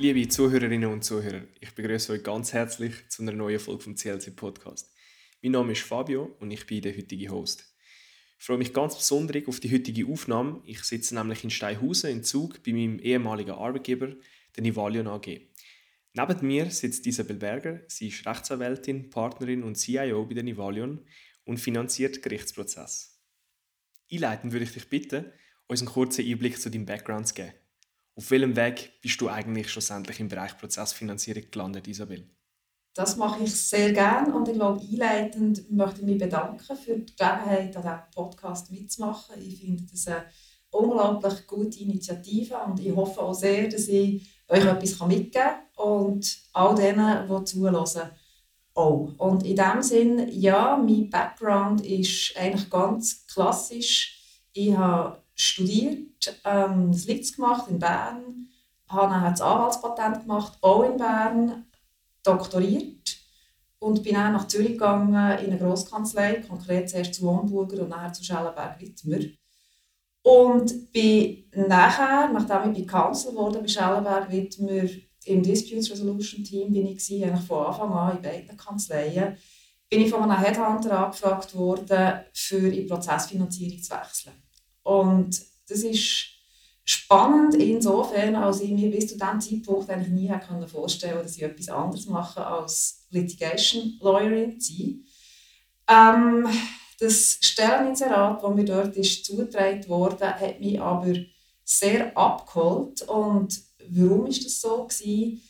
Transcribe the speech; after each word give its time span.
Liebe 0.00 0.28
Zuhörerinnen 0.28 0.92
und 0.92 1.02
Zuhörer, 1.02 1.42
ich 1.58 1.74
begrüße 1.74 2.12
euch 2.12 2.22
ganz 2.22 2.52
herzlich 2.52 2.94
zu 3.08 3.20
einer 3.22 3.32
neuen 3.32 3.58
Folge 3.58 3.82
vom 3.82 3.96
CLC 3.96 4.36
Podcast. 4.36 4.94
Mein 5.42 5.50
Name 5.50 5.72
ist 5.72 5.82
Fabio 5.82 6.36
und 6.38 6.52
ich 6.52 6.64
bin 6.66 6.82
der 6.82 6.96
heutige 6.96 7.30
Host. 7.30 7.74
Ich 8.38 8.44
freue 8.44 8.58
mich 8.58 8.72
ganz 8.72 8.94
besonders 8.94 9.48
auf 9.48 9.58
die 9.58 9.74
heutige 9.74 10.06
Aufnahme. 10.06 10.62
Ich 10.66 10.84
sitze 10.84 11.16
nämlich 11.16 11.42
in 11.42 11.50
Steinhausen 11.50 12.12
in 12.12 12.22
Zug 12.22 12.62
bei 12.62 12.70
meinem 12.70 13.00
ehemaligen 13.00 13.50
Arbeitgeber, 13.50 14.14
der 14.54 14.62
Nivalion 14.62 15.08
AG. 15.08 15.40
Neben 16.12 16.46
mir 16.46 16.70
sitzt 16.70 17.04
Isabel 17.04 17.34
Berger. 17.34 17.80
Sie 17.88 18.06
ist 18.06 18.24
Rechtsanwältin, 18.24 19.10
Partnerin 19.10 19.64
und 19.64 19.74
CIO 19.74 20.26
bei 20.26 20.34
der 20.34 20.44
Nivalion 20.44 21.04
und 21.44 21.58
finanziert 21.58 22.22
Gerichtsprozess. 22.22 23.20
Einleitend 24.12 24.52
würde 24.52 24.64
ich 24.64 24.72
dich 24.72 24.88
bitten, 24.88 25.24
uns 25.66 25.80
einen 25.80 25.90
kurzen 25.90 26.24
Einblick 26.24 26.60
zu 26.60 26.70
deinem 26.70 26.86
Background 26.86 27.26
zu 27.26 27.34
geben. 27.34 27.52
Auf 28.18 28.32
welchem 28.32 28.56
Weg 28.56 29.00
bist 29.00 29.20
du 29.20 29.28
eigentlich 29.28 29.70
schlussendlich 29.70 30.18
im 30.18 30.26
Bereich 30.26 30.58
Prozessfinanzierung 30.58 31.44
gelandet, 31.52 31.86
Isabel? 31.86 32.28
Das 32.92 33.16
mache 33.16 33.44
ich 33.44 33.54
sehr 33.54 33.92
gerne 33.92 34.34
und 34.34 34.48
ich 34.48 34.54
glaube, 34.54 34.80
einleitend 34.80 35.70
möchte 35.70 36.00
ich 36.00 36.06
mich 36.06 36.18
bedanken 36.18 36.58
für 36.58 36.96
die 36.96 37.14
Gelegenheit, 37.14 37.76
an 37.76 37.82
diesem 37.82 38.00
Podcast 38.12 38.72
mitzumachen. 38.72 39.40
Ich 39.40 39.60
finde 39.60 39.84
das 39.88 40.08
eine 40.08 40.24
unglaublich 40.72 41.46
gute 41.46 41.78
Initiative 41.78 42.56
und 42.66 42.80
ich 42.80 42.92
hoffe 42.92 43.22
auch 43.22 43.34
sehr, 43.34 43.68
dass 43.68 43.86
ich 43.86 44.28
euch 44.48 44.64
etwas 44.64 44.98
mitgeben 45.06 45.30
kann 45.32 45.86
und 45.86 46.38
all 46.54 46.74
denen, 46.74 47.28
die 47.28 47.44
zuhören, 47.44 48.10
auch. 48.74 49.14
Und 49.16 49.46
in 49.46 49.54
diesem 49.54 49.82
Sinn, 49.82 50.28
ja, 50.32 50.76
mein 50.76 51.08
Background 51.08 51.86
ist 51.86 52.36
eigentlich 52.36 52.68
ganz 52.68 53.24
klassisch. 53.28 54.20
Ich 54.52 54.76
habe 54.76 55.22
studiert, 55.38 56.40
ähm, 56.44 56.90
das 56.92 57.06
LITS 57.06 57.36
gemacht 57.36 57.68
in 57.68 57.78
Bern, 57.78 58.48
habe 58.88 59.12
dann 59.12 59.30
das 59.30 59.40
Anwaltspatent 59.40 60.22
gemacht, 60.22 60.58
auch 60.60 60.82
in 60.82 60.96
Bern, 60.96 61.64
doktoriert 62.22 63.16
und 63.78 64.02
bin 64.02 64.14
dann 64.14 64.32
nach 64.32 64.48
Zürich 64.48 64.72
gegangen 64.72 65.14
in 65.38 65.50
eine 65.50 65.58
Grosskanzlei, 65.58 66.42
konkret 66.46 66.90
zuerst 66.90 67.14
zu 67.14 67.30
Homburger 67.30 67.82
und 67.82 67.90
dann 67.90 68.12
zu 68.12 68.24
Schellenberg-Wittmer. 68.24 69.18
Und 70.22 70.92
bin 70.92 71.44
nachher, 71.54 72.30
nachdem 72.32 72.74
ich 72.74 72.88
Counsel 72.88 73.34
wurde 73.34 73.60
bei 73.60 73.68
Schellenberg-Wittmer, 73.68 74.88
im 75.24 75.42
Dispute 75.42 75.90
Resolution 75.90 76.42
Team 76.42 76.72
bin 76.72 76.86
ich 76.86 77.24
eigentlich 77.24 77.46
von 77.46 77.66
Anfang 77.66 77.92
an 77.92 78.16
in 78.16 78.22
beiden 78.22 78.56
Kanzleien, 78.56 79.36
bin 79.88 80.00
ich 80.02 80.10
von 80.10 80.22
einem 80.22 80.38
Headhunter 80.38 81.06
angefragt 81.06 81.54
worden, 81.54 82.20
für 82.32 82.68
in 82.68 82.86
Prozessfinanzierung 82.86 83.82
zu 83.82 83.92
wechseln. 83.92 84.32
Und 84.88 85.42
das 85.68 85.80
ist 85.80 86.28
spannend 86.82 87.56
insofern, 87.56 88.34
als 88.36 88.62
ich 88.62 88.70
mir 88.70 88.90
bis 88.90 89.08
zu 89.08 89.18
diesem 89.18 89.38
Zeitpunkt 89.38 89.90
eigentlich 89.90 90.08
nie 90.08 90.28
hätte 90.28 90.66
vorstellen 90.66 91.12
konnte, 91.12 91.26
dass 91.26 91.36
ich 91.36 91.42
etwas 91.42 91.68
anderes 91.68 92.06
mache 92.06 92.46
als 92.46 93.06
Litigation 93.10 93.98
Lawyerin 94.00 94.58
zu 94.58 94.72
sein. 94.72 95.04
Ähm, 95.90 96.48
das 96.98 97.38
Stelleninserat, 97.42 98.42
das 98.42 98.54
mir 98.54 98.64
dort 98.64 98.96
ist 98.96 99.26
zugetragen 99.26 99.86
wurde, 99.88 100.26
hat 100.26 100.58
mich 100.58 100.80
aber 100.80 101.12
sehr 101.64 102.16
abgeholt. 102.16 103.02
Und 103.02 103.60
warum 103.90 104.26
ist 104.26 104.46
das 104.46 104.58
so 104.58 104.84
gewesen? 104.84 105.42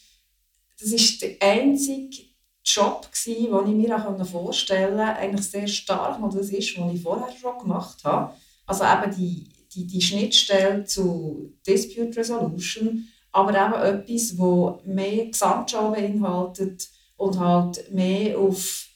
Das 0.80 0.90
ist 0.90 1.22
der 1.22 1.36
einzige 1.40 2.24
Job 2.64 3.08
gewesen, 3.12 3.52
den 3.52 3.80
ich 3.80 3.88
mir 3.88 3.96
auch 3.96 4.26
vorstellen 4.26 4.96
konnte, 4.96 5.16
eigentlich 5.16 5.48
sehr 5.48 5.68
stark, 5.68 6.20
und 6.20 6.34
das 6.34 6.50
ist, 6.50 6.76
was 6.76 6.92
ich 6.92 7.02
vorher 7.02 7.32
schon 7.38 7.58
gemacht 7.58 8.02
habe 8.02 8.34
also 8.68 8.84
eben 8.84 9.16
die, 9.16 9.48
die, 9.74 9.86
die 9.86 10.02
Schnittstelle 10.02 10.84
zu 10.84 11.54
Dispute 11.66 12.16
Resolution, 12.16 13.08
aber 13.32 13.50
eben 13.50 14.00
etwas, 14.00 14.36
das 14.36 14.86
mehr 14.86 15.26
Gesamtschau 15.26 15.90
beinhaltet 15.90 16.88
und 17.16 17.38
halt 17.38 17.92
mehr 17.92 18.38
auf 18.38 18.86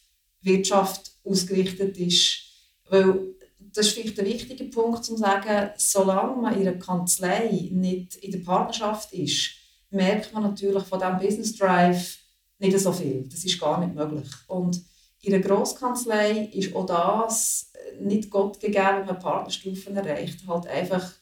Wirtschaft 0.43 1.13
ausgerichtet 1.25 1.97
ist. 1.99 2.43
Weil 2.89 3.35
das 3.73 3.87
ist 3.87 3.95
vielleicht 3.95 4.21
ein 4.21 4.27
wichtiger 4.27 4.65
Punkt, 4.67 4.99
um 4.99 5.03
zu 5.03 5.17
sagen, 5.17 5.71
solange 5.77 6.41
man 6.41 6.55
in 6.61 6.69
einer 6.69 6.79
Kanzlei 6.79 7.69
nicht 7.71 8.17
in 8.17 8.33
der 8.33 8.41
Partnerschaft 8.41 9.13
ist, 9.13 9.53
merkt 9.91 10.33
man 10.35 10.43
natürlich 10.43 10.83
von 10.85 10.99
diesem 10.99 11.19
Business 11.19 11.57
Drive 11.57 12.19
nicht 12.59 12.79
so 12.79 12.93
viel. 12.93 13.27
Das 13.31 13.45
ist 13.45 13.61
gar 13.61 13.81
nicht 13.81 13.95
möglich. 13.95 14.29
Und 14.47 14.83
in 15.23 15.35
einer 15.35 15.43
Grosskanzlei 15.43 16.51
ist 16.53 16.75
auch 16.75 16.87
das 16.87 17.72
nicht 18.01 18.31
Gott 18.31 18.61
gegeben, 18.61 18.99
wenn 19.01 19.07
man 19.07 19.19
Partnerstufen 19.19 19.97
erreicht. 19.97 20.47
Halt 20.47 20.67
einfach 20.67 21.13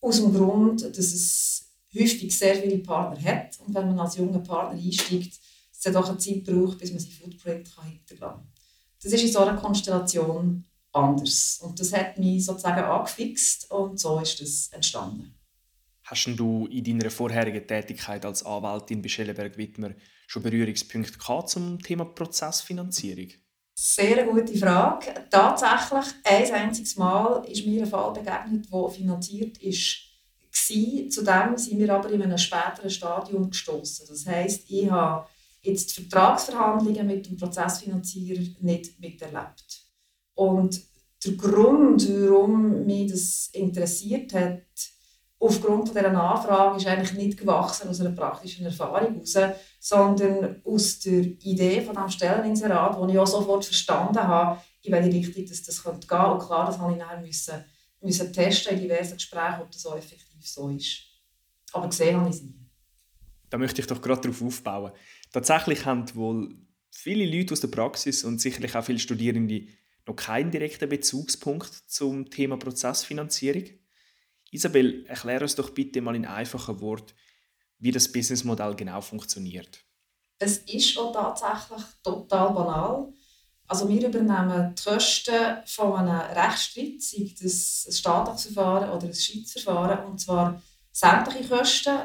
aus 0.00 0.20
dem 0.20 0.32
Grund, 0.32 0.82
dass 0.82 0.98
es 0.98 1.70
häufig 1.94 2.36
sehr 2.36 2.54
viele 2.56 2.78
Partner 2.78 3.20
hat 3.22 3.58
und 3.64 3.74
wenn 3.74 3.88
man 3.88 3.98
als 3.98 4.16
junger 4.16 4.40
Partner 4.40 4.78
einsteigt, 4.78 5.38
es 5.72 5.80
dann 5.80 5.94
doch 5.94 6.08
eine 6.08 6.18
Zeit 6.18 6.44
braucht, 6.44 6.78
bis 6.78 6.90
man 6.90 7.00
seinen 7.00 7.12
Footprint 7.12 7.68
hinterlassen 7.68 8.18
kann. 8.18 8.48
Das 9.02 9.12
ist 9.12 9.22
in 9.22 9.32
so 9.32 9.38
einer 9.40 9.56
Konstellation 9.56 10.64
anders. 10.92 11.60
Und 11.62 11.78
das 11.78 11.92
hat 11.92 12.18
mich 12.18 12.44
sozusagen 12.44 12.82
angefixt 12.82 13.70
und 13.70 13.98
so 13.98 14.18
ist 14.20 14.40
das 14.40 14.68
entstanden. 14.72 15.34
Hast 16.04 16.26
du 16.36 16.66
in 16.66 16.84
deiner 16.84 17.10
vorherigen 17.10 17.66
Tätigkeit 17.66 18.24
als 18.24 18.44
Anwältin 18.44 19.02
bei 19.02 19.08
Schellenberg-Wittmer 19.08 19.94
schon 20.26 20.42
Berührungspunkte 20.42 21.18
zum 21.46 21.78
Thema 21.80 22.06
Prozessfinanzierung? 22.06 23.28
Sehr 23.80 24.24
gute 24.24 24.58
Frage. 24.58 25.14
Tatsächlich, 25.30 26.12
ein 26.24 26.52
einziges 26.52 26.96
Mal 26.96 27.44
ist 27.44 27.64
mir 27.64 27.82
ein 27.84 27.88
Fall 27.88 28.12
begegnet, 28.12 28.66
der 28.72 28.88
finanziert 28.88 29.58
ist. 29.58 29.98
Zudem 30.50 31.56
sind 31.56 31.78
wir 31.78 31.94
aber 31.94 32.10
in 32.10 32.20
einem 32.20 32.38
späteren 32.38 32.90
Stadium 32.90 33.48
gestoßen. 33.48 34.08
Das 34.08 34.26
heisst, 34.26 34.68
ich 34.68 34.90
habe 34.90 35.28
jetzt 35.62 35.96
die 35.96 36.02
Vertragsverhandlungen 36.02 37.06
mit 37.06 37.26
dem 37.28 37.36
Prozessfinanzierer 37.36 38.42
nicht 38.62 39.00
miterlebt. 39.00 39.84
Und 40.34 40.82
der 41.24 41.34
Grund, 41.34 42.08
warum 42.08 42.84
mich 42.84 43.12
das 43.12 43.48
interessiert 43.52 44.34
hat, 44.34 44.64
aufgrund 45.40 45.90
dieser 45.90 46.06
Anfrage 46.06 46.76
ist 46.76 46.86
eigentlich 46.86 47.12
nicht 47.12 47.38
gewachsen 47.38 47.88
aus 47.88 48.00
einer 48.00 48.10
praktischen 48.10 48.66
Erfahrung 48.66 49.14
heraus, 49.14 49.56
sondern 49.78 50.60
aus 50.64 50.98
der 51.00 51.24
Idee 51.24 51.80
von 51.80 51.94
diesem 51.94 52.10
Stelleninserat, 52.10 52.98
wo 52.98 53.06
ich 53.06 53.18
auch 53.18 53.26
sofort 53.26 53.64
verstanden 53.64 54.18
habe, 54.18 54.60
in 54.82 54.92
welche 54.92 55.12
Richtung 55.12 55.46
das, 55.46 55.62
das 55.62 55.82
könnte 55.82 56.06
gehen. 56.06 56.24
Und 56.24 56.40
klar, 56.40 56.66
das 56.66 56.78
habe 56.78 56.92
ich 56.92 56.98
dann 56.98 57.22
müssen, 57.22 57.64
müssen 58.00 58.32
testen 58.32 58.76
in 58.76 58.82
diversen 58.82 59.14
Gesprächen, 59.14 59.62
ob 59.62 59.70
das 59.70 59.82
so 59.82 59.94
effektiv 59.94 60.46
so 60.46 60.68
ist. 60.70 61.02
Aber 61.72 61.88
gesehen 61.88 62.18
habe 62.18 62.30
ich 62.30 62.36
es 62.36 62.42
nie. 62.42 62.54
Da 63.50 63.58
möchte 63.58 63.80
ich 63.80 63.86
doch 63.86 64.00
gerade 64.00 64.20
darauf 64.22 64.42
aufbauen. 64.42 64.92
Tatsächlich 65.32 65.84
haben 65.84 66.04
wohl 66.14 66.54
viele 66.90 67.24
Leute 67.24 67.52
aus 67.52 67.60
der 67.60 67.68
Praxis 67.68 68.24
und 68.24 68.40
sicherlich 68.40 68.74
auch 68.74 68.84
viele 68.84 68.98
Studierende 68.98 69.66
noch 70.06 70.16
keinen 70.16 70.50
direkten 70.50 70.88
Bezugspunkt 70.88 71.72
zum 71.86 72.30
Thema 72.30 72.56
Prozessfinanzierung. 72.56 73.64
Isabel, 74.50 75.04
erklär 75.06 75.42
uns 75.42 75.54
doch 75.54 75.70
bitte 75.70 76.00
mal 76.00 76.16
in 76.16 76.26
einfachen 76.26 76.80
Worten, 76.80 77.12
wie 77.78 77.92
das 77.92 78.10
Businessmodell 78.10 78.74
genau 78.74 79.00
funktioniert. 79.00 79.84
Es 80.38 80.58
ist 80.58 80.96
auch 80.98 81.12
tatsächlich 81.12 81.84
total 82.02 82.52
banal. 82.52 83.12
Also 83.66 83.88
wir 83.88 84.08
übernehmen 84.08 84.74
die 84.74 84.82
Kosten 84.82 85.58
von 85.66 85.94
einem 85.94 86.20
Rechtsstreit, 86.20 87.02
sei 87.02 87.34
das 87.40 87.86
ein 87.86 87.92
staatliches 87.92 88.56
oder 88.56 89.02
ein 89.02 89.14
Schiedsverfahren, 89.14 90.06
und 90.06 90.18
zwar 90.18 90.62
sämtliche 90.90 91.48
Kosten, 91.48 91.98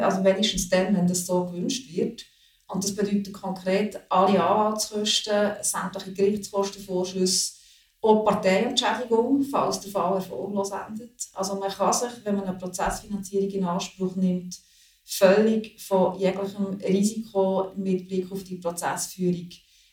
also 0.00 0.24
wenigstens 0.24 0.68
dann, 0.68 0.94
wenn 0.94 1.08
das 1.08 1.26
so 1.26 1.46
gewünscht 1.46 1.92
wird. 1.92 2.24
Und 2.68 2.84
das 2.84 2.94
bedeutet 2.94 3.32
konkret 3.32 4.00
alle 4.08 4.42
Anwaltskosten, 4.42 5.56
sämtliche 5.62 6.12
Gerichtskosten, 6.12 6.82
Vorschüsse, 6.82 7.54
auch 8.00 8.24
Parteientschädigung, 8.24 9.42
falls 9.42 9.80
der 9.80 9.90
Fall 9.90 10.16
erfolglos 10.16 10.70
endet. 10.70 11.28
Also 11.34 11.56
man 11.56 11.70
kann 11.70 11.92
sich, 11.92 12.24
wenn 12.24 12.36
man 12.36 12.46
eine 12.46 12.58
Prozessfinanzierung 12.58 13.50
in 13.50 13.64
Anspruch 13.64 14.16
nimmt, 14.16 14.58
völlig 15.04 15.80
von 15.80 16.18
jeglichem 16.18 16.74
Risiko 16.74 17.72
mit 17.76 18.08
Blick 18.08 18.30
auf 18.30 18.42
die 18.44 18.56
Prozessführung 18.56 19.48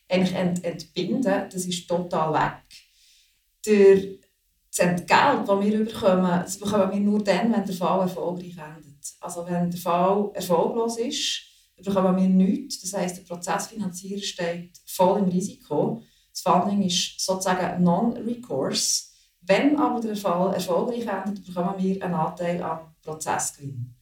eigentlich 0.09 0.35
ent 0.35 0.63
entbinden. 0.63 1.49
Das 1.51 1.65
ist 1.65 1.87
total 1.87 2.33
weg. 2.33 2.63
Der, 3.65 4.17
das 4.75 4.79
Entgelt, 4.79 5.47
das 5.47 5.63
wir 5.63 5.85
bekommen, 5.85 6.41
das 6.43 6.57
bekommen 6.57 6.91
wir 6.91 6.99
nur 6.99 7.23
dann, 7.23 7.53
wenn 7.53 7.65
der 7.65 7.75
Fall 7.75 8.01
erfolgreich 8.01 8.57
endet. 8.57 9.13
Also 9.21 9.45
wenn 9.45 9.69
der 9.69 9.79
Fall 9.79 10.31
erfolglos 10.33 10.97
ist, 10.97 11.41
bekommen 11.83 12.17
wir 12.17 12.27
nichts. 12.27 12.81
Das 12.81 12.93
heisst, 12.93 13.17
der 13.17 13.23
Prozessfinanzierer 13.23 14.21
steht 14.21 14.79
voll 14.85 15.19
im 15.19 15.29
Risiko. 15.29 16.01
Funding 16.43 16.83
ist 16.83 17.19
sozusagen 17.19 17.83
non-recourse. 17.83 19.05
Wenn 19.41 19.77
aber 19.77 19.99
der 19.99 20.15
Fall 20.15 20.53
erfolgreich 20.53 21.05
endet, 21.05 21.45
bekommen 21.45 21.75
wir 21.77 22.03
einen 22.03 22.13
Anteil 22.13 22.61
am 22.61 22.93
Prozessgewinn. 23.01 23.93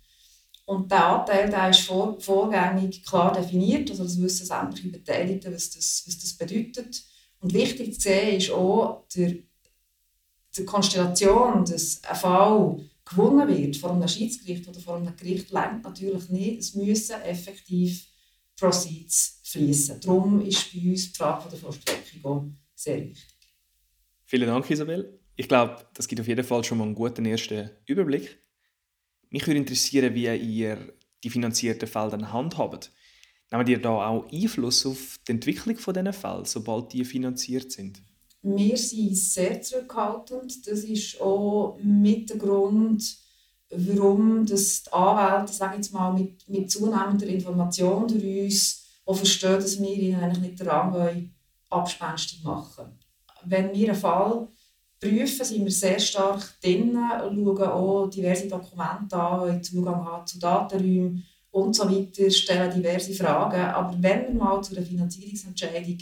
Und 0.65 0.91
der 0.91 1.05
Anteil 1.05 1.49
der 1.49 1.69
ist 1.69 1.81
vor, 1.81 2.19
vorgängig 2.19 3.03
klar 3.03 3.33
definiert, 3.33 3.89
also 3.89 4.03
das 4.03 4.21
wissen 4.21 4.45
sämtliche 4.45 4.89
Beteiligten, 4.89 5.53
was 5.53 5.71
das, 5.71 6.03
was 6.05 6.17
das 6.19 6.33
bedeutet. 6.33 7.03
Und 7.39 7.53
wichtig 7.53 7.95
zu 7.95 8.01
sehen 8.01 8.37
ist 8.37 8.51
auch, 8.51 9.05
der, 9.15 9.35
die 10.55 10.65
Konstellation, 10.65 11.65
dass 11.65 12.03
ein 12.03 12.15
Fall 12.15 12.77
gewonnen 13.03 13.47
wird 13.49 13.77
vor 13.77 13.91
einem 13.91 14.07
Schiedsgericht 14.07 14.67
oder 14.67 14.79
vor 14.79 14.97
einem 14.97 15.15
Gericht, 15.15 15.51
längt 15.51 15.83
natürlich 15.83 16.29
nicht. 16.29 16.59
Es 16.59 16.75
müssen 16.75 17.21
effektiv 17.21 18.10
Proceeds 18.61 19.41
fließen. 19.43 19.99
Darum 20.01 20.39
ist 20.41 20.71
bei 20.71 20.89
uns 20.89 21.11
die 21.11 21.17
Frage 21.17 21.49
der 21.49 21.57
Vollstreckung 21.57 22.55
sehr 22.75 22.97
wichtig. 22.97 23.35
Vielen 24.25 24.47
Dank, 24.47 24.69
Isabel. 24.69 25.19
Ich 25.35 25.47
glaube, 25.47 25.77
das 25.95 26.07
gibt 26.07 26.21
auf 26.21 26.27
jeden 26.27 26.43
Fall 26.43 26.63
schon 26.63 26.77
mal 26.77 26.83
einen 26.83 26.95
guten 26.95 27.25
ersten 27.25 27.71
Überblick. 27.87 28.37
Mich 29.29 29.47
würde 29.47 29.59
interessieren, 29.59 30.13
wie 30.13 30.25
ihr 30.25 30.93
die 31.23 31.29
finanzierten 31.29 31.87
Fälle 31.87 32.31
handhabt. 32.31 32.91
Nehmt 33.49 33.69
ihr 33.69 33.81
da 33.81 34.07
auch 34.07 34.31
Einfluss 34.31 34.85
auf 34.85 35.19
die 35.27 35.31
Entwicklung 35.31 35.75
dieser 35.75 36.13
Fälle, 36.13 36.45
sobald 36.45 36.93
die 36.93 37.03
finanziert 37.03 37.71
sind? 37.71 38.01
Wir 38.43 38.77
sind 38.77 39.15
sehr 39.15 39.61
zurückhaltend. 39.61 40.67
Das 40.67 40.83
ist 40.83 41.19
auch 41.19 41.77
mit 41.81 42.29
der 42.29 42.37
Grund, 42.37 43.03
warum 43.71 44.45
das 44.45 44.83
die 44.83 44.91
Anwälte 44.91 45.53
sage 45.53 45.77
jetzt 45.77 45.93
mal, 45.93 46.13
mit, 46.13 46.47
mit 46.47 46.69
zunehmender 46.69 47.27
Information 47.27 48.07
durch 48.07 48.43
uns 48.43 48.83
auch 49.05 49.15
verstehen, 49.15 49.55
dass 49.55 49.79
wir 49.79 49.89
ihnen 49.89 50.21
eigentlich 50.21 50.39
nicht 50.41 50.59
den 50.59 50.67
Rang 50.67 51.31
abspenstig 51.69 52.43
machen 52.43 52.85
Wenn 53.45 53.73
wir 53.73 53.89
einen 53.89 53.99
Fall 53.99 54.47
prüfen, 54.99 55.45
sind 55.45 55.63
wir 55.63 55.71
sehr 55.71 55.99
stark 55.99 56.61
drin, 56.61 56.93
schauen 56.93 57.63
auch 57.63 58.07
diverse 58.07 58.47
Dokumente 58.47 59.17
an, 59.17 59.63
Zugang 59.63 60.05
haben 60.05 60.27
zu 60.27 60.37
Datenräumen 60.37 61.25
und 61.49 61.75
so 61.75 61.89
weiter, 61.89 62.29
stellen 62.29 62.73
diverse 62.73 63.13
Fragen. 63.13 63.61
Aber 63.61 63.95
wenn 63.99 64.27
wir 64.27 64.33
mal 64.33 64.61
zu 64.61 64.75
einer 64.75 64.85
Finanzierungsentscheidung 64.85 65.97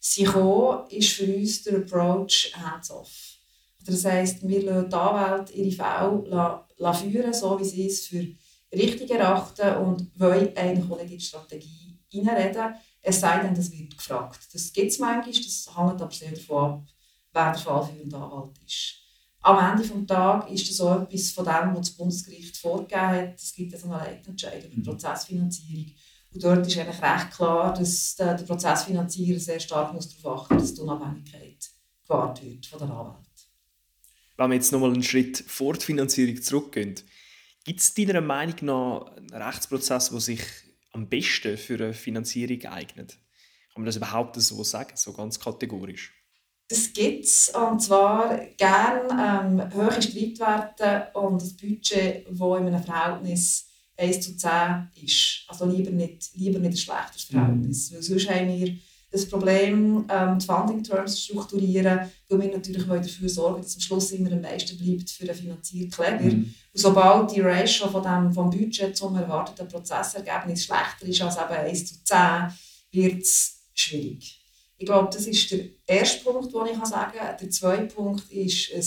sind 0.00 0.86
ist 0.90 1.10
für 1.10 1.36
uns 1.36 1.62
der 1.64 1.78
Approach 1.78 2.52
hands-off. 2.54 3.37
Das 3.84 4.04
heisst, 4.04 4.46
wir 4.46 4.62
lassen 4.62 4.90
die 4.90 4.96
Anwälte 4.96 5.52
ihre 5.52 5.72
Fälle 5.72 6.94
führen, 6.94 7.32
so 7.32 7.58
wie 7.58 7.64
sie 7.64 7.86
es 7.86 8.06
für 8.06 8.26
richtig 8.72 9.10
erachten 9.10 9.76
und 9.76 10.10
wollen 10.18 10.56
eigentlich 10.56 10.90
auch 10.90 10.98
nicht 10.98 11.12
in 11.12 11.18
die 11.18 11.24
Strategie 11.24 11.98
hineinreden. 12.08 12.74
Es 13.00 13.20
sei 13.20 13.38
denn, 13.38 13.54
das 13.54 13.70
wird 13.70 13.96
gefragt. 13.96 14.40
Das 14.52 14.72
gibt 14.72 14.90
es 14.90 14.98
manchmal, 14.98 15.32
das 15.32 15.70
hängt 15.76 16.02
aber 16.02 16.10
sehr 16.10 16.32
davon 16.32 16.72
ab, 16.72 16.86
wer 17.32 17.52
der 17.52 17.60
fallführende 17.60 18.16
Anwalt 18.16 18.58
ist. 18.66 18.94
Am 19.40 19.72
Ende 19.72 19.88
des 19.88 20.06
Tages 20.06 20.50
ist 20.60 20.70
das 20.70 20.76
so 20.78 20.88
etwas 20.94 21.30
von 21.30 21.44
dem, 21.44 21.74
was 21.74 21.88
das 21.88 21.90
Bundesgericht 21.92 22.56
vorgegeben 22.56 23.00
hat. 23.00 23.34
Es 23.36 23.54
gibt 23.54 23.72
also 23.72 23.90
eine 23.90 23.98
Leitentscheidung 23.98 24.70
über 24.72 24.74
die 24.74 24.80
mhm. 24.80 24.84
Prozessfinanzierung. 24.84 25.94
Und 26.34 26.44
dort 26.44 26.66
ist 26.66 26.76
eigentlich 26.76 27.02
recht 27.02 27.30
klar, 27.30 27.72
dass 27.72 28.16
der, 28.16 28.34
Prozessfinanzierer 28.34 29.38
sehr 29.38 29.60
stark 29.60 29.94
muss 29.94 30.14
darauf 30.16 30.42
achten 30.42 30.54
muss, 30.54 30.64
dass 30.64 30.74
die 30.74 30.80
Unabhängigkeit 30.80 31.70
gewahrt 32.06 32.42
wird 32.42 32.66
von 32.66 32.78
der 32.80 32.90
Anwalt. 32.90 33.27
Wenn 34.38 34.50
wir 34.50 34.54
jetzt 34.54 34.70
nochmal 34.70 34.92
einen 34.92 35.02
Schritt 35.02 35.44
vor 35.48 35.74
die 35.74 35.84
Finanzierung 35.84 36.40
zurückgehen, 36.40 36.94
gibt 37.64 37.80
es 37.80 37.92
deiner 37.92 38.20
Meinung 38.20 38.54
nach 38.62 39.16
einen 39.16 39.34
Rechtsprozess, 39.34 40.10
der 40.10 40.20
sich 40.20 40.40
am 40.92 41.08
besten 41.08 41.58
für 41.58 41.74
eine 41.74 41.92
Finanzierung 41.92 42.64
eignet? 42.66 43.18
Kann 43.72 43.82
man 43.82 43.86
das 43.86 43.96
überhaupt 43.96 44.40
so 44.40 44.62
sagen, 44.62 44.92
so 44.94 45.12
ganz 45.12 45.40
kategorisch? 45.40 46.12
Das 46.68 46.92
gibt 46.92 47.24
es, 47.24 47.48
und 47.48 47.82
zwar 47.82 48.38
gerne 48.56 49.08
ähm, 49.10 49.74
hohe 49.74 50.00
Streitwerte 50.00 51.08
und 51.14 51.42
ein 51.42 51.56
Budget, 51.56 52.26
das 52.28 52.38
in 52.38 52.66
einem 52.66 52.82
Verhältnis 52.82 53.66
1 53.96 54.20
zu 54.20 54.36
10 54.36 54.90
ist. 55.02 55.44
Also 55.48 55.66
lieber 55.66 55.90
nicht, 55.90 56.30
lieber 56.34 56.60
nicht 56.60 56.74
ein 56.74 56.76
schlechtes 56.76 57.24
Verhältnis. 57.24 57.90
Mhm. 57.90 57.96
Weil 57.96 58.02
sonst 58.02 58.30
haben 58.30 58.48
wir 58.48 58.76
das 59.10 59.28
Problem, 59.28 60.04
ähm, 60.10 60.38
die 60.38 60.44
Funding 60.44 60.82
Terms 60.82 61.14
zu 61.14 61.22
strukturieren, 61.22 62.00
weil 62.28 62.40
wir 62.40 62.52
natürlich 62.52 62.84
dafür 62.84 63.28
sorgen, 63.28 63.62
dass 63.62 63.74
am 63.74 63.80
Schluss 63.80 64.10
immer 64.12 64.32
am 64.32 64.42
meisten 64.42 64.76
bleibt 64.76 65.10
für 65.10 65.24
den 65.24 65.34
Finanzierkläger. 65.34 66.24
Mhm. 66.24 66.54
Und 66.72 66.80
sobald 66.80 67.34
die 67.34 67.40
Ratio 67.40 67.88
von 67.88 68.02
dem, 68.02 68.32
vom 68.32 68.50
Budget 68.50 68.96
zum 68.96 69.16
erwarteten 69.16 69.66
Prozessergebnis 69.66 70.64
schlechter 70.64 71.06
ist 71.06 71.22
als 71.22 71.36
eben 71.36 71.68
1 71.68 71.86
zu 71.86 72.04
10, 72.04 72.18
wird 72.90 73.22
es 73.22 73.60
schwierig. 73.74 74.44
Ich 74.76 74.86
glaube, 74.86 75.08
das 75.12 75.26
ist 75.26 75.50
der 75.50 75.64
erste 75.86 76.24
Punkt, 76.24 76.52
den 76.52 76.66
ich 76.66 76.86
sagen 76.86 77.18
kann. 77.18 77.36
Der 77.40 77.50
zweite 77.50 77.94
Punkt 77.94 78.30
ist 78.30 78.72
ein 78.72 78.84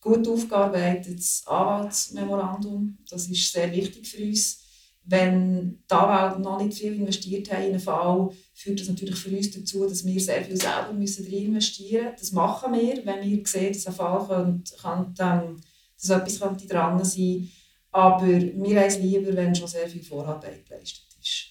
gut 0.00 0.28
aufgearbeitetes 0.28 1.42
Anwaltsmemorandum. 1.46 2.98
Das 3.10 3.26
ist 3.26 3.52
sehr 3.52 3.72
wichtig 3.72 4.06
für 4.06 4.22
uns. 4.22 4.65
Wenn 5.08 5.78
die 5.88 5.94
Anwälte 5.94 6.40
noch 6.40 6.60
nicht 6.60 6.76
viel 6.76 6.94
investiert 6.94 7.52
haben 7.52 7.62
in 7.62 7.70
einen 7.70 7.80
Fall, 7.80 8.30
führt 8.54 8.80
das 8.80 8.88
natürlich 8.88 9.14
für 9.14 9.30
uns 9.30 9.52
dazu, 9.52 9.88
dass 9.88 10.04
wir 10.04 10.20
sehr 10.20 10.44
viel 10.44 10.56
selber 10.56 10.92
müssen 10.92 11.26
investieren 11.26 12.06
müssen. 12.06 12.16
Das 12.18 12.32
machen 12.32 12.72
wir, 12.74 13.06
wenn 13.06 13.22
wir 13.22 13.46
sehen, 13.46 13.72
dass 13.72 13.86
ein 13.86 13.92
Fall 13.92 14.26
könnte, 14.26 14.74
könnte, 14.76 15.22
ähm, 15.22 15.60
dass 16.00 16.10
etwas 16.10 16.40
könnte 16.40 16.66
dran 16.66 17.04
sein 17.04 17.48
Aber 17.92 18.26
wir 18.26 18.80
haben 18.80 18.88
es 18.88 18.98
lieber, 18.98 19.34
wenn 19.34 19.54
schon 19.54 19.68
sehr 19.68 19.88
viel 19.88 20.02
Vorarbeit 20.02 20.66
geleistet 20.66 21.04
ist. 21.22 21.50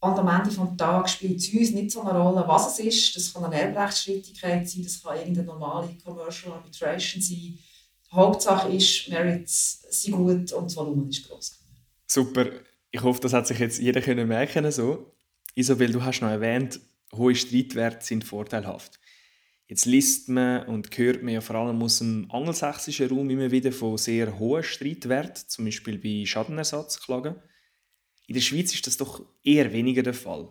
Und 0.00 0.16
am 0.16 0.28
Ende 0.28 0.48
des 0.48 0.76
Tages 0.76 1.10
spielt 1.10 1.40
es 1.40 1.52
uns 1.52 1.70
nicht 1.72 1.90
so 1.90 2.02
eine 2.02 2.16
Rolle, 2.16 2.44
was 2.46 2.78
es 2.78 2.84
ist. 2.84 3.16
Das 3.16 3.32
kann 3.34 3.44
eine 3.44 3.60
Erbrechtsstreitigkeit 3.60 4.68
sein, 4.68 4.84
das 4.84 5.02
kann 5.02 5.16
irgendeine 5.16 5.48
normale 5.48 5.88
Commercial 6.04 6.52
Arbitration 6.52 7.20
sein. 7.20 7.58
Hauptsache 8.12 8.68
ist, 8.72 9.08
Merits 9.08 9.84
sind 9.90 10.14
gut 10.14 10.52
und 10.52 10.66
das 10.66 10.76
Volumen 10.76 11.08
ist 11.08 11.28
groß. 11.28 11.58
Super. 12.06 12.67
Ich 12.90 13.02
hoffe, 13.02 13.20
das 13.20 13.32
hat 13.32 13.46
sich 13.46 13.58
jetzt 13.58 13.78
jeder 13.80 14.00
können 14.00 14.28
merken 14.28 14.70
so. 14.70 15.14
Isabel, 15.54 15.92
du 15.92 16.02
hast 16.02 16.20
noch 16.20 16.30
erwähnt, 16.30 16.80
hohe 17.12 17.34
Streitwerte 17.34 18.04
sind 18.04 18.24
vorteilhaft. 18.24 18.98
Jetzt 19.66 19.84
liest 19.84 20.30
man 20.30 20.66
und 20.66 20.96
hört 20.96 21.22
man 21.22 21.34
ja 21.34 21.42
vor 21.42 21.56
allem 21.56 21.82
aus 21.82 21.98
dem 21.98 22.30
angelsächsischen 22.30 23.10
Raum 23.10 23.28
immer 23.28 23.50
wieder 23.50 23.70
von 23.70 23.98
sehr 23.98 24.38
hohen 24.38 24.62
Streitwerten, 24.62 25.44
zum 25.46 25.66
Beispiel 25.66 25.98
bei 25.98 26.24
Schadenersatzklagen. 26.24 27.34
In 28.26 28.34
der 28.34 28.40
Schweiz 28.40 28.72
ist 28.72 28.86
das 28.86 28.96
doch 28.96 29.26
eher 29.42 29.70
weniger 29.72 30.02
der 30.02 30.14
Fall. 30.14 30.50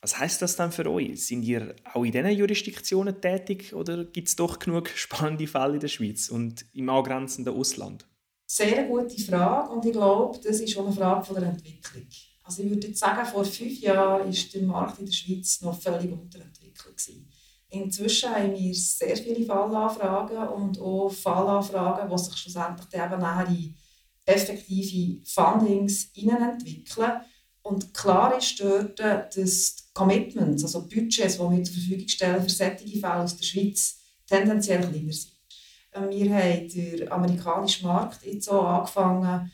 Was 0.00 0.18
heißt 0.18 0.40
das 0.40 0.56
dann 0.56 0.72
für 0.72 0.90
euch? 0.90 1.26
Sind 1.26 1.42
ihr 1.42 1.76
auch 1.92 2.04
in 2.04 2.12
diesen 2.12 2.30
Jurisdiktionen 2.30 3.20
tätig 3.20 3.74
oder 3.74 4.04
gibt 4.04 4.28
es 4.28 4.36
doch 4.36 4.58
genug 4.58 4.88
spannende 4.94 5.46
Fälle 5.46 5.74
in 5.74 5.80
der 5.80 5.88
Schweiz 5.88 6.28
und 6.30 6.64
im 6.72 6.88
angrenzenden 6.88 7.54
Ausland? 7.54 8.06
Sehr 8.56 8.84
gute 8.84 9.20
Frage 9.20 9.72
und 9.72 9.84
ich 9.84 9.90
glaube, 9.90 10.38
das 10.38 10.60
ist 10.60 10.78
auch 10.78 10.86
eine 10.86 10.94
Frage 10.94 11.24
von 11.24 11.34
der 11.34 11.48
Entwicklung. 11.48 12.06
Also 12.44 12.62
ich 12.62 12.70
würde 12.70 12.94
sagen, 12.94 13.26
vor 13.26 13.44
fünf 13.44 13.80
Jahren 13.80 14.28
war 14.28 14.50
der 14.54 14.62
Markt 14.62 15.00
in 15.00 15.06
der 15.06 15.12
Schweiz 15.12 15.60
noch 15.60 15.76
völlig 15.80 16.12
unterentwickelt. 16.12 17.02
Inzwischen 17.70 18.30
haben 18.30 18.54
wir 18.54 18.72
sehr 18.72 19.16
viele 19.16 19.44
Fallanfragen 19.44 20.46
und 20.50 20.78
auch 20.78 21.10
Fallanfragen, 21.10 22.08
die 22.08 22.22
sich 22.22 22.36
schlussendlich 22.36 22.94
eben 22.94 23.20
nachher 23.20 23.48
in 23.48 23.74
effektive 24.24 25.26
Fundings 25.26 26.10
entwickeln. 26.14 27.22
Und 27.62 27.92
klar 27.92 28.38
ist 28.38 28.60
dort, 28.60 29.00
dass 29.00 29.76
die 29.76 29.82
Commitments, 29.94 30.62
also 30.62 30.82
Budgets, 30.82 31.38
die 31.38 31.40
wir 31.40 31.64
zur 31.64 31.74
Verfügung 31.74 32.06
stellen 32.06 32.42
für 32.44 32.50
solche 32.50 33.00
Fälle 33.00 33.16
aus 33.16 33.36
der 33.36 33.44
Schweiz, 33.46 33.98
tendenziell 34.28 34.88
kleiner 34.88 35.12
sind. 35.12 35.33
Ähm, 35.94 36.10
wir 36.10 36.34
haben 36.34 36.68
den 36.68 37.12
amerikanischen 37.12 37.86
Markt 37.86 38.24
jetzt 38.24 38.48
auch 38.48 38.64
angefangen, 38.64 39.50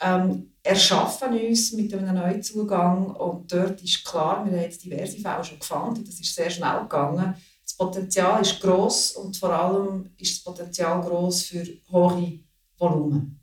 ähm, 0.00 0.52
erschaffen 0.62 1.38
uns 1.38 1.72
mit 1.72 1.92
einem 1.92 2.14
neuen 2.14 2.42
Zugang 2.42 3.10
und 3.10 3.52
dort 3.52 3.82
ist 3.82 4.04
klar, 4.04 4.44
wir 4.44 4.52
haben 4.52 4.62
jetzt 4.62 4.84
diverse 4.84 5.18
Fälle 5.18 5.44
schon 5.44 5.58
gefunden, 5.58 6.04
das 6.04 6.20
ist 6.20 6.34
sehr 6.34 6.50
schnell 6.50 6.80
gegangen. 6.82 7.34
Das 7.62 7.76
Potenzial 7.76 8.40
ist 8.40 8.60
groß 8.60 9.12
und 9.12 9.36
vor 9.36 9.50
allem 9.50 10.10
ist 10.16 10.36
das 10.36 10.44
Potenzial 10.44 11.00
groß 11.00 11.42
für 11.42 11.66
hohe 11.90 12.40
Volumen. 12.78 13.40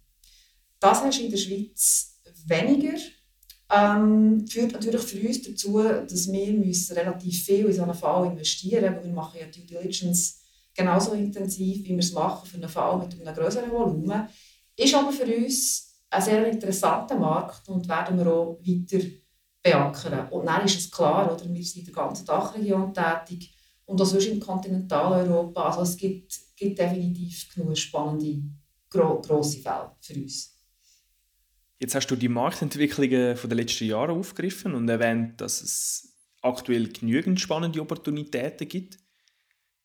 Das 0.79 1.01
hast 1.01 1.19
du 1.19 1.23
in 1.23 1.31
der 1.31 1.37
Schweiz 1.37 2.19
weniger. 2.45 2.97
Ähm, 3.69 4.47
führt 4.47 4.73
natürlich 4.73 5.01
für 5.01 5.27
uns 5.27 5.41
dazu, 5.41 5.83
dass 5.83 6.31
wir 6.31 6.53
müssen 6.53 6.97
relativ 6.97 7.43
viel 7.43 7.65
in 7.65 7.73
so 7.73 7.83
einen 7.83 7.93
Fall 7.93 8.27
investieren 8.27 8.93
müssen. 8.95 9.07
Wir 9.07 9.13
machen 9.13 9.39
ja 9.39 9.47
Due 9.47 9.65
Diligence 9.65 10.39
genauso 10.77 11.13
intensiv, 11.13 11.83
wie 11.83 11.89
wir 11.89 11.99
es 11.99 12.13
machen 12.13 12.47
für 12.47 12.57
einen 12.57 12.69
Fall 12.69 12.99
mit 12.99 13.19
einem 13.19 13.35
größeren 13.35 13.71
Volumen. 13.71 14.29
Ist 14.75 14.93
aber 14.93 15.11
für 15.11 15.25
uns 15.25 16.03
ein 16.09 16.21
sehr 16.21 16.47
interessanter 16.47 17.17
Markt 17.17 17.67
und 17.67 17.89
werden 17.89 18.17
wir 18.17 18.31
auch 18.31 18.59
weiter 18.61 19.05
beackern. 19.63 20.29
Und 20.29 20.45
dann 20.45 20.65
ist 20.65 20.79
es 20.79 20.91
klar, 20.91 21.33
oder, 21.33 21.53
wir 21.53 21.63
sind 21.63 21.87
in 21.87 21.93
der 21.93 21.93
ganzen 21.93 22.25
Dachregion 22.25 22.93
tätig 22.93 23.53
und 23.85 23.99
auch 23.99 24.05
sonst 24.05 24.27
in 24.27 24.39
Kontinentaleuropa. 24.39 25.69
Also 25.69 25.81
es 25.81 25.97
gibt, 25.97 26.39
gibt 26.55 26.77
definitiv 26.77 27.53
genug 27.53 27.77
spannende, 27.77 28.43
gro 28.89 29.19
grosse 29.21 29.59
Fälle 29.59 29.91
für 29.99 30.13
uns. 30.13 30.53
Jetzt 31.79 31.95
hast 31.95 32.07
du 32.07 32.15
die 32.15 32.29
Marktentwicklungen 32.29 33.35
der 33.35 33.55
letzten 33.55 33.85
Jahre 33.85 34.13
aufgegriffen 34.13 34.73
und 34.73 34.89
erwähnt, 34.89 35.41
dass 35.41 35.61
es 35.61 36.15
aktuell 36.41 36.87
genügend 36.87 37.39
spannende 37.39 37.81
Opportunitäten 37.81 38.67
gibt. 38.67 38.97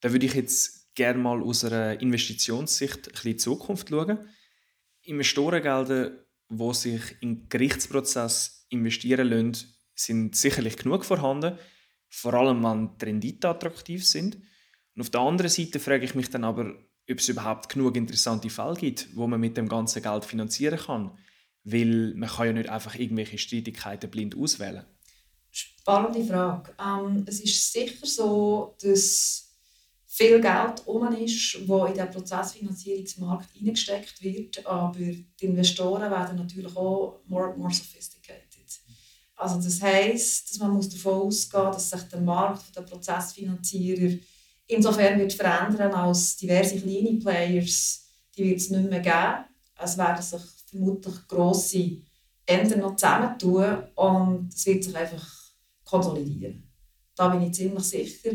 Da 0.00 0.12
würde 0.12 0.26
ich 0.26 0.34
jetzt 0.34 0.81
gerne 0.94 1.18
mal 1.18 1.42
aus 1.42 1.64
einer 1.64 2.00
Investitionssicht 2.00 3.08
ein 3.08 3.14
in 3.14 3.30
die 3.30 3.36
Zukunft 3.36 3.88
schauen. 3.88 4.18
Investorengelder, 5.02 6.12
die 6.48 6.74
sich 6.74 7.02
in 7.20 7.48
Gerichtsprozess 7.48 8.66
investieren 8.68 9.28
lassen, 9.28 9.74
sind 9.94 10.36
sicherlich 10.36 10.76
genug 10.76 11.04
vorhanden, 11.04 11.58
vor 12.08 12.34
allem 12.34 12.62
wenn 12.62 12.96
die 12.98 13.04
Rendite 13.04 13.48
attraktiv 13.48 14.06
sind. 14.06 14.36
Und 14.94 15.02
auf 15.02 15.10
der 15.10 15.20
anderen 15.20 15.50
Seite 15.50 15.80
frage 15.80 16.04
ich 16.04 16.14
mich 16.14 16.30
dann 16.30 16.44
aber, 16.44 16.74
ob 17.10 17.18
es 17.18 17.28
überhaupt 17.28 17.68
genug 17.68 17.96
interessante 17.96 18.50
Fälle 18.50 18.74
gibt, 18.74 19.08
wo 19.16 19.26
man 19.26 19.40
mit 19.40 19.56
dem 19.56 19.68
ganzen 19.68 20.02
Geld 20.02 20.24
finanzieren 20.24 20.78
kann. 20.78 21.18
Weil 21.64 22.12
man 22.14 22.28
kann 22.28 22.46
ja 22.46 22.52
nicht 22.52 22.68
einfach 22.68 22.94
irgendwelche 22.94 23.38
Streitigkeiten 23.38 24.10
blind 24.10 24.36
auswählen. 24.36 24.84
Spannende 25.50 26.24
Frage. 26.24 26.74
Ähm, 26.80 27.24
es 27.26 27.40
ist 27.40 27.72
sicher 27.72 28.06
so, 28.06 28.76
dass 28.82 29.51
viel 30.14 30.40
Geld 30.40 30.86
um 30.86 31.10
ist, 31.14 31.66
wo 31.66 31.86
in 31.86 31.94
den 31.94 32.10
Prozessfinanzierungsmarkt 32.10 33.48
eingesteckt 33.56 34.22
wird, 34.22 34.66
aber 34.66 34.98
die 34.98 35.46
Investoren 35.46 36.10
werden 36.10 36.36
natürlich 36.36 36.76
auch 36.76 37.20
more 37.26 37.56
more 37.56 37.72
sophisticated. 37.72 38.42
Also 39.36 39.56
das 39.56 39.80
heisst, 39.80 40.50
dass 40.50 40.58
man 40.58 40.72
muss 40.72 40.90
davon 40.90 41.22
ausgehen 41.22 41.72
dass 41.72 41.90
sich 41.90 42.02
der 42.02 42.20
Markt 42.20 42.76
der 42.76 42.82
Prozessfinanzierer 42.82 44.18
insofern 44.66 45.18
wird 45.18 45.32
verändern, 45.32 45.92
als 45.92 46.36
diverse 46.36 46.78
kleine 46.78 47.18
Players, 47.18 48.06
die 48.36 48.44
wird 48.44 48.58
es 48.58 48.70
nicht 48.70 48.90
mehr 48.90 49.00
geben. 49.00 49.44
Es 49.82 49.96
werden 49.98 50.22
sich 50.22 50.42
vermutlich 50.66 51.26
grosse 51.26 51.96
Enden 52.44 52.80
noch 52.80 52.96
zusammentun 52.96 53.84
und 53.94 54.52
es 54.52 54.66
wird 54.66 54.84
sich 54.84 54.94
einfach 54.94 55.26
konsolidieren. 55.84 56.70
Da 57.14 57.28
bin 57.28 57.42
ich 57.42 57.54
ziemlich 57.54 57.84
sicher. 57.84 58.30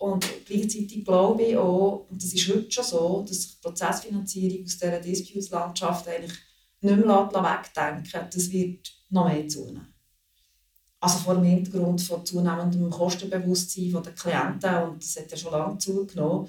Und 0.00 0.26
gleichzeitig 0.46 1.04
glaube 1.04 1.42
ich 1.42 1.56
auch, 1.58 2.06
und 2.08 2.22
das 2.22 2.32
ist 2.32 2.48
heute 2.48 2.72
schon 2.72 2.84
so, 2.84 3.22
dass 3.28 3.42
sich 3.42 3.50
die 3.50 3.60
Prozessfinanzierung 3.60 4.64
aus 4.64 4.78
dieser 4.78 4.98
Disputes-Landschaft 4.98 6.08
eigentlich 6.08 6.32
nicht 6.80 6.96
mehr 7.04 7.30
wegdenken. 7.30 8.28
Das 8.32 8.50
wird 8.50 8.90
noch 9.10 9.28
mehr 9.28 9.46
zunehmen. 9.46 9.92
Also 11.00 11.18
vor 11.18 11.34
dem 11.34 11.44
Hintergrund 11.44 12.00
von 12.00 12.24
zunehmendem 12.24 12.88
Kostenbewusstsein 12.88 14.02
der 14.02 14.14
Klienten, 14.14 14.74
und 14.84 15.02
das 15.02 15.16
hat 15.16 15.30
ja 15.30 15.36
schon 15.36 15.52
lange 15.52 15.76
zugenommen, 15.76 16.48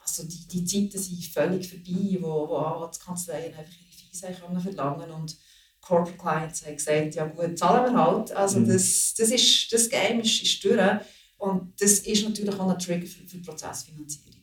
also 0.00 0.22
die, 0.22 0.46
die 0.46 0.64
Zeiten 0.64 1.02
sind 1.02 1.24
völlig 1.24 1.68
vorbei, 1.68 2.18
wo, 2.20 2.48
wo 2.48 2.56
Anwaltskanzleien 2.58 3.54
einfach 3.54 3.72
ihre 3.72 3.90
Fees 3.90 4.40
können 4.40 4.60
verlangen 4.60 5.10
und 5.10 5.36
Corporate 5.80 6.16
Clients 6.16 6.64
haben 6.64 6.76
gesagt, 6.76 7.16
ja 7.16 7.26
gut, 7.26 7.58
zahlen 7.58 7.92
wir 7.92 8.04
halt. 8.04 8.30
Also 8.30 8.60
mhm. 8.60 8.68
das, 8.68 9.14
das, 9.18 9.30
ist, 9.30 9.72
das 9.72 9.88
Game 9.88 10.20
ist, 10.20 10.42
ist 10.42 10.62
durch 10.64 11.00
und 11.38 11.72
das 11.80 11.98
ist 12.00 12.24
natürlich 12.24 12.54
auch 12.54 12.68
ein 12.68 12.78
Trigger 12.78 13.06
für, 13.06 13.26
für 13.26 13.36
die 13.36 13.42
Prozessfinanzierung. 13.44 14.34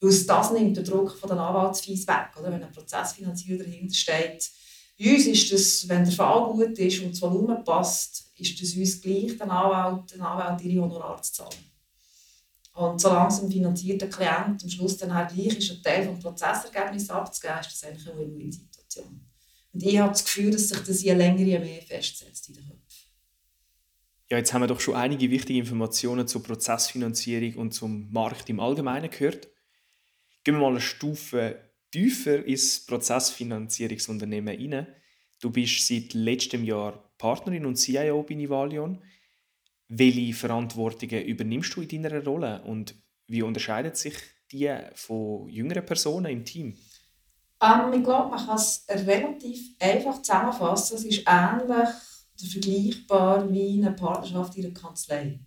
Weil 0.00 0.24
das 0.24 0.52
nimmt 0.52 0.76
den 0.76 0.84
Druck 0.84 1.18
von 1.18 1.28
den 1.28 1.38
Anwaltsfees 1.38 2.06
weg, 2.06 2.30
oder? 2.38 2.50
wenn 2.50 2.62
ein 2.62 2.72
Prozessfinanzierer 2.72 3.64
dahinter 3.64 3.94
steht, 3.94 4.50
uns 4.98 5.26
ist 5.26 5.52
das, 5.52 5.88
wenn 5.88 6.04
der 6.04 6.12
Fall 6.12 6.52
gut 6.52 6.78
ist 6.78 7.00
und 7.00 7.12
das 7.12 7.22
Volumen 7.22 7.64
passt, 7.64 8.32
ist 8.36 8.60
es 8.60 8.76
uns 8.76 9.00
gleich, 9.00 9.36
den 9.36 9.50
Anwalt, 9.50 10.12
den 10.12 10.20
Anwalt 10.20 10.62
ihre 10.62 10.82
Honorar 10.82 11.20
zu 11.22 11.32
zahlen. 11.32 11.70
Und 12.74 13.00
solange 13.00 13.28
es 13.28 13.42
ein 13.42 13.50
finanzierter 13.50 14.06
Klient 14.08 14.62
am 14.62 14.70
Schluss 14.70 14.96
dann 14.96 15.12
halt 15.12 15.34
gleich 15.34 15.58
ist, 15.58 15.70
einen 15.70 15.82
Teil 15.82 16.06
des 16.06 16.22
Prozessergebnisses 16.22 17.10
abzugeben, 17.10 17.60
ist 17.60 17.72
das 17.72 17.84
eigentlich 17.84 18.08
eine 18.08 18.18
Win-Win-Situation. 18.20 19.26
Und 19.72 19.82
ich 19.82 19.98
habe 19.98 20.12
das 20.12 20.24
Gefühl, 20.24 20.50
dass 20.50 20.68
sich 20.68 20.78
das 20.78 21.02
je 21.02 21.14
länger, 21.14 21.42
je 21.42 21.58
mehr 21.58 21.82
festsetzt 21.82 22.48
in 22.48 22.54
den 22.54 22.64
Köpfen. 22.64 22.79
Ja, 24.30 24.38
jetzt 24.38 24.52
haben 24.52 24.62
wir 24.62 24.68
doch 24.68 24.78
schon 24.78 24.94
einige 24.94 25.28
wichtige 25.28 25.58
Informationen 25.58 26.28
zur 26.28 26.44
Prozessfinanzierung 26.44 27.60
und 27.60 27.72
zum 27.72 28.12
Markt 28.12 28.48
im 28.48 28.60
Allgemeinen 28.60 29.10
gehört. 29.10 29.48
Gehen 30.44 30.54
wir 30.54 30.60
mal 30.60 30.70
eine 30.70 30.80
Stufe 30.80 31.58
tiefer 31.90 32.44
ins 32.44 32.86
Prozessfinanzierungsunternehmen 32.86 34.56
rein. 34.56 34.86
Du 35.40 35.50
bist 35.50 35.84
seit 35.84 36.14
letztem 36.14 36.62
Jahr 36.62 37.12
Partnerin 37.18 37.66
und 37.66 37.74
CIO 37.74 38.22
bei 38.22 38.34
Nivalion. 38.34 39.02
Welche 39.88 40.32
Verantwortungen 40.32 41.24
übernimmst 41.24 41.74
du 41.74 41.80
in 41.80 42.04
deiner 42.04 42.22
Rolle 42.24 42.62
und 42.62 42.94
wie 43.26 43.42
unterscheidet 43.42 43.96
sich 43.96 44.14
die 44.52 44.72
von 44.94 45.48
jüngeren 45.48 45.84
Personen 45.84 46.30
im 46.30 46.44
Team? 46.44 46.78
Ähm, 47.60 47.92
ich 47.94 48.04
glaube, 48.04 48.30
man 48.30 48.46
kann 48.46 48.56
es 48.56 48.86
relativ 48.88 49.74
einfach 49.80 50.22
zusammenfassen. 50.22 50.98
Es 50.98 51.04
ist 51.04 51.24
ähnlich 51.26 51.88
vergleichbar 52.46 53.50
wie 53.52 53.78
eine 53.78 53.92
Partnerschaft 53.92 54.56
in 54.56 54.66
einer 54.66 54.74
Kanzlei. 54.74 55.40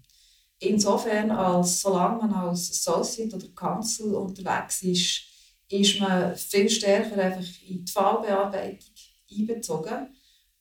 Insofern, 0.60 1.32
als 1.32 1.82
solange 1.82 2.20
man 2.20 2.34
als 2.34 2.72
Associate 2.72 3.36
oder 3.36 3.48
Kanzler 3.50 4.20
unterwegs 4.20 4.82
ist, 4.84 5.24
ist 5.70 6.00
man 6.00 6.36
viel 6.36 6.70
stärker 6.70 7.22
einfach 7.22 7.46
in 7.68 7.84
die 7.84 7.92
Fallbearbeitung 7.92 8.94
einbezogen. 9.32 10.08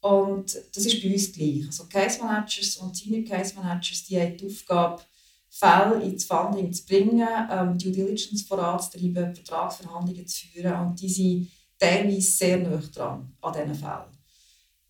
Und 0.00 0.56
das 0.74 0.86
ist 0.86 1.00
bei 1.00 1.12
uns 1.12 1.32
gleich. 1.32 1.66
Also 1.66 1.86
Case 1.86 2.20
Managers 2.20 2.76
und 2.78 2.96
Senior 2.96 3.24
Case 3.24 3.54
Managers 3.54 4.04
die 4.04 4.20
haben 4.20 4.36
die 4.36 4.46
Aufgabe, 4.46 5.02
Fälle 5.48 6.02
ins 6.02 6.24
Funding 6.24 6.72
zu 6.72 6.84
bringen, 6.86 7.28
ähm, 7.50 7.78
Due 7.78 7.92
Diligence 7.92 8.42
voranzutreiben, 8.42 9.34
Vertragsverhandlungen 9.34 10.26
zu 10.26 10.46
führen. 10.46 10.88
Und 10.88 11.00
die 11.00 11.08
sind 11.08 11.50
teilweise 11.78 12.22
sehr 12.22 12.56
nah 12.56 12.78
dran 12.78 13.36
an 13.40 13.52
diesen 13.52 13.74
Fällen. 13.74 14.11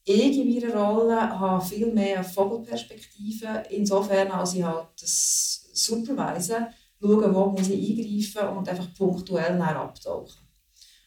Ich 0.05 0.39
in 0.39 0.53
meiner 0.53 0.75
Rolle 0.75 1.17
habe 1.17 1.65
viel 1.65 1.93
mehr 1.93 2.25
Vogelperspektive, 2.25 3.65
insofern 3.71 4.33
als 4.33 4.55
ich 4.55 4.63
halt 4.65 4.89
das 5.01 5.71
Supervisen 5.73 6.67
schauen, 7.01 7.35
wo 7.35 7.47
muss 7.47 7.69
ich 7.69 7.99
eingreifen 7.99 8.57
und 8.57 8.69
einfach 8.69 8.93
punktuell 8.95 9.61
abtauchen. 9.61 10.43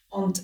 Und 0.09 0.43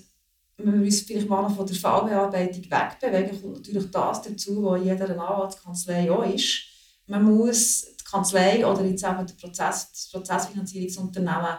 wenn 0.58 0.80
wir 0.80 0.86
uns 0.86 1.02
vielleicht 1.02 1.30
mal 1.30 1.50
von 1.50 1.66
der 1.66 1.76
Fallbearbeitung 1.76 2.64
wegbewegen, 2.64 3.42
kommt 3.42 3.56
natürlich 3.58 3.90
das 3.90 4.22
dazu, 4.22 4.64
was 4.64 4.82
in 4.82 4.88
jeder 4.88 5.10
Anwaltskanzlei 5.10 6.12
auch 6.12 6.26
ist. 6.26 6.64
Man 7.08 7.24
muss 7.24 7.86
die 8.00 8.04
Kanzlei 8.04 8.66
oder 8.66 8.84
jetzt 8.86 9.04
eben 9.04 9.26
das, 9.26 9.38
Prozess, 9.38 9.92
das 9.92 10.10
Prozessfinanzierungsunternehmen 10.12 11.58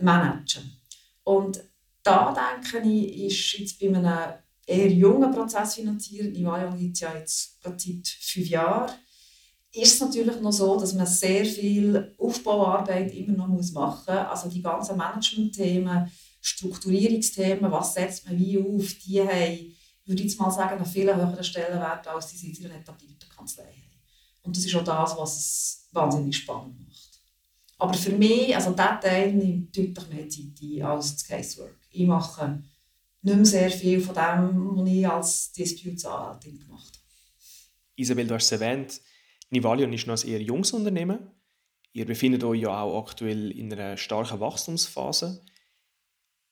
managen. 0.00 0.78
Und 1.24 1.62
da 2.02 2.32
denke 2.62 2.88
ich, 2.88 3.26
ist 3.26 3.58
jetzt 3.58 3.80
bei 3.80 3.88
einem 3.88 4.34
eher 4.68 4.90
jungen 4.90 5.32
Prozessfinanzierer, 5.32 6.28
die 6.28 6.78
gibt 6.78 6.94
es 6.96 7.00
ja 7.00 7.14
jetzt 7.16 7.58
seit 7.62 8.06
fünf 8.06 8.48
Jahren, 8.48 8.90
ist 9.72 9.94
es 9.94 10.00
natürlich 10.00 10.40
noch 10.40 10.52
so, 10.52 10.78
dass 10.78 10.94
man 10.94 11.06
sehr 11.06 11.44
viel 11.44 12.14
Aufbauarbeit 12.18 13.14
immer 13.14 13.36
noch 13.36 13.48
machen 13.48 14.04
muss. 14.06 14.08
Also 14.08 14.48
die 14.48 14.62
ganzen 14.62 14.96
Management-Themen, 14.96 16.10
Strukturierungsthemen, 16.40 17.70
was 17.70 17.94
setzt 17.94 18.26
man 18.26 18.38
wie 18.38 18.58
auf, 18.58 18.94
die 19.04 19.20
haben, 19.20 19.76
würde 20.04 20.22
ich 20.22 20.30
jetzt 20.30 20.40
mal 20.40 20.50
sagen, 20.50 20.76
einen 20.76 20.86
viel 20.86 21.14
höheren 21.14 21.44
Stellenwert, 21.44 22.06
als 22.06 22.28
die 22.28 22.50
in 22.50 22.66
einer 22.66 22.80
etablierten 22.80 23.28
Kanzlei 23.28 23.64
haben. 23.64 24.02
Und 24.42 24.56
das 24.56 24.64
ist 24.64 24.74
auch 24.74 24.84
das, 24.84 25.16
was 25.16 25.38
es 25.38 25.88
wahnsinnig 25.92 26.36
spannend 26.36 26.78
macht. 26.80 27.20
Aber 27.78 27.94
für 27.94 28.12
mich, 28.12 28.54
also 28.54 28.70
dieser 28.70 29.00
Teil 29.00 29.34
nimmt 29.34 29.76
deutlich 29.76 30.08
mehr 30.08 30.28
Zeit 30.28 30.62
ein 30.62 30.82
als 30.82 31.12
das 31.12 31.24
Casework. 31.24 31.78
Ich 31.90 32.06
mache 32.06 32.62
nicht 33.28 33.36
mehr 33.36 33.44
sehr 33.44 33.70
viel 33.70 34.00
von 34.00 34.14
dem, 34.14 34.76
was 34.76 34.88
ich 34.88 35.08
als 35.08 35.52
Disputes-Anwältin 35.52 36.58
gemacht 36.58 36.88
habe. 36.94 36.98
Isabel, 37.96 38.26
du 38.26 38.34
hast 38.34 38.44
es 38.44 38.60
erwähnt, 38.60 39.00
Nivalion 39.50 39.92
ist 39.92 40.06
noch 40.06 40.22
ein 40.22 40.28
eher 40.28 40.42
junges 40.42 40.72
Unternehmen. 40.72 41.30
Ihr 41.92 42.04
befindet 42.04 42.44
euch 42.44 42.62
ja 42.62 42.82
auch 42.82 43.02
aktuell 43.02 43.50
in 43.50 43.72
einer 43.72 43.96
starken 43.96 44.40
Wachstumsphase. 44.40 45.44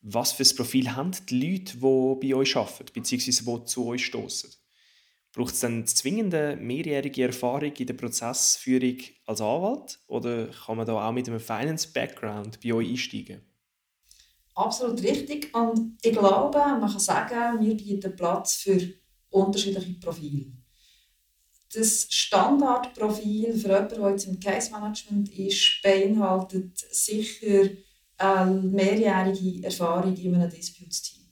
Was 0.01 0.33
für 0.33 0.45
ein 0.45 0.57
Profil 0.57 0.95
haben 0.95 1.13
die 1.29 1.41
Leute, 1.41 1.77
die 1.77 2.29
bei 2.29 2.35
euch 2.35 2.57
arbeiten, 2.57 2.93
bzw. 2.93 3.31
die 3.31 3.65
zu 3.65 3.87
euch 3.87 4.07
stoßen? 4.07 4.51
Braucht 5.33 5.53
es 5.53 5.61
dann 5.61 5.87
zwingende 5.87 6.57
mehrjährige 6.57 7.25
Erfahrung 7.25 7.73
in 7.75 7.87
der 7.87 7.95
Prozessführung 7.95 8.97
als 9.27 9.41
Anwalt 9.43 9.99
oder 10.07 10.47
kann 10.47 10.79
man 10.79 10.87
da 10.87 11.07
auch 11.07 11.13
mit 11.13 11.29
einem 11.29 11.41
Finance-Background 11.41 12.61
bei 12.63 12.73
euch 12.73 12.89
einsteigen? 12.89 13.43
Absolut 14.57 15.01
richtig. 15.03 15.55
Und 15.55 15.99
ich 16.03 16.13
glaube, 16.13 16.59
man 16.59 16.91
kann 16.91 16.99
sagen, 16.99 17.65
wir 17.65 17.77
bieten 17.77 18.17
Platz 18.17 18.55
für 18.55 18.81
unterschiedliche 19.31 19.95
Profile 20.01 20.57
das 21.77 22.07
Standardprofil 22.11 23.55
für 23.55 23.69
jemanden, 23.69 24.01
der 24.01 24.11
jetzt 24.11 24.27
im 24.27 24.41
Case 24.41 24.71
Management 24.71 25.29
ist, 25.39 25.81
beinhaltet 25.83 26.79
sicher 26.91 27.69
eine 28.17 28.63
mehrjährige 28.63 29.65
Erfahrung 29.65 30.17
in 30.17 30.35
einem 30.35 30.51
Disputes-Team. 30.51 31.23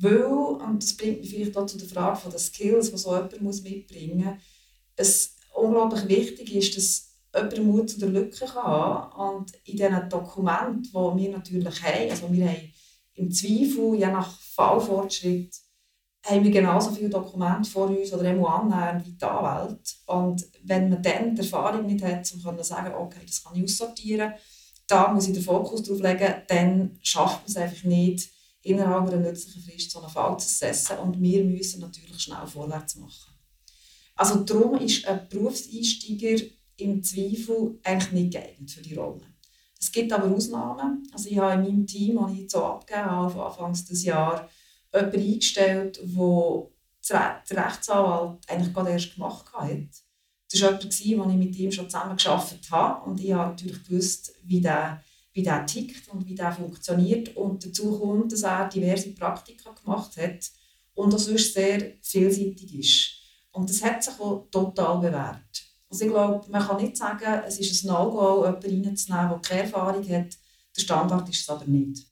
Weil, 0.00 0.22
und 0.22 0.82
das 0.82 0.96
bringt 0.96 1.20
mich 1.20 1.30
vielleicht 1.30 1.56
auch 1.56 1.66
zu 1.66 1.76
der 1.76 1.88
Frage 1.88 2.30
den 2.30 2.38
Skills, 2.38 2.90
die 2.90 2.96
so 2.96 3.14
jemand 3.14 3.64
mitbringen 3.64 4.24
muss, 4.24 4.42
es 4.96 5.36
unglaublich 5.54 6.08
wichtig 6.08 6.54
ist, 6.54 6.76
dass 6.76 7.07
jemand 7.38 7.64
Mut 7.64 7.90
zu 7.90 7.98
der 7.98 8.08
Lücke 8.08 8.52
haben 8.54 9.10
kann. 9.10 9.36
Und 9.36 9.52
in 9.64 9.76
diesen 9.76 10.08
Dokumenten, 10.08 10.82
die 10.82 11.22
wir 11.22 11.30
natürlich 11.30 11.82
haben, 11.82 12.10
also 12.10 12.32
wir 12.32 12.48
haben 12.48 12.72
im 13.14 13.30
Zweifel, 13.30 13.94
je 13.94 14.06
nach 14.06 14.38
Fallfortschritt, 14.40 15.54
haben 16.24 16.44
wir 16.44 16.50
genauso 16.50 16.90
viele 16.90 17.08
Dokumente 17.08 17.70
vor 17.70 17.88
uns 17.88 18.12
oder 18.12 18.30
auch 18.38 18.60
annähernd 18.60 19.06
wie 19.06 19.12
die 19.12 19.24
Anwälte. 19.24 19.92
Und 20.06 20.46
wenn 20.64 20.90
man 20.90 21.02
dann 21.02 21.34
die 21.34 21.40
Erfahrung 21.40 21.86
nicht 21.86 22.04
hat, 22.04 22.30
um 22.32 22.58
zu 22.58 22.64
sagen, 22.64 22.94
okay, 22.94 23.20
das 23.26 23.42
kann 23.42 23.56
ich 23.56 23.64
aussortieren, 23.64 24.34
da 24.86 25.12
muss 25.12 25.28
ich 25.28 25.34
den 25.34 25.42
Fokus 25.42 25.82
drauf 25.82 26.00
legen, 26.00 26.34
dann 26.48 26.98
schafft 27.02 27.40
man 27.42 27.46
es 27.46 27.56
einfach 27.56 27.84
nicht, 27.84 28.30
innerhalb 28.62 29.08
einer 29.08 29.18
nützlichen 29.18 29.62
Frist 29.62 29.90
so 29.90 30.00
einen 30.00 30.10
Fall 30.10 30.38
zu 30.38 30.48
setzen. 30.48 30.98
Und 30.98 31.20
wir 31.20 31.44
müssen 31.44 31.80
natürlich 31.80 32.20
schnell 32.20 32.46
vorwärts 32.46 32.96
machen. 32.96 33.34
Also 34.16 34.40
darum 34.40 34.78
ist 34.78 35.06
ein 35.06 35.28
Berufseinsteiger 35.28 36.44
im 36.78 37.02
Zweifel 37.02 37.78
eigentlich 37.84 38.12
nicht 38.12 38.32
geeignet 38.32 38.70
für 38.70 38.82
die 38.82 38.94
Rolle. 38.94 39.22
Es 39.80 39.92
gibt 39.92 40.12
aber 40.12 40.34
Ausnahmen. 40.34 41.08
Also 41.12 41.28
ich 41.28 41.38
habe 41.38 41.54
in 41.54 41.62
meinem 41.62 41.86
Team, 41.86 42.16
das 42.16 42.32
ich 42.32 42.50
so 42.50 42.64
abgegeben 42.64 43.10
habe, 43.10 43.44
Anfang 43.44 43.72
des 43.72 44.04
Jahres, 44.04 44.50
jemanden 44.92 45.20
eingestellt, 45.20 46.00
der 47.10 47.42
der 47.48 47.66
Rechtsanwalt 47.66 48.38
eigentlich 48.48 48.74
gerade 48.74 48.90
erst 48.90 49.14
gemacht 49.14 49.52
hat. 49.52 49.88
Das 50.50 50.62
war 50.62 50.80
jemand, 50.80 51.32
ich 51.32 51.38
mit 51.38 51.56
ihm 51.56 51.70
schon 51.70 51.90
zusammen 51.90 52.16
gearbeitet 52.16 52.70
habe. 52.70 53.08
Und 53.08 53.20
ich 53.20 53.32
habe 53.32 53.50
natürlich 53.50 53.84
gewusst, 53.84 54.34
wie 54.44 54.60
der, 54.60 55.02
wie 55.32 55.42
der 55.42 55.66
tickt 55.66 56.08
und 56.08 56.26
wie 56.26 56.34
der 56.34 56.52
funktioniert. 56.52 57.36
Und 57.36 57.64
dazu 57.64 57.98
kommt, 57.98 58.32
dass 58.32 58.42
er 58.42 58.68
diverse 58.68 59.10
Praktika 59.10 59.72
gemacht 59.72 60.16
hat 60.16 60.50
und 60.94 61.14
auch 61.14 61.18
sonst 61.18 61.54
sehr 61.54 61.92
vielseitig 62.00 62.74
ist. 62.78 63.10
Und 63.52 63.68
das 63.68 63.82
hat 63.82 64.02
sich 64.02 64.18
auch 64.18 64.48
total 64.50 64.98
bewährt. 64.98 65.67
Also 65.90 66.04
ich 66.04 66.10
glaube, 66.10 66.50
man 66.50 66.66
kann 66.66 66.82
nicht 66.82 66.96
sagen, 66.96 67.42
es 67.46 67.58
ist 67.58 67.84
ein 67.84 67.88
No-Go, 67.88 68.44
jemanden 68.44 68.86
reinzunehmen, 68.86 69.30
der 69.30 69.38
keine 69.38 69.62
Erfahrung 69.62 70.02
hat. 70.02 70.36
Der 70.76 70.80
Standard 70.80 71.28
ist 71.28 71.40
es 71.40 71.48
aber 71.48 71.64
nicht. 71.64 72.06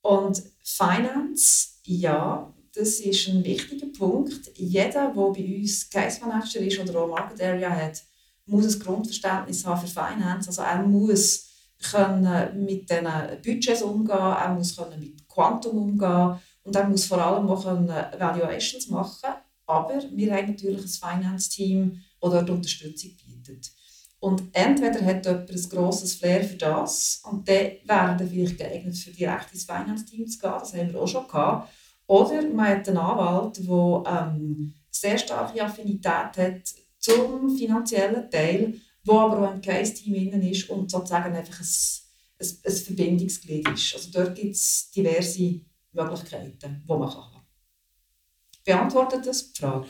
Und 0.00 0.42
Finance, 0.62 1.68
ja, 1.84 2.52
das 2.74 3.00
ist 3.00 3.28
ein 3.28 3.44
wichtiger 3.44 3.86
Punkt. 3.86 4.50
Jeder, 4.56 5.12
der 5.12 5.30
bei 5.32 5.58
uns 5.58 5.88
Case 5.90 6.24
Manager 6.24 6.60
ist 6.60 6.78
oder 6.78 7.00
auch 7.00 7.08
Market 7.08 7.42
Area 7.42 7.70
hat, 7.70 8.02
muss 8.46 8.74
ein 8.74 8.80
Grundverständnis 8.80 9.64
haben 9.64 9.80
für 9.80 9.86
Finance. 9.86 10.48
Also 10.48 10.62
er 10.62 10.82
muss 10.82 11.48
können 11.90 12.64
mit 12.64 12.88
diesen 12.88 13.06
Budgets 13.44 13.82
umgehen, 13.82 14.16
er 14.16 14.54
muss 14.54 14.76
können 14.76 15.00
mit 15.00 15.28
Quantum 15.28 15.78
umgehen 15.78 16.38
und 16.62 16.76
er 16.76 16.88
muss 16.88 17.06
vor 17.06 17.18
allem 17.18 17.48
auch 17.48 17.64
Valuations 17.64 18.88
machen. 18.88 19.34
Aber 19.66 20.02
wir 20.10 20.34
haben 20.34 20.48
natürlich 20.48 20.82
ein 20.82 20.88
Finance-Team, 21.22 22.00
das 22.22 22.30
dort 22.30 22.50
Unterstützung 22.50 23.10
bietet. 23.26 23.70
Und 24.20 24.44
entweder 24.52 25.04
hat 25.04 25.26
jemand 25.26 25.50
ein 25.50 25.68
grosses 25.68 26.14
Flair 26.14 26.44
für 26.44 26.56
das 26.56 27.22
und 27.24 27.48
dann 27.48 27.56
wäre 27.56 28.16
er 28.20 28.26
vielleicht 28.26 28.58
geeignet, 28.58 28.96
für 28.96 29.10
direkt 29.10 29.52
ins 29.52 29.64
Finance-Team 29.64 30.28
zu 30.28 30.38
gehen, 30.38 30.52
das 30.60 30.74
haben 30.74 30.92
wir 30.92 31.00
auch 31.00 31.08
schon 31.08 31.26
gehabt. 31.26 31.72
Oder 32.06 32.48
man 32.48 32.68
hat 32.68 32.88
einen 32.88 32.98
Anwalt, 32.98 33.58
der 33.58 34.04
ähm, 34.06 34.74
sehr 34.90 35.18
starke 35.18 35.64
Affinität 35.64 36.36
hat 36.36 36.62
zum 36.98 37.56
finanziellen 37.56 38.30
Teil, 38.30 38.74
wo 39.04 39.18
aber 39.18 39.48
auch 39.48 39.54
im 39.54 39.60
Case-Team 39.60 40.40
ist 40.42 40.70
und 40.70 40.88
sozusagen 40.88 41.34
einfach 41.34 41.60
ein, 41.60 41.66
ein, 42.38 42.48
ein 42.64 42.76
Verbindungsglied 42.76 43.68
ist. 43.70 43.94
Also 43.94 44.10
dort 44.12 44.36
gibt 44.36 44.54
es 44.54 44.90
diverse 44.94 45.60
Möglichkeiten, 45.92 46.84
die 46.86 46.92
man 46.92 47.10
kann. 47.10 47.42
Beantwortet 48.64 49.26
das 49.26 49.52
die 49.52 49.60
Frage? 49.60 49.86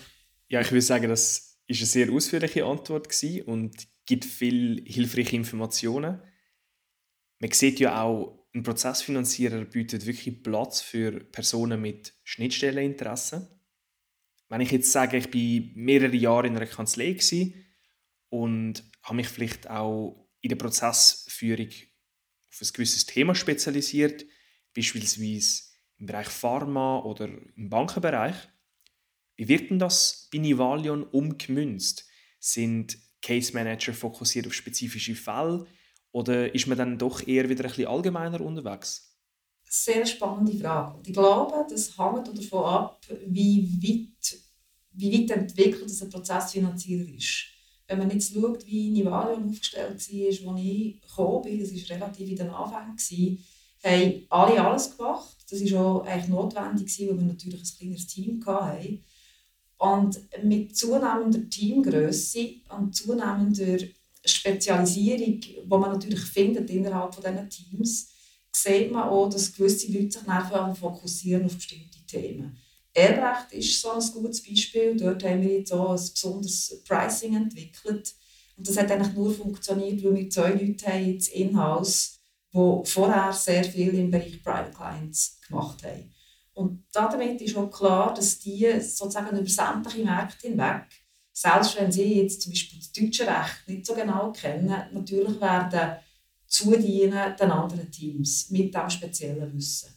Ja, 0.48 0.62
ich 0.62 0.70
würde 0.70 0.80
sagen, 0.80 1.08
das 1.10 1.51
ist 1.66 1.80
eine 1.80 1.86
sehr 1.86 2.12
ausführliche 2.12 2.64
Antwort 2.64 3.08
und 3.46 3.88
gibt 4.06 4.24
viele 4.24 4.82
hilfreiche 4.84 5.36
Informationen. 5.36 6.20
Man 7.38 7.50
sieht 7.52 7.80
ja 7.80 8.02
auch, 8.02 8.46
ein 8.54 8.62
Prozessfinanzierer 8.62 9.64
bietet 9.64 10.04
wirklich 10.04 10.42
Platz 10.42 10.82
für 10.82 11.20
Personen 11.24 11.80
mit 11.80 12.12
Schnittstelleninteressen. 12.24 13.48
Wenn 14.48 14.60
ich 14.60 14.70
jetzt 14.70 14.92
sage, 14.92 15.16
ich 15.16 15.30
bin 15.30 15.72
mehrere 15.74 16.14
Jahre 16.14 16.46
in 16.46 16.56
einer 16.56 16.66
Kanzlei 16.66 17.18
und 18.28 18.84
habe 19.02 19.16
mich 19.16 19.28
vielleicht 19.28 19.70
auch 19.70 20.28
in 20.42 20.50
der 20.50 20.56
Prozessführung 20.56 21.68
auf 21.68 22.60
ein 22.60 22.68
gewisses 22.74 23.06
Thema 23.06 23.34
spezialisiert, 23.34 24.26
beispielsweise 24.74 25.62
im 25.98 26.06
Bereich 26.06 26.28
Pharma 26.28 26.98
oder 27.00 27.28
im 27.56 27.70
Bankenbereich. 27.70 28.36
Wie 29.42 29.48
wird 29.48 29.70
denn 29.70 29.80
das 29.80 30.28
bei 30.32 30.38
Nivalion 30.38 31.02
umgemünzt? 31.02 32.06
Sind 32.38 32.96
Case 33.20 33.52
Manager 33.52 33.92
fokussiert 33.92 34.46
auf 34.46 34.54
spezifische 34.54 35.16
Fälle 35.16 35.66
oder 36.12 36.54
ist 36.54 36.68
man 36.68 36.78
dann 36.78 36.96
doch 36.96 37.26
eher 37.26 37.48
wieder 37.48 37.64
ein 37.64 37.70
bisschen 37.70 37.88
allgemeiner 37.88 38.40
unterwegs? 38.40 39.18
Sehr 39.64 40.06
spannende 40.06 40.56
Frage. 40.56 41.00
Ich 41.04 41.12
glaube, 41.12 41.66
das 41.68 41.98
hängt 41.98 42.28
davon 42.28 42.64
ab, 42.64 43.04
wie 43.26 43.68
weit, 43.82 44.38
wie 44.92 45.12
weit 45.12 45.30
entwickelt 45.36 45.90
ein 45.90 46.10
Prozessfinanzierer 46.10 47.08
ist. 47.08 47.46
Wenn 47.88 47.98
man 47.98 48.10
jetzt 48.12 48.32
schaut, 48.32 48.64
wie 48.64 48.90
Nivalion 48.90 49.48
aufgestellt 49.50 49.88
war, 49.88 49.90
als 49.90 50.08
ich 50.08 51.00
gekommen 51.00 51.42
bin, 51.42 51.58
das 51.58 51.72
war 51.72 51.96
relativ 51.96 52.30
in 52.30 52.36
den 52.36 52.50
Anfängen, 52.50 53.44
haben 53.82 54.26
alle 54.28 54.64
alles 54.64 54.96
gemacht. 54.96 55.36
Das 55.50 55.60
war 55.72 55.84
auch 55.84 56.06
eigentlich 56.06 56.28
notwendig, 56.28 57.00
weil 57.00 57.18
wir 57.18 57.26
natürlich 57.26 57.60
ein 57.60 57.78
kleines 57.78 58.06
Team 58.06 58.46
hatten. 58.46 59.02
Und 59.82 60.20
mit 60.44 60.76
zunehmender 60.76 61.50
Teamgröße 61.50 62.50
und 62.68 62.94
zunehmender 62.94 63.84
Spezialisierung, 64.24 65.40
die 65.40 65.64
man 65.66 65.90
natürlich 65.90 66.20
findet 66.20 66.70
innerhalb 66.70 67.12
von 67.12 67.24
diesen 67.24 67.50
Teams, 67.50 68.08
sieht 68.52 68.92
man 68.92 69.08
auch, 69.08 69.28
dass 69.28 69.52
gewisse 69.52 69.90
Leute 69.90 70.12
sich 70.12 70.26
nachher 70.28 70.72
fokussieren 70.76 71.46
auf 71.46 71.56
bestimmte 71.56 71.98
Themen. 72.06 72.56
Erbrecht 72.94 73.54
ist 73.54 73.80
so 73.80 73.90
ein 73.90 74.22
gutes 74.22 74.46
Beispiel. 74.46 74.96
Dort 74.96 75.24
haben 75.24 75.42
wir 75.42 75.58
jetzt 75.58 75.72
auch 75.72 75.90
ein 75.90 75.96
besonderes 76.12 76.80
Pricing 76.86 77.34
entwickelt. 77.34 78.14
Und 78.56 78.68
das 78.68 78.76
hat 78.76 78.88
eigentlich 78.88 79.14
nur 79.14 79.34
funktioniert, 79.34 80.04
weil 80.04 80.14
wir 80.14 80.30
zwei 80.30 80.52
Leute 80.52 80.86
haben 80.86 81.10
jetzt 81.10 81.30
in-house, 81.30 82.20
die 82.54 82.82
vorher 82.84 83.32
sehr 83.32 83.64
viel 83.64 83.94
im 83.94 84.12
Bereich 84.12 84.40
Private 84.44 84.76
Clients 84.76 85.40
gemacht 85.48 85.82
haben. 85.82 86.14
Und 86.54 86.84
damit 86.92 87.40
ist 87.40 87.56
auch 87.56 87.70
klar, 87.70 88.12
dass 88.14 88.38
die 88.38 88.66
sozusagen 88.80 89.36
über 89.36 89.48
sämtliche 89.48 90.04
Märkte 90.04 90.48
hinweg 90.48 90.86
selbst 91.32 91.76
wenn 91.76 91.90
sie 91.90 92.20
jetzt 92.20 92.42
zum 92.42 92.52
Beispiel 92.52 92.78
das 92.78 92.92
deutsche 92.92 93.26
Recht 93.26 93.66
nicht 93.66 93.86
so 93.86 93.94
genau 93.94 94.32
kennen, 94.32 94.74
natürlich 94.92 95.40
werden 95.40 95.96
zudienen 96.46 97.34
den 97.40 97.50
anderen 97.50 97.90
Teams 97.90 98.50
mit 98.50 98.74
diesem 98.74 98.90
speziellen 98.90 99.54
Wissen. 99.54 99.88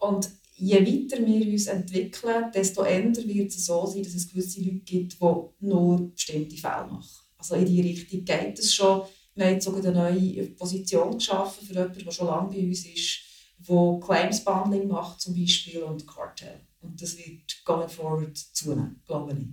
Und 0.00 0.28
je 0.56 0.80
weiter 0.80 1.24
wir 1.24 1.52
uns 1.52 1.66
entwickeln, 1.66 2.50
desto 2.52 2.84
eher 2.84 3.04
wird 3.14 3.48
es 3.50 3.66
so 3.66 3.86
sein, 3.86 4.02
dass 4.02 4.14
es 4.14 4.28
gewisse 4.28 4.60
Leute 4.60 4.80
gibt, 4.80 5.20
die 5.20 5.26
nur 5.60 6.10
bestimmte 6.10 6.56
Fälle 6.56 6.88
machen. 6.90 7.24
Also 7.38 7.54
in 7.54 7.66
diese 7.66 7.84
Richtung 7.84 8.24
geht 8.24 8.58
es 8.58 8.74
schon. 8.74 9.02
Wir 9.36 9.46
haben 9.46 9.60
sogar 9.60 9.84
eine 9.84 9.92
neue 9.92 10.46
Position 10.50 11.18
geschaffen 11.18 11.66
für 11.66 11.72
jemanden, 11.72 12.04
der 12.04 12.10
schon 12.10 12.26
lange 12.26 12.50
bei 12.52 12.62
uns 12.64 12.84
ist, 12.86 13.20
der 13.68 14.00
Claims 14.04 14.44
Bundling 14.44 14.88
macht 14.88 15.20
zum 15.20 15.34
Beispiel 15.34 15.82
und 15.82 16.06
Cartel. 16.06 16.60
Und 16.80 17.00
das 17.00 17.16
wird 17.16 17.64
going 17.64 17.88
forward 17.88 18.36
zunehmen, 18.36 19.02
glaube 19.06 19.32
ich. 19.32 19.46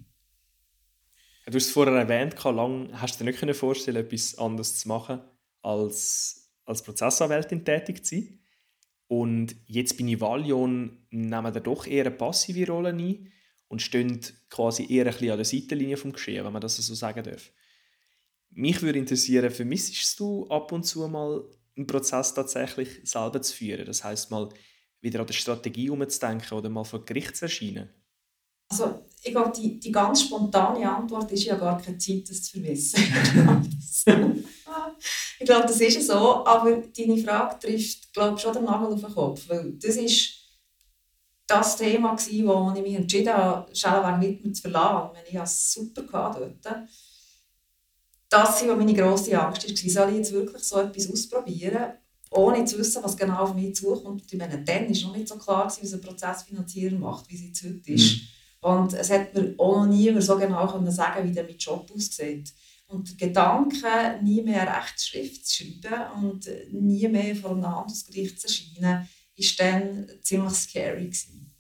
Du 1.45 1.56
hast 1.56 1.65
es 1.65 1.71
vorher 1.71 1.95
erwähnt, 1.95 2.36
lange 2.43 2.89
hast 3.02 3.19
du 3.19 3.24
dir 3.24 3.32
nicht 3.32 3.56
vorstellen 3.56 4.06
etwas 4.06 4.38
anderes 4.38 4.80
zu 4.80 4.88
machen, 4.88 5.21
als 5.62 6.41
als 6.65 6.82
Prozessanwältin 6.84 7.65
tätig 7.65 8.06
zu 8.06 8.15
sein. 8.15 8.39
Und 9.08 9.56
jetzt 9.67 9.97
bei 9.97 10.04
Nivalion 10.04 11.06
nehmen 11.10 11.54
wir 11.54 11.62
doch 11.62 11.86
eher 11.86 12.06
eine 12.06 12.15
passive 12.15 12.71
Rolle 12.71 12.89
ein 12.89 13.32
und 13.67 13.82
stehen 13.82 14.21
quasi 14.50 14.91
eher 14.91 15.06
ein 15.06 15.12
bisschen 15.12 15.32
an 15.32 15.38
der 15.38 15.45
Seitenlinie 15.45 15.97
vom 15.97 16.13
Geschehen, 16.13 16.45
wenn 16.45 16.54
man 16.54 16.62
das 16.62 16.78
so 16.78 16.95
sagen 16.95 17.24
darf. 17.24 17.52
Mich 18.52 18.82
würde 18.82 19.00
interessieren, 19.00 19.52
vermissest 19.52 20.19
du 20.19 20.47
ab 20.47 20.71
und 20.71 20.84
zu 20.84 21.08
mal 21.08 21.43
einen 21.75 21.88
Prozess 21.88 22.34
tatsächlich 22.34 23.01
selber 23.03 23.41
zu 23.41 23.55
führen? 23.55 23.86
Das 23.86 24.03
heißt 24.03 24.31
mal 24.31 24.49
wieder 25.01 25.21
an 25.21 25.27
der 25.27 25.34
Strategie 25.34 25.89
umzudenken 25.89 26.57
oder 26.57 26.69
mal 26.69 26.84
vor 26.84 27.03
Gericht 27.03 27.36
zu 27.36 27.45
erscheinen? 27.45 27.89
Also, 28.69 29.05
ich 29.21 29.31
glaube, 29.31 29.51
die, 29.51 29.79
die 29.79 29.91
ganz 29.91 30.21
spontane 30.21 30.89
Antwort 30.89 31.31
ist 31.31 31.43
ja 31.43 31.55
gar 31.55 31.81
keine 31.81 31.97
Zeit, 31.97 32.29
das 32.29 32.43
zu 32.43 32.51
vermissen. 32.51 33.03
ich 35.39 35.45
glaube, 35.45 35.67
das 35.67 35.81
ist 35.81 36.07
so, 36.07 36.45
aber 36.45 36.77
deine 36.77 37.17
Frage 37.17 37.60
trifft, 37.60 38.13
glaube 38.13 38.39
schon 38.39 38.53
den 38.53 38.63
Nagel 38.63 38.93
auf 38.93 39.01
den 39.01 39.13
Kopf, 39.13 39.49
weil 39.49 39.73
das 39.73 39.97
ist 39.97 40.41
das 41.45 41.75
Thema 41.75 42.15
wo 42.17 42.73
ich 42.73 42.81
mich 42.81 42.95
entschieden 42.95 43.34
habe, 43.34 43.75
Schellenberg 43.75 44.21
mit 44.21 44.55
zu 44.55 44.62
verlassen. 44.62 45.17
Ich 45.27 45.36
hatte 45.36 45.43
es 45.43 45.73
super 45.73 46.03
dort. 46.34 46.88
Das 48.32 48.65
war 48.65 48.76
meine 48.78 48.94
grosse 48.94 49.38
Angst. 49.38 49.67
War, 49.67 49.89
soll 49.89 50.12
ich 50.12 50.17
jetzt 50.17 50.32
wirklich 50.32 50.63
so 50.63 50.80
etwas 50.80 51.12
ausprobieren, 51.12 51.94
ohne 52.30 52.63
zu 52.63 52.78
wissen, 52.78 53.04
was 53.04 53.17
genau 53.17 53.39
auf 53.39 53.54
mich 53.54 53.76
zukommt. 53.76 54.24
Ich 54.32 54.39
meine, 54.39 54.63
dann 54.63 54.88
war 54.88 55.08
noch 55.10 55.17
nicht 55.17 55.28
so 55.28 55.36
klar, 55.36 55.72
wie 55.82 55.94
ein 55.94 56.02
Prozessfinanzierer 56.02 56.98
macht, 56.98 57.30
wie 57.30 57.36
es 57.36 57.41
jetzt 57.41 57.63
heute 57.63 57.91
ist. 57.91 58.13
Mhm. 58.13 58.28
Und 58.62 58.94
es 58.94 59.10
hat 59.10 59.34
mir 59.34 59.54
auch 59.58 59.80
noch 59.80 59.86
niemand 59.88 60.24
so 60.24 60.38
genau 60.38 60.65
können 60.65 60.91
sagen 60.91 61.28
wie 61.28 61.34
der 61.34 61.44
mein 61.44 61.58
Job 61.58 61.91
aussieht. 61.94 62.54
Und 62.88 63.20
der 63.20 63.28
Gedanke, 63.28 64.20
nie 64.24 64.41
mehr 64.41 64.78
Rechtsschrift 64.78 65.46
zu 65.46 65.63
schreiben 65.65 66.24
und 66.24 66.50
nie 66.72 67.08
mehr 67.10 67.36
vor 67.36 67.52
einem 67.52 67.67
Handelsgericht 67.67 68.39
zu 68.39 68.48
erscheinen, 68.48 69.10
war 69.38 69.46
dann 69.58 70.08
ziemlich 70.22 70.54
scary. 70.54 71.06
Gewesen. 71.06 71.54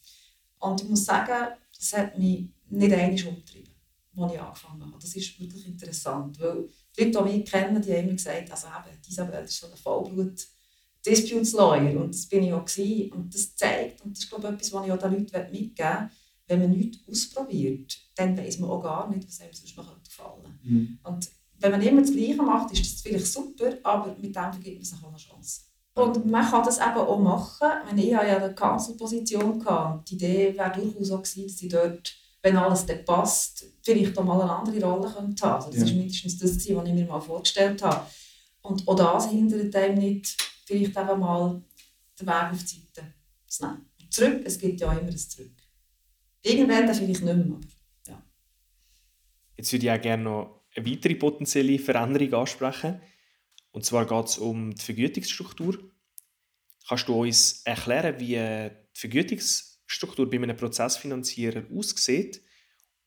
Und 0.59 0.81
ich 0.81 0.87
muss 0.87 1.03
sagen, 1.03 1.53
das 1.77 1.93
hat 1.93 2.17
mich 2.17 2.45
nicht 2.69 2.93
einmal 2.93 3.27
umgetrieben, 3.27 3.70
als 4.23 4.33
ich 4.33 4.41
angefangen 4.41 4.85
habe. 4.85 4.99
Das 4.99 5.15
ist 5.15 5.39
wirklich 5.39 5.67
interessant, 5.67 6.39
weil 6.39 6.67
die 6.97 7.03
Leute, 7.03 7.23
die 7.23 7.37
mich 7.37 7.51
kennen, 7.51 7.81
die 7.81 7.93
haben 7.93 8.03
immer 8.03 8.13
gesagt, 8.13 8.51
also 8.51 8.67
eben, 8.67 8.99
Isabel 9.07 9.43
ist 9.43 9.59
so 9.59 9.67
ein 9.67 9.77
Vollblut 9.77 10.47
Disputes 11.03 11.53
Lawyer 11.53 11.99
und 11.99 12.13
das 12.13 12.27
bin 12.27 12.43
ich 12.43 12.53
auch 12.53 12.63
gewesen. 12.63 13.11
und 13.13 13.33
das 13.33 13.55
zeigt, 13.55 14.01
und 14.01 14.15
das 14.15 14.23
ist 14.23 14.29
glaube 14.29 14.47
ich 14.47 14.53
etwas, 14.53 14.71
was 14.71 14.85
ich 14.85 14.91
auch 14.91 14.97
den 14.99 15.11
Leuten 15.11 15.51
mitgeben 15.51 15.71
möchte, 15.71 16.09
wenn 16.47 16.59
man 16.59 16.71
nichts 16.71 16.99
ausprobiert, 17.09 17.97
dann 18.15 18.37
weiß 18.37 18.59
man 18.59 18.69
auch 18.69 18.81
gar 18.81 19.09
nicht, 19.09 19.27
was 19.27 19.41
einem 19.41 19.53
sonst 19.53 19.77
noch 19.77 20.03
gefallen. 20.03 20.59
Mhm. 20.61 20.99
Und 21.03 21.29
wenn 21.59 21.71
man 21.71 21.81
immer 21.81 22.01
das 22.01 22.11
Gleiche 22.11 22.35
macht, 22.35 22.73
ist 22.73 22.93
das 22.93 23.01
vielleicht 23.01 23.27
super, 23.27 23.77
aber 23.83 24.15
mit 24.19 24.35
dem 24.35 24.53
vergibt 24.53 24.77
man 24.77 24.83
sich 24.83 25.03
auch 25.03 25.07
eine 25.07 25.17
Chance. 25.17 25.61
Und 25.93 26.25
man 26.25 26.49
kann 26.49 26.63
das 26.63 26.77
eben 26.77 26.97
auch 26.97 27.19
machen. 27.19 27.67
Ich 27.97 28.15
hatte 28.15 28.27
ja 28.27 28.37
eine 28.37 28.55
Kanzelposition. 28.55 29.63
Die 30.07 30.15
Idee 30.15 30.57
wäre 30.57 30.71
durchaus 30.71 31.11
auch 31.11 31.21
gewesen, 31.21 31.47
dass 31.47 31.61
ich 31.61 31.69
dort, 31.69 32.15
wenn 32.41 32.57
alles 32.57 32.85
dann 32.85 33.05
passt, 33.05 33.65
vielleicht 33.83 34.17
auch 34.17 34.23
mal 34.23 34.41
eine 34.41 34.51
andere 34.51 34.83
Rolle 34.83 35.11
könnte 35.11 35.45
haben. 35.45 35.55
Also 35.55 35.71
das 35.71 35.81
war 35.81 35.87
ja. 35.87 35.95
mindestens 35.95 36.39
das, 36.39 36.55
was 36.55 36.65
ich 36.65 36.73
mir 36.75 37.05
mal 37.05 37.19
vorgestellt 37.19 37.81
habe. 37.83 38.05
Und 38.61 38.87
auch 38.87 38.95
das 38.95 39.29
hindert 39.29 39.75
einem 39.75 39.97
nicht, 39.97 40.37
vielleicht 40.65 40.97
einfach 40.97 41.17
mal 41.17 41.61
den 42.19 42.27
Weg 42.27 42.33
auf 42.33 42.63
die 42.63 42.65
Seite 42.65 43.13
zu 43.47 43.65
nehmen. 43.65 43.85
Und 43.99 44.13
zurück, 44.13 44.41
es 44.45 44.59
gibt 44.59 44.81
ja 44.81 44.91
immer 44.91 45.01
ein 45.01 45.17
Zurück. 45.17 45.51
Irgendwann 46.43 46.87
dann 46.87 46.95
vielleicht 46.95 47.23
nicht 47.23 47.23
mehr, 47.23 47.35
aber 47.35 47.59
ja. 48.07 48.23
Jetzt 49.57 49.71
würde 49.71 49.85
ich 49.85 49.91
auch 49.91 50.01
gerne 50.01 50.23
noch 50.23 50.65
eine 50.75 50.85
weitere 50.85 51.15
potenzielle 51.15 51.77
Veränderung 51.77 52.33
ansprechen. 52.33 53.01
Und 53.71 53.85
zwar 53.85 54.05
geht 54.07 54.25
es 54.25 54.37
um 54.37 54.73
die 54.73 54.81
Vergütungsstruktur. 54.81 55.77
Kannst 56.87 57.07
du 57.07 57.21
uns 57.21 57.61
erklären, 57.63 58.19
wie 58.19 58.35
die 58.35 58.71
Vergütungsstruktur 58.93 59.70
bei 59.99 60.37
einem 60.37 60.55
Prozessfinanzierer 60.55 61.63
aussieht 61.75 62.41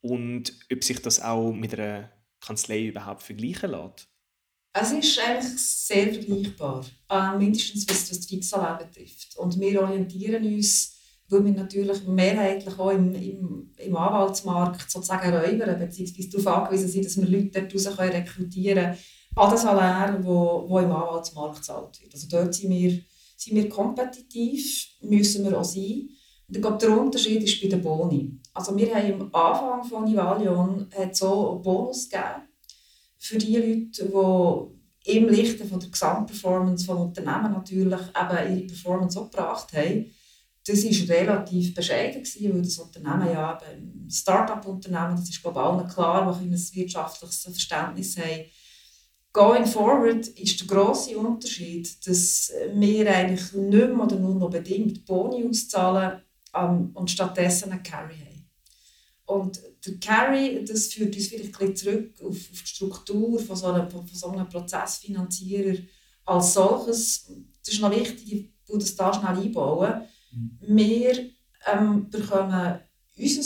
und 0.00 0.52
ob 0.72 0.84
sich 0.84 1.00
das 1.00 1.20
auch 1.20 1.52
mit 1.52 1.74
einer 1.74 2.10
Kanzlei 2.40 2.86
überhaupt 2.86 3.22
vergleichen 3.22 3.70
lässt? 3.70 4.08
Es 4.76 4.90
ist 4.90 5.20
eigentlich 5.20 5.56
sehr 5.56 6.12
vergleichbar, 6.12 6.84
äh, 7.08 7.38
mindestens 7.38 7.88
was 7.88 8.08
das 8.08 8.26
Fixanlage 8.26 8.86
betrifft. 8.86 9.36
Und 9.36 9.58
wir 9.60 9.80
orientieren 9.80 10.44
uns, 10.44 10.98
weil 11.28 11.44
wir 11.44 11.52
natürlich 11.52 12.04
mehrheitlich 12.06 12.76
auch 12.76 12.90
im, 12.90 13.14
im, 13.14 13.72
im 13.76 13.96
Anwaltsmarkt 13.96 14.90
sozusagen 14.90 15.32
räubern, 15.32 15.78
beziehungsweise 15.78 16.28
darauf 16.28 16.64
angewiesen 16.64 16.88
sind, 16.88 17.06
dass 17.06 17.16
wir 17.16 17.28
Leute 17.28 17.62
daraus 17.62 17.98
rekrutieren 17.98 18.84
können, 18.84 18.98
an 19.36 19.50
den 19.50 19.58
Salär, 19.58 20.18
wo 20.22 20.78
im 20.78 20.92
Anwaltsmarkt 20.92 21.56
gezahlt 21.56 22.02
wird. 22.02 22.12
Also 22.12 22.26
dort 22.28 22.54
sind 22.54 22.70
wir, 22.70 23.00
sind 23.36 23.56
wir 23.56 23.68
kompetitiv, 23.68 24.88
müssen 25.02 25.44
wir 25.44 25.58
auch 25.58 25.64
sein. 25.64 26.08
Ich 26.48 26.60
glaube, 26.60 26.78
der 26.78 26.98
Unterschied 26.98 27.42
ist 27.42 27.60
bei 27.60 27.68
den 27.68 27.82
Boni. 27.82 28.38
Also 28.52 28.76
wir 28.76 28.94
haben 28.94 29.22
am 29.22 29.34
Anfang 29.34 29.84
von 29.84 30.04
Nivalion 30.04 30.88
so 31.12 31.52
einen 31.52 31.62
Bonus 31.62 32.08
gegeben, 32.08 32.48
für 33.18 33.38
die 33.38 33.56
Leute, 33.56 34.04
die 35.04 35.16
im 35.16 35.28
Lichte 35.28 35.64
von 35.64 35.80
der 35.80 35.88
Gesamtperformance 35.88 36.86
des 36.86 36.94
Unternehmen 36.94 37.52
natürlich 37.52 38.00
eben 38.00 38.56
ihre 38.56 38.66
Performance 38.66 39.18
auch 39.18 39.30
gebracht 39.30 39.72
haben, 39.72 40.10
das 40.66 40.84
war 40.84 41.16
relativ 41.16 41.74
bescheiden, 41.74 42.22
gewesen, 42.22 42.54
weil 42.54 42.62
das 42.62 42.78
Unternehmen 42.78 43.26
ja 43.26 43.58
ein 43.58 44.08
Start-up-Unternehmen, 44.10 45.16
das 45.16 45.28
ist 45.28 45.42
glaube 45.42 45.60
ich 45.60 45.66
allen 45.66 45.88
klar, 45.88 46.40
die 46.40 46.48
ein 46.48 46.52
wirtschaftliches 46.52 47.42
Verständnis 47.42 48.16
haben. 48.16 48.44
Going 49.32 49.66
forward 49.66 50.26
ist 50.28 50.60
der 50.60 50.66
grosse 50.66 51.18
Unterschied, 51.18 52.06
dass 52.06 52.52
wir 52.72 53.12
eigentlich 53.12 53.52
nicht 53.52 53.88
mehr 53.88 54.00
oder 54.00 54.16
nur 54.16 54.36
noch 54.36 54.50
bedingt 54.50 55.04
Boni 55.04 55.46
auszahlen 55.46 56.22
um, 56.54 56.90
und 56.94 57.10
stattdessen 57.10 57.72
einen 57.72 57.82
Carry 57.82 58.16
haben. 58.16 58.34
Und 59.26 59.60
der 59.86 59.94
Carry, 60.00 60.64
das 60.64 60.88
führt 60.88 61.14
uns 61.14 61.28
vielleicht 61.28 61.60
ein 61.60 61.76
zurück 61.76 62.14
auf, 62.20 62.36
auf 62.36 62.62
die 62.62 62.66
Struktur 62.66 63.38
von 63.38 63.56
so, 63.56 63.66
einem, 63.66 63.90
von 63.90 64.06
so 64.06 64.28
einem 64.28 64.48
Prozessfinanzierer 64.48 65.78
als 66.26 66.54
solches. 66.54 67.30
Das 67.64 67.74
ist 67.74 67.80
noch 67.80 67.90
wichtig, 67.90 68.32
ich 68.32 68.52
will 68.68 68.78
das 68.78 68.94
da 68.94 69.12
schnell 69.12 69.42
einbauen. 69.42 70.02
Mhm. 70.32 70.58
Wir 70.60 71.30
ähm, 71.72 72.10
bekommen 72.10 72.80
unser, 73.16 73.42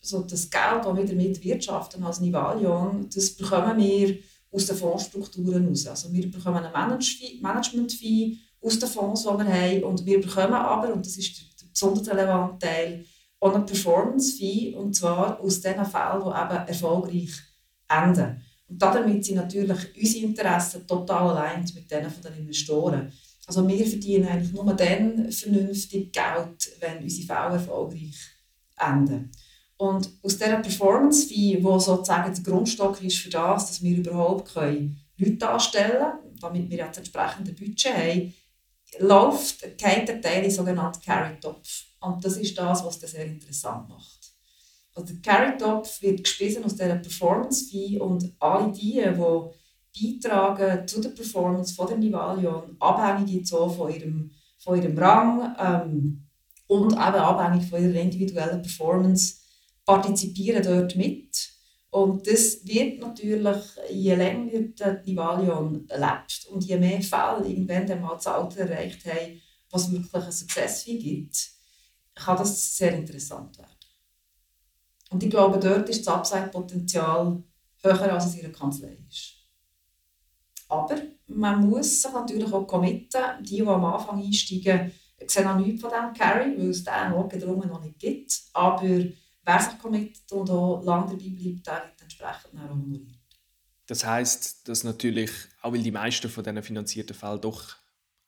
so 0.00 0.22
das 0.22 0.50
Geld, 0.50 0.84
das 0.84 0.96
wir 0.96 1.04
damit 1.04 1.44
wirtschaften 1.44 2.02
als 2.02 2.20
Nivalion, 2.20 3.08
das 3.14 3.30
bekommen 3.30 3.78
wir 3.78 4.18
aus 4.50 4.66
den 4.66 4.76
Fondsstrukturen 4.76 5.62
heraus. 5.62 5.86
Also 5.86 6.12
wir 6.12 6.30
bekommen 6.30 6.64
eine 6.64 6.72
Management-Fee 7.40 8.38
aus 8.60 8.78
den 8.78 8.88
Fonds, 8.88 9.22
die 9.22 9.28
wir 9.28 9.44
haben, 9.44 9.84
und 9.84 10.04
wir 10.04 10.20
bekommen 10.20 10.54
aber, 10.54 10.92
und 10.92 11.06
das 11.06 11.16
ist 11.16 11.51
der 11.82 11.90
besonders 11.90 12.08
relevante 12.08 12.66
Teil, 12.66 13.04
auch 13.40 13.54
eine 13.54 13.64
Performance-Fee, 13.64 14.74
und 14.76 14.94
zwar 14.94 15.40
aus 15.40 15.60
den 15.60 15.84
Fällen, 15.84 16.22
die 16.22 16.28
eben 16.28 16.68
erfolgreich 16.68 17.30
enden. 17.88 18.42
Und 18.68 18.80
damit 18.80 19.24
sind 19.24 19.36
natürlich 19.36 19.96
unsere 19.96 20.24
Interessen 20.26 20.86
total 20.86 21.30
allein 21.30 21.64
mit 21.74 21.90
denen 21.90 22.12
der 22.24 22.36
Investoren. 22.36 23.12
Also 23.46 23.66
wir 23.68 23.86
verdienen 23.86 24.28
eigentlich 24.28 24.52
nur 24.52 24.72
dann 24.74 25.30
vernünftig 25.30 26.12
Geld, 26.12 26.70
wenn 26.80 27.02
unsere 27.02 27.26
Fälle 27.26 27.54
erfolgreich 27.54 28.16
enden. 28.78 29.30
Und 29.76 30.08
aus 30.22 30.38
dieser 30.38 30.58
Performance-Fee, 30.58 31.56
die 31.56 31.62
sozusagen 31.62 32.32
der 32.32 32.44
Grundstock 32.44 33.02
ist 33.02 33.18
für 33.18 33.30
das, 33.30 33.66
dass 33.66 33.82
wir 33.82 33.98
überhaupt 33.98 34.54
Leute 34.54 35.48
anstellen 35.48 35.98
können, 35.98 36.36
damit 36.40 36.70
wir 36.70 36.78
jetzt 36.78 36.98
entsprechende 36.98 37.52
Budget 37.52 37.92
haben, 37.92 38.34
läuft 38.98 39.78
kein 39.78 40.06
Teil 40.06 40.44
in 40.44 40.50
sogenannten 40.50 41.00
Carry-Topf. 41.00 41.84
Und 42.00 42.24
das 42.24 42.36
ist 42.36 42.56
das, 42.58 42.84
was 42.84 42.98
das 42.98 43.12
sehr 43.12 43.26
interessant 43.26 43.88
macht. 43.88 44.32
Also 44.94 45.14
der 45.14 45.22
Carry-Topf 45.22 46.02
wird 46.02 46.24
gespissen 46.24 46.64
aus 46.64 46.74
dieser 46.74 46.96
Performance-Fee 46.96 47.98
und 47.98 48.32
alle 48.38 48.70
die, 48.72 49.02
die 49.02 50.20
beitragen 50.20 50.86
zu 50.86 51.00
der 51.00 51.10
Performance 51.10 51.74
von 51.74 51.86
der 51.86 51.98
Nivalion, 51.98 52.76
abhängig 52.78 53.46
so 53.46 53.68
von, 53.68 53.92
ihrem, 53.92 54.30
von 54.58 54.80
ihrem 54.80 54.98
Rang 54.98 55.54
ähm, 55.58 56.28
und 56.66 56.92
eben 56.92 56.98
abhängig 56.98 57.68
von 57.68 57.82
ihrer 57.82 58.00
individuellen 58.00 58.62
Performance, 58.62 59.36
partizipieren 59.84 60.62
dort 60.62 60.96
mit. 60.96 61.51
Und 61.92 62.26
das 62.26 62.66
wird 62.66 63.00
natürlich, 63.00 63.64
je 63.90 64.14
länger 64.14 64.50
die 64.50 65.10
Nivalion 65.10 65.86
lebt 65.86 66.46
und 66.50 66.64
je 66.64 66.78
mehr 66.78 67.02
Fälle 67.02 67.46
irgendwann 67.46 67.90
einmal 67.90 68.16
das 68.16 68.28
Alter 68.28 68.60
erreicht 68.60 69.04
haben, 69.04 69.42
was 69.70 69.92
wirklich 69.92 70.14
einen 70.14 70.32
Success 70.32 70.86
gibt, 70.86 71.50
kann 72.14 72.38
das 72.38 72.78
sehr 72.78 72.94
interessant 72.94 73.58
werden. 73.58 73.68
Und 75.10 75.22
ich 75.22 75.28
glaube, 75.28 75.58
dort 75.58 75.86
ist 75.90 76.06
das 76.06 76.14
Upside-Potenzial 76.14 77.42
höher, 77.82 78.12
als 78.14 78.24
es 78.24 78.36
in 78.36 78.40
der 78.40 78.52
Kanzlei 78.52 78.96
ist. 79.10 79.34
Aber 80.68 80.96
man 81.26 81.68
muss 81.68 82.00
sich 82.00 82.10
natürlich 82.10 82.50
auch 82.54 82.66
committen. 82.66 83.20
Die, 83.40 83.56
die 83.56 83.66
am 83.66 83.84
Anfang 83.84 84.18
einsteigen, 84.18 84.92
sehen 85.26 85.46
auch 85.46 85.58
nichts 85.58 85.82
von 85.82 85.90
diesem 85.90 86.14
Carry, 86.14 86.56
weil 86.56 86.70
es 86.70 86.84
den 86.84 87.10
notgedrungen 87.10 87.68
noch 87.68 87.82
nicht 87.82 87.98
gibt. 87.98 88.32
Aber 88.54 89.04
wer 89.44 89.60
sich 89.60 89.78
committet 89.78 90.30
und 90.32 90.50
auch 90.50 90.82
lange 90.82 91.10
dabei 91.10 91.28
bleibt, 91.30 91.66
der 91.66 91.84
wird 91.88 92.02
entsprechend 92.02 92.60
auch 92.60 92.70
honoriert. 92.70 93.18
Das 93.86 94.04
heisst, 94.04 94.68
dass 94.68 94.84
natürlich, 94.84 95.30
auch 95.60 95.72
weil 95.72 95.82
die 95.82 95.90
meisten 95.90 96.30
von 96.30 96.44
diesen 96.44 96.62
finanzierten 96.62 97.14
Fällen 97.14 97.40
doch 97.40 97.76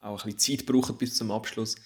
auch 0.00 0.24
ein 0.24 0.32
bisschen 0.34 0.58
Zeit 0.58 0.66
brauchen 0.66 0.98
bis 0.98 1.16
zum 1.16 1.30
Abschluss, 1.30 1.76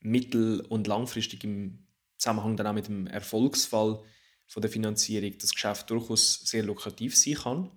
mittel- 0.00 0.60
und 0.68 0.86
langfristig 0.86 1.44
im 1.44 1.86
Zusammenhang 2.18 2.56
dann 2.56 2.66
auch 2.66 2.74
mit 2.74 2.88
dem 2.88 3.06
Erfolgsfall 3.06 4.02
von 4.46 4.60
der 4.60 4.70
Finanzierung 4.70 5.38
das 5.38 5.52
Geschäft 5.52 5.88
durchaus 5.90 6.40
sehr 6.44 6.62
lukrativ 6.62 7.16
sein 7.16 7.34
kann. 7.34 7.70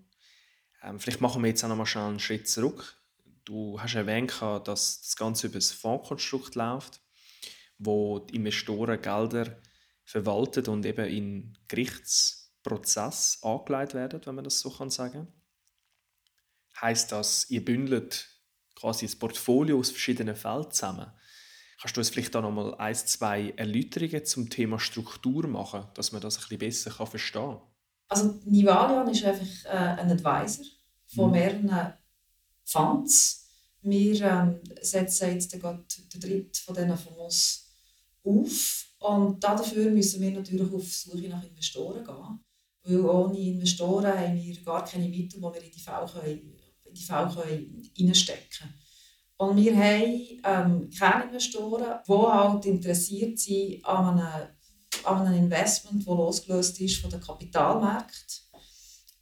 Ähm, 0.84 1.00
vielleicht 1.00 1.22
machen 1.22 1.42
wir 1.42 1.50
jetzt 1.50 1.64
auch 1.64 1.70
noch 1.70 1.78
mal 1.78 1.86
schnell 1.86 2.06
einen 2.06 2.20
Schritt 2.20 2.50
zurück. 2.50 2.98
Du 3.46 3.80
hast 3.80 3.96
erwähnt, 3.96 4.34
dass 4.42 5.02
das 5.02 5.16
Ganze 5.16 5.48
über 5.48 5.56
das 5.56 5.72
Fondskonstrukt 5.72 6.56
läuft, 6.56 7.02
wo 7.78 8.20
die 8.20 8.36
Investoren 8.36 9.02
Gelder 9.02 9.58
verwaltet 10.08 10.68
und 10.68 10.84
eben 10.88 11.06
in 11.06 11.58
Gerichtsprozess 11.68 13.40
angelegt 13.44 13.94
werden, 13.94 14.22
wenn 14.26 14.36
man 14.36 14.44
das 14.44 14.60
so 14.60 14.72
kann 14.72 14.90
sagen. 14.90 15.28
Heißt 16.82 17.12
das, 17.12 17.50
ihr 17.52 17.64
bündelt 17.64 18.28
quasi 18.76 19.06
das 19.06 19.16
Portfolio 19.16 19.78
aus 19.78 19.92
verschiedenen 19.92 20.36
Fällen 20.36 20.72
zusammen 20.72 21.12
Kannst 21.80 21.96
du 21.96 22.02
uns 22.02 22.10
vielleicht 22.10 22.34
da 22.34 22.42
nochmal 22.42 22.74
ein, 22.76 22.96
zwei 22.96 23.54
Erläuterungen 23.56 24.26
zum 24.26 24.50
Thema 24.50 24.80
Struktur 24.80 25.48
machen, 25.48 25.86
dass 25.94 26.12
man 26.12 26.22
das 26.22 26.38
ein 26.38 26.58
bisschen 26.58 26.58
besser 26.58 27.06
verstehen 27.06 27.42
kann? 27.42 27.62
Also 28.08 28.40
Nivalian 28.46 29.08
ist 29.10 29.24
einfach 29.24 29.66
äh, 29.66 30.02
ein 30.02 30.12
Advisor 30.12 30.66
von 31.06 31.28
mhm. 31.28 31.32
mehreren 31.32 31.94
Funds. 32.64 33.48
Wir 33.82 34.22
ähm, 34.22 34.60
setzen 34.82 35.34
jetzt 35.34 35.52
gerade 35.52 35.86
den 36.12 36.20
dritten 36.20 36.54
von 36.66 36.76
diesen 36.76 36.98
Fonds 36.98 37.70
auf. 38.24 38.87
Und 39.00 39.44
dafür 39.44 39.92
müssen 39.92 40.22
wir 40.22 40.32
natürlich 40.32 40.74
auf 40.74 40.92
Suche 40.92 41.30
nach 41.30 41.44
Investoren 41.44 42.04
gehen. 42.04 42.40
Weil 42.84 43.06
ohne 43.06 43.38
Investoren 43.38 44.18
haben 44.18 44.36
wir 44.36 44.62
gar 44.64 44.86
keine 44.86 45.08
Mittel, 45.08 45.40
die 45.40 45.42
wir 45.42 45.64
in 45.64 45.72
die 45.72 45.80
Fälle, 45.80 46.32
in 46.86 46.94
die 46.94 47.04
Fälle 47.04 47.68
reinstecken 48.00 48.50
können. 48.58 48.74
Und 49.38 49.58
wir 49.58 49.76
haben 49.76 50.42
ähm, 50.44 50.90
Kerninvestoren, 50.90 52.00
die 52.08 52.12
halt 52.12 52.66
interessiert 52.66 53.38
sind 53.38 53.86
an 53.86 54.20
einem, 54.20 54.48
an 55.04 55.28
einem 55.28 55.44
Investment, 55.44 56.08
das 56.08 56.18
losgelöst 56.18 56.82
ist 56.82 56.98
von 56.98 57.12
den 57.12 57.22
Kapitalmärkten 57.22 58.48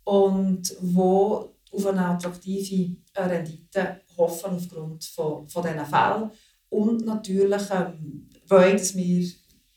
und 0.06 0.74
wo 0.80 1.56
auf 1.70 1.86
eine 1.88 2.06
attraktive 2.06 2.96
Rendite 3.16 4.02
hoffen 4.18 4.56
aufgrund 4.56 5.04
von, 5.04 5.48
von 5.48 5.64
diesen 5.64 5.86
Fällen. 5.86 6.32
Und 6.70 7.06
natürlich 7.06 7.70
ähm, 7.72 8.30
wollen, 8.48 8.80
wir 8.80 9.32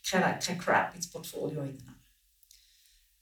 kein 0.09 0.57
Crap 0.57 0.95
ins 0.95 1.09
Portfolio 1.09 1.61
nehmen. 1.63 1.95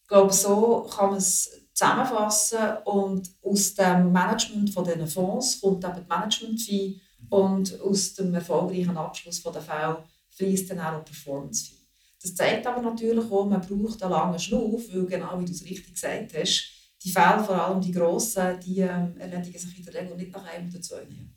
Ich 0.01 0.07
glaube, 0.07 0.31
so 0.31 0.89
kann 0.89 1.09
man 1.09 1.17
es 1.17 1.67
zusammenfassen 1.73 2.77
und 2.85 3.29
aus 3.43 3.73
dem 3.75 4.11
Management 4.11 4.69
von 4.71 4.83
diesen 4.83 5.07
Fonds 5.07 5.59
kommt 5.59 5.83
eben 5.83 5.95
die 5.95 6.07
Management-Fee 6.07 7.01
und 7.29 7.81
aus 7.81 8.13
dem 8.13 8.33
erfolgreichen 8.33 8.97
Abschluss 8.97 9.39
von 9.39 9.53
der 9.53 9.61
Fälle 9.61 10.03
fließt 10.29 10.71
dann 10.71 10.79
auch 10.79 11.03
Performance-Fee. 11.03 11.75
Das 12.21 12.33
zeigt 12.33 12.65
aber 12.65 12.81
natürlich 12.81 13.31
auch, 13.31 13.45
man 13.45 13.61
braucht 13.61 14.01
einen 14.01 14.11
langen 14.11 14.39
Schnuff, 14.39 14.91
weil 14.91 15.05
genau 15.05 15.39
wie 15.39 15.45
du 15.45 15.51
es 15.51 15.63
richtig 15.63 15.93
gesagt 15.93 16.33
hast, 16.33 16.71
die 17.03 17.11
Fälle, 17.11 17.43
vor 17.43 17.61
allem 17.61 17.81
die 17.81 17.91
grossen, 17.91 18.59
die 18.59 18.79
ähm, 18.79 19.15
erledigen 19.17 19.59
sich 19.59 19.77
in 19.77 19.85
der 19.85 19.93
Regel 19.93 20.15
nicht 20.15 20.31
nach 20.31 20.45
einem 20.45 20.69
oder 20.69 20.81
zwei 20.81 21.01
Jahren. 21.01 21.33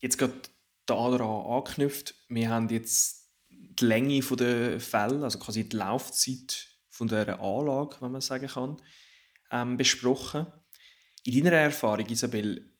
Jetzt 0.00 0.18
gerade 0.18 0.34
daran 0.84 1.22
anknüpft, 1.22 2.14
wir 2.28 2.50
haben 2.50 2.68
jetzt 2.68 3.23
die 3.80 3.84
Länge 3.84 4.20
der 4.20 4.80
Fälle, 4.80 5.22
also 5.24 5.38
quasi 5.38 5.68
die 5.68 5.76
Laufzeit 5.76 6.68
von 6.90 7.08
der 7.08 7.40
Anlage, 7.40 7.96
wenn 8.00 8.12
man 8.12 8.20
sagen 8.20 8.48
kann, 8.48 8.80
ähm, 9.50 9.76
besprochen. 9.76 10.46
In 11.24 11.44
deiner 11.44 11.56
Erfahrung, 11.56 12.06
Isabel, 12.06 12.70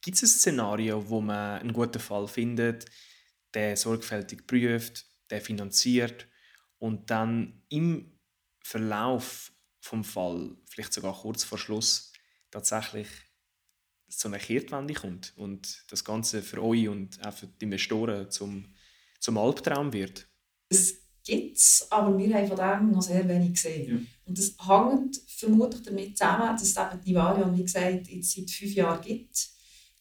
gibt 0.00 0.16
es 0.16 0.22
ein 0.22 0.28
Szenario, 0.28 1.08
wo 1.08 1.20
man 1.20 1.60
einen 1.60 1.72
guten 1.72 2.00
Fall 2.00 2.26
findet, 2.26 2.86
der 3.54 3.76
sorgfältig 3.76 4.46
prüft, 4.46 5.06
der 5.30 5.40
finanziert 5.40 6.26
und 6.78 7.10
dann 7.10 7.62
im 7.68 8.18
Verlauf 8.62 9.52
vom 9.80 10.04
Fall, 10.04 10.56
vielleicht 10.68 10.92
sogar 10.92 11.14
kurz 11.14 11.44
vor 11.44 11.58
Schluss, 11.58 12.12
tatsächlich 12.50 13.08
so 14.08 14.28
eine 14.28 14.38
Kehrtwende 14.38 14.94
kommt 14.94 15.32
und 15.36 15.84
das 15.88 16.04
Ganze 16.04 16.42
für 16.42 16.62
euch 16.62 16.88
und 16.88 17.24
auch 17.24 17.32
für 17.32 17.46
die 17.46 17.64
Investoren 17.64 18.30
zum, 18.30 18.74
zum 19.20 19.38
Albtraum 19.38 19.92
wird? 19.92 20.29
Es 20.70 20.94
gibt 21.24 21.58
es, 21.58 21.86
aber 21.90 22.16
wir 22.16 22.34
haben 22.34 22.48
von 22.48 22.56
dem 22.56 22.92
noch 22.92 23.02
sehr 23.02 23.28
wenig 23.28 23.54
gesehen. 23.54 23.88
Ja. 23.88 23.96
Und 24.26 24.38
das 24.38 24.54
hängt 24.66 25.20
vermutlich 25.26 25.82
damit 25.82 26.16
zusammen, 26.16 26.56
dass 26.56 26.62
es 26.62 26.76
eben 26.76 27.04
die 27.04 27.14
Valion, 27.14 27.56
wie 27.56 27.64
gesagt, 27.64 28.08
jetzt 28.08 28.32
seit 28.32 28.50
fünf 28.50 28.74
Jahren 28.74 29.00
gibt. 29.02 29.48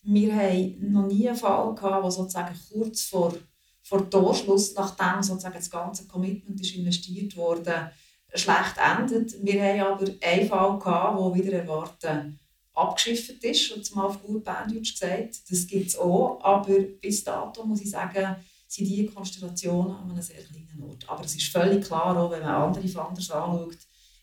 Wir 0.03 0.33
haben 0.33 0.91
noch 0.91 1.07
nie 1.07 1.27
einen 1.27 1.37
Fall 1.37 1.75
gehabt, 1.75 2.03
der 2.03 2.11
sozusagen 2.11 2.59
kurz 2.71 3.03
vor, 3.03 3.33
vor 3.81 4.09
Torschluss, 4.09 4.73
nachdem 4.75 5.21
sozusagen 5.21 5.55
das 5.55 5.69
ganze 5.69 6.07
Commitment 6.07 6.61
ist 6.61 6.75
investiert 6.75 7.35
wurde, 7.35 7.91
schlecht 8.33 8.75
endet. 8.77 9.35
Wir 9.43 9.61
haben 9.63 9.81
aber 9.81 10.11
einen 10.21 10.47
Fall 10.47 10.79
gehabt, 10.79 11.19
der 11.19 11.45
wieder 11.45 11.57
erwarten 11.57 12.39
abgeschifft 12.73 13.43
ist, 13.43 13.71
und 13.71 13.95
mal 13.95 14.05
auf 14.05 14.21
gut 14.21 14.43
Berndeutsch 14.43 14.93
gesagt. 14.93 15.51
Das 15.51 15.67
gibt 15.67 15.87
es 15.87 15.97
auch, 15.97 16.39
aber 16.41 16.79
bis 16.79 17.23
dato 17.23 17.65
muss 17.65 17.81
ich 17.81 17.89
sagen, 17.89 18.37
sind 18.69 18.87
diese 18.87 19.11
Konstellationen 19.11 19.95
an 19.95 20.11
einem 20.11 20.21
sehr 20.21 20.43
kleinen 20.43 20.83
Ort. 20.83 21.09
Aber 21.09 21.25
es 21.25 21.35
ist 21.35 21.51
völlig 21.51 21.83
klar, 21.83 22.15
auch 22.15 22.29
wenn 22.31 22.43
man 22.43 22.49
andere 22.49 22.87
Funders 22.87 23.31
anschaut, 23.31 23.77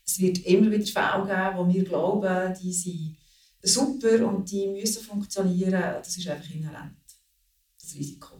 es 0.05 0.19
wird 0.19 0.39
immer 0.45 0.71
wieder 0.71 0.85
Fälle 0.85 1.25
geben, 1.25 1.57
wo 1.57 1.73
wir 1.73 1.83
glauben, 1.83 2.53
die 2.61 2.71
sind 2.71 3.17
super 3.61 4.25
und 4.25 4.49
die 4.49 4.67
müssen 4.67 5.03
funktionieren. 5.03 5.81
Das 5.81 6.15
ist 6.15 6.27
einfach 6.29 6.49
inhärent, 6.49 6.95
das 7.81 7.93
Risiko. 7.93 8.35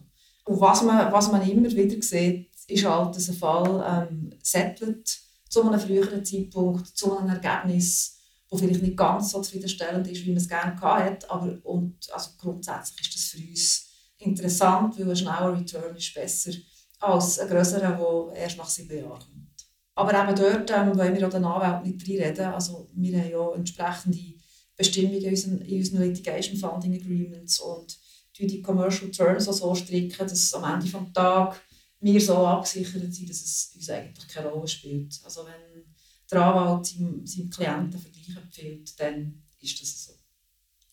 Und 0.45 0.61
was 0.61 0.81
man, 0.81 1.11
was 1.11 1.29
man 1.29 1.47
immer 1.47 1.69
wieder 1.69 2.01
sieht, 2.01 2.49
ist 2.67 2.85
halt, 2.85 3.13
dass 3.13 3.27
ein 3.27 3.35
Fall 3.35 4.07
ähm, 4.09 4.33
settelt 4.41 5.19
zu 5.49 5.61
einem 5.61 5.79
früheren 5.79 6.23
Zeitpunkt, 6.23 6.87
zu 6.87 7.17
einem 7.17 7.29
Ergebnis, 7.29 8.17
das 8.49 8.61
vielleicht 8.61 8.81
nicht 8.81 8.95
ganz 8.95 9.31
so 9.31 9.41
zufriedenstellend 9.41 10.07
ist, 10.07 10.23
wie 10.23 10.29
man 10.29 10.37
es 10.37 10.47
gerne 10.47 10.79
hatte. 10.79 11.29
Aber 11.29 11.57
und, 11.63 11.97
also 12.13 12.31
grundsätzlich 12.37 13.09
ist 13.09 13.15
das 13.15 13.23
für 13.25 13.45
uns 13.45 13.86
interessant, 14.19 14.97
weil 14.97 15.09
ein 15.09 15.15
schneller 15.15 15.57
Return 15.57 15.95
ist 15.95 16.13
besser 16.13 16.51
als 16.99 17.39
ein 17.39 17.47
grösserer, 17.47 18.31
der 18.31 18.41
erst 18.41 18.57
nach 18.57 18.69
sieben 18.69 18.97
Jahren 18.97 19.19
kommt. 19.19 19.47
Aber 19.95 20.13
eben 20.13 20.35
dort 20.35 20.71
ähm, 20.71 20.97
wollen 20.97 21.15
wir 21.15 21.27
auch 21.27 21.31
den 21.31 21.45
Anwälten 21.45 21.91
nicht 21.91 22.07
reinreden. 22.07 22.53
Also 22.53 22.89
wir 22.93 23.19
haben 23.19 23.31
ja 23.31 23.53
entsprechende 23.53 24.35
Bestimmungen 24.75 25.23
in 25.23 25.29
unseren, 25.29 25.61
in 25.61 25.77
unseren 25.79 26.01
Litigation 26.01 26.57
Funding 26.57 27.01
Agreements 27.01 27.59
und 27.59 27.97
die 28.39 28.61
Commercial 28.61 29.09
Terms 29.09 29.47
auch 29.47 29.53
so 29.53 29.75
stricken, 29.75 30.27
dass 30.27 30.53
am 30.53 30.71
Ende 30.71 30.85
des 30.87 31.13
Tages 31.13 31.57
wir 31.99 32.21
so 32.21 32.35
abgesichert 32.35 33.11
sind, 33.11 33.29
dass 33.29 33.41
es 33.41 33.71
uns 33.75 33.89
eigentlich 33.89 34.27
keine 34.27 34.49
Rolle 34.49 34.67
spielt. 34.67 35.19
Also 35.23 35.45
wenn 35.45 35.83
der 36.29 36.45
Anwalt 36.45 36.85
seinem, 36.85 37.25
seinem 37.25 37.49
Klienten 37.49 37.99
Vergleich 37.99 38.37
empfiehlt, 38.37 38.99
dann 38.99 39.43
ist 39.59 39.81
das 39.81 40.05
so. 40.05 40.13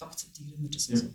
Akzeptieren 0.01 0.63
wir 0.63 0.71
das 0.71 0.89
ja. 0.89 0.97
so. 0.97 1.07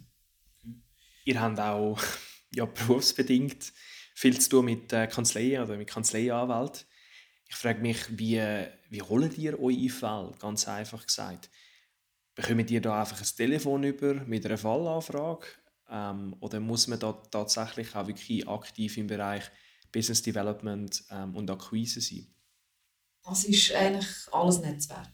Ihr 1.30 1.40
habt 1.40 1.60
auch 1.60 2.02
ja, 2.56 2.66
berufsbedingt 2.66 3.72
viel 4.16 4.40
zu 4.42 4.50
tun 4.50 4.66
mit 4.66 4.92
äh, 4.92 5.06
Kanzleien 5.06 5.62
oder 5.64 5.78
mit 5.78 5.88
Kanzleianwälten. 5.88 6.88
Ich 7.48 7.56
frage 7.56 7.82
mich, 7.82 8.18
wie, 8.18 8.42
wie 8.90 9.02
holt 9.04 9.38
ihr 9.38 9.60
eure 9.60 9.90
Fälle? 9.90 10.32
Ganz 10.40 10.68
einfach 10.68 11.06
gesagt. 11.06 11.52
Bekommt 12.34 12.72
ihr 12.72 12.82
da 12.82 13.02
einfach 13.02 13.22
ein 13.22 13.38
Telefon 13.38 13.84
über 13.84 14.16
mit 14.16 14.44
einer 14.44 14.58
Fallanfrage? 14.58 15.46
Ähm, 15.88 16.36
oder 16.40 16.60
muss 16.60 16.88
man 16.88 16.98
da 16.98 17.12
tatsächlich 17.12 17.96
auch 17.96 18.08
wirklich 18.08 18.48
aktiv 18.48 18.98
im 18.98 19.06
Bereich 19.06 19.44
Business 19.92 20.24
Development 20.24 21.04
ähm, 21.12 21.36
und 21.36 21.52
Akquise 21.52 22.02
sein? 22.02 22.26
Es 23.32 23.44
ist 23.44 23.72
eigentlich 23.76 24.08
alles 24.32 24.62
Netzwerk. 24.62 25.14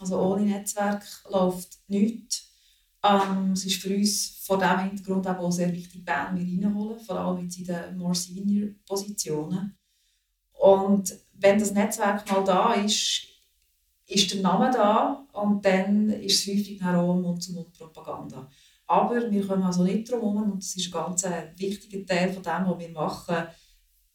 Also 0.00 0.20
ohne 0.20 0.42
Netzwerk 0.42 1.04
läuft 1.30 1.78
nichts. 1.86 2.41
Ähm, 3.04 3.52
es 3.52 3.64
ist 3.64 3.82
für 3.82 3.94
uns 3.94 4.38
vor 4.44 4.58
diesem 4.58 4.78
Hintergrund 4.80 5.26
auch 5.26 5.50
sehr 5.50 5.72
wichtig, 5.72 6.04
Bern 6.04 6.36
wir 6.36 6.44
reinholen, 6.44 7.00
vor 7.00 7.16
allem 7.18 7.42
jetzt 7.42 7.58
in 7.58 7.64
den 7.64 7.96
more 7.96 8.14
senior 8.14 8.70
Positionen. 8.86 9.76
Und 10.52 11.12
wenn 11.32 11.58
das 11.58 11.72
Netzwerk 11.72 12.30
mal 12.30 12.44
da 12.44 12.74
ist, 12.74 13.26
ist 14.06 14.32
der 14.32 14.42
Name 14.42 14.70
da 14.70 15.26
und 15.32 15.64
dann 15.64 16.10
ist 16.10 16.46
es 16.46 16.54
häufig 16.54 16.82
auch 16.84 17.14
Mund-zu-Mund-Propaganda. 17.16 18.48
Aber 18.86 19.30
wir 19.30 19.46
kommen 19.46 19.62
also 19.62 19.82
nicht 19.84 20.10
darum 20.12 20.34
herum, 20.34 20.52
und 20.52 20.62
das 20.62 20.76
ist 20.76 20.86
ein 20.86 20.92
ganz 20.92 21.24
wichtiger 21.56 22.04
Teil 22.06 22.32
von 22.32 22.42
dem, 22.42 22.66
was 22.66 22.78
wir 22.78 22.90
machen, 22.90 23.46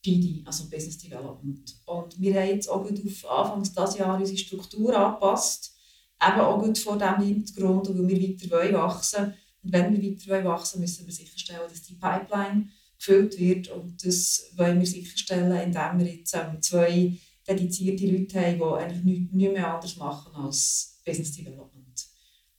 BD, 0.02 0.44
also 0.46 0.70
Business 0.70 0.98
Development. 1.00 1.76
Und 1.86 2.20
wir 2.20 2.40
haben 2.40 2.48
jetzt 2.48 2.70
auch 2.70 2.86
gut 2.86 3.02
auf 3.26 3.30
Anfang 3.30 3.64
dieses 3.64 3.98
Jahres 3.98 4.20
unsere 4.22 4.38
Struktur 4.38 4.96
angepasst, 4.96 5.77
eben 6.22 6.40
auch 6.40 6.62
gut 6.62 6.78
vor 6.78 6.98
diesem 6.98 7.22
Hintergrund, 7.22 7.90
weil 7.90 8.08
wir 8.08 8.52
weiter 8.52 8.74
wachsen 8.74 9.20
wollen. 9.20 9.34
Und 9.64 9.74
wenn 9.74 10.02
wir 10.02 10.30
weiter 10.30 10.50
wachsen 10.50 10.82
müssen 10.82 11.06
wir 11.06 11.14
sicherstellen, 11.14 11.62
dass 11.70 11.84
die 11.84 11.96
Pipeline 11.96 12.70
gefüllt 12.98 13.40
wird. 13.40 13.70
Und 13.70 14.04
das 14.06 14.52
wollen 14.56 14.80
wir 14.80 14.88
sicherstellen, 14.88 15.52
indem 15.52 16.00
wir 16.00 16.14
jetzt 16.14 16.34
ähm, 16.34 16.62
zwei 16.62 17.18
dedizierte 17.48 18.08
Leute 18.08 18.40
haben, 18.40 18.58
die 18.58 18.64
eigentlich 18.64 19.04
nichts, 19.04 19.34
nichts 19.34 19.54
mehr 19.54 19.74
anders 19.74 19.98
machen 19.98 20.36
als 20.36 21.00
Business 21.06 21.32
Development. 21.36 22.06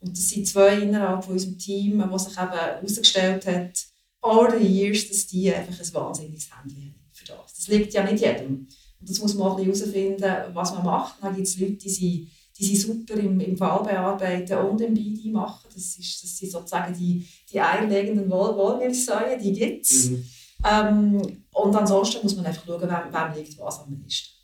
Und 0.00 0.12
das 0.16 0.28
sind 0.28 0.46
zwei 0.46 0.78
innerhalb 0.78 1.24
von 1.24 1.32
unserem 1.32 1.58
Team, 1.58 1.98
die 1.98 2.18
sich 2.18 2.32
eben 2.32 2.52
herausgestellt 2.52 3.46
hat, 3.46 3.86
over 4.22 4.56
the 4.58 4.64
years, 4.64 5.08
dass 5.08 5.26
die 5.26 5.52
einfach 5.52 5.78
ein 5.78 5.94
wahnsinniges 5.94 6.48
Handy 6.56 6.74
haben 6.74 6.94
für 7.12 7.26
das. 7.26 7.54
Das 7.54 7.68
liegt 7.68 7.92
ja 7.92 8.04
nicht 8.04 8.22
jedem. 8.22 8.68
Und 9.00 9.10
das 9.10 9.18
muss 9.20 9.34
man 9.34 9.48
auch 9.48 9.58
herausfinden, 9.58 10.34
was 10.52 10.72
man 10.72 10.84
macht. 10.84 11.22
Dann 11.22 11.34
gibt 11.34 11.46
es 11.46 11.58
Leute, 11.58 11.74
die 11.74 11.88
sind, 11.88 12.28
die 12.58 12.76
sind 12.76 12.78
super 12.78 13.14
im, 13.20 13.38
im 13.40 13.56
Fall 13.56 13.82
bearbeiten 13.84 14.58
und 14.58 14.80
im 14.80 14.94
BD 14.94 15.30
machen. 15.30 15.68
Das, 15.72 15.96
ist, 15.96 16.22
das 16.22 16.36
sind 16.36 16.50
sozusagen 16.50 16.96
die, 16.96 17.26
die 17.50 17.60
eierlegenden 17.60 18.28
Wohl 18.28 18.56
Wollmilchsäue, 18.56 19.38
die 19.38 19.52
gibt 19.52 19.86
es. 19.86 20.10
Mhm. 20.10 20.24
Ähm, 20.64 21.44
und 21.52 21.76
ansonsten 21.76 22.22
muss 22.22 22.34
man 22.34 22.46
einfach 22.46 22.66
schauen, 22.66 22.82
wem, 22.82 23.12
wem 23.12 23.34
liegt 23.36 23.58
was 23.58 23.80
am 23.80 24.00
meisten. 24.00 24.34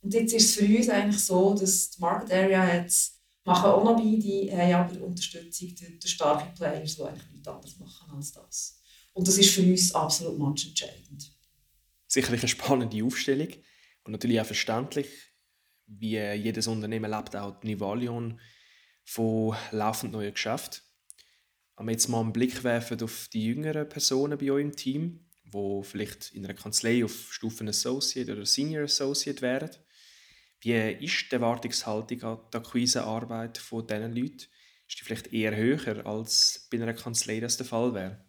Und 0.00 0.14
jetzt 0.14 0.32
ist 0.32 0.50
es 0.50 0.54
für 0.54 0.76
uns 0.76 0.88
eigentlich 0.88 1.22
so, 1.22 1.54
dass 1.54 1.90
die 1.90 2.00
Market 2.00 2.32
Area 2.32 2.74
jetzt 2.74 3.20
machen 3.44 3.70
auch 3.70 3.84
noch 3.84 3.96
BD, 3.96 4.50
haben 4.50 4.90
aber 4.90 5.04
Unterstützung 5.04 5.68
durch, 5.74 5.98
durch 5.98 6.12
starke 6.12 6.54
Players, 6.54 6.96
die 6.96 7.02
eigentlich 7.02 7.30
nichts 7.32 7.48
anderes 7.48 7.78
machen 7.78 8.16
als 8.16 8.32
das. 8.32 8.80
Und 9.12 9.28
das 9.28 9.38
ist 9.38 9.50
für 9.50 9.62
uns 9.62 9.94
absolut 9.94 10.38
entscheidend. 10.64 11.32
Sicherlich 12.06 12.40
eine 12.40 12.48
spannende 12.48 13.04
Aufstellung 13.04 13.48
und 14.04 14.12
natürlich 14.12 14.40
auch 14.40 14.46
verständlich, 14.46 15.08
wie 15.86 16.18
jedes 16.18 16.66
Unternehmen 16.66 17.10
lebt 17.10 17.36
auch 17.36 17.62
Nivalion 17.62 18.40
von 19.04 19.56
laufend 19.70 20.12
neuen 20.12 20.32
Geschäften. 20.32 20.80
Wenn 21.76 21.86
wir 21.86 21.92
jetzt 21.92 22.08
mal 22.08 22.20
einen 22.20 22.32
Blick 22.32 22.64
werfen 22.64 23.02
auf 23.02 23.28
die 23.32 23.44
jüngeren 23.44 23.88
Personen 23.88 24.38
bei 24.38 24.50
euch 24.50 24.62
im 24.62 24.74
Team, 24.74 25.26
die 25.44 25.80
vielleicht 25.82 26.32
in 26.32 26.44
einer 26.44 26.54
Kanzlei 26.54 27.04
auf 27.04 27.32
Stufen 27.32 27.68
Associate 27.68 28.32
oder 28.32 28.46
Senior 28.46 28.84
Associate 28.84 29.40
wären. 29.42 29.70
Wie 30.60 30.72
ist 30.72 31.30
die 31.30 31.34
Erwartungshaltung 31.34 32.22
an 32.22 32.38
die 32.52 32.56
Akquisearbeit 32.56 33.58
von 33.58 33.86
diesen 33.86 34.14
Leuten? 34.14 34.46
Ist 34.88 35.00
die 35.00 35.04
vielleicht 35.04 35.32
eher 35.32 35.54
höher, 35.54 36.06
als 36.06 36.66
bei 36.70 36.80
einer 36.80 36.94
Kanzlei 36.94 37.40
das 37.40 37.56
der 37.56 37.66
Fall 37.66 37.92
wäre? 37.94 38.24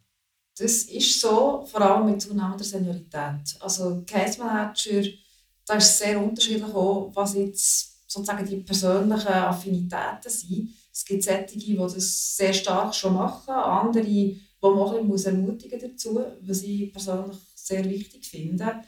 Das 0.57 0.83
ist 0.83 1.21
so, 1.21 1.65
vor 1.65 1.81
allem 1.81 2.11
mit 2.11 2.21
zunehmender 2.21 2.63
Seniorität. 2.63 3.55
Also 3.59 4.03
Case 4.05 4.39
Manager, 4.39 5.03
da 5.67 5.75
ist 5.75 5.89
es 5.89 5.99
sehr 5.99 6.23
unterschiedlich 6.23 6.73
auch, 6.73 7.11
was 7.13 7.35
jetzt 7.35 8.09
sozusagen 8.09 8.45
die 8.45 8.57
persönlichen 8.57 9.27
Affinitäten 9.27 10.29
sind. 10.29 10.69
Es 10.91 11.03
gibt 11.05 11.23
solche, 11.23 11.57
die 11.57 11.75
das 11.75 12.37
sehr 12.37 12.53
stark 12.53 12.95
schon 12.95 13.13
machen, 13.13 13.53
andere, 13.53 14.03
die 14.03 14.41
man 14.61 14.73
auch 14.73 14.93
ein 14.93 15.11
ermutigen 15.25 15.79
dazu, 15.79 16.19
was 16.41 16.63
ich 16.63 16.91
persönlich 16.91 17.37
sehr 17.53 17.83
wichtig 17.85 18.25
finde. 18.25 18.81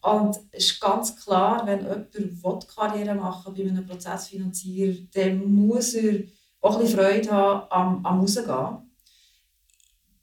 Und 0.00 0.36
es 0.50 0.70
ist 0.70 0.80
ganz 0.80 1.14
klar, 1.16 1.66
wenn 1.66 1.80
jemand 2.12 2.68
Karriere 2.68 3.14
machen 3.14 3.56
will 3.56 3.64
bei 3.64 3.70
einem 3.70 3.86
Prozessfinanzierer, 3.86 4.96
dann 5.14 5.44
muss 5.50 5.94
er 5.94 6.24
auch 6.60 6.76
ein 6.76 6.82
bisschen 6.82 6.98
Freude 6.98 7.30
haben 7.30 7.66
am, 7.70 8.06
am 8.06 8.20
Rausgehen. 8.20 8.90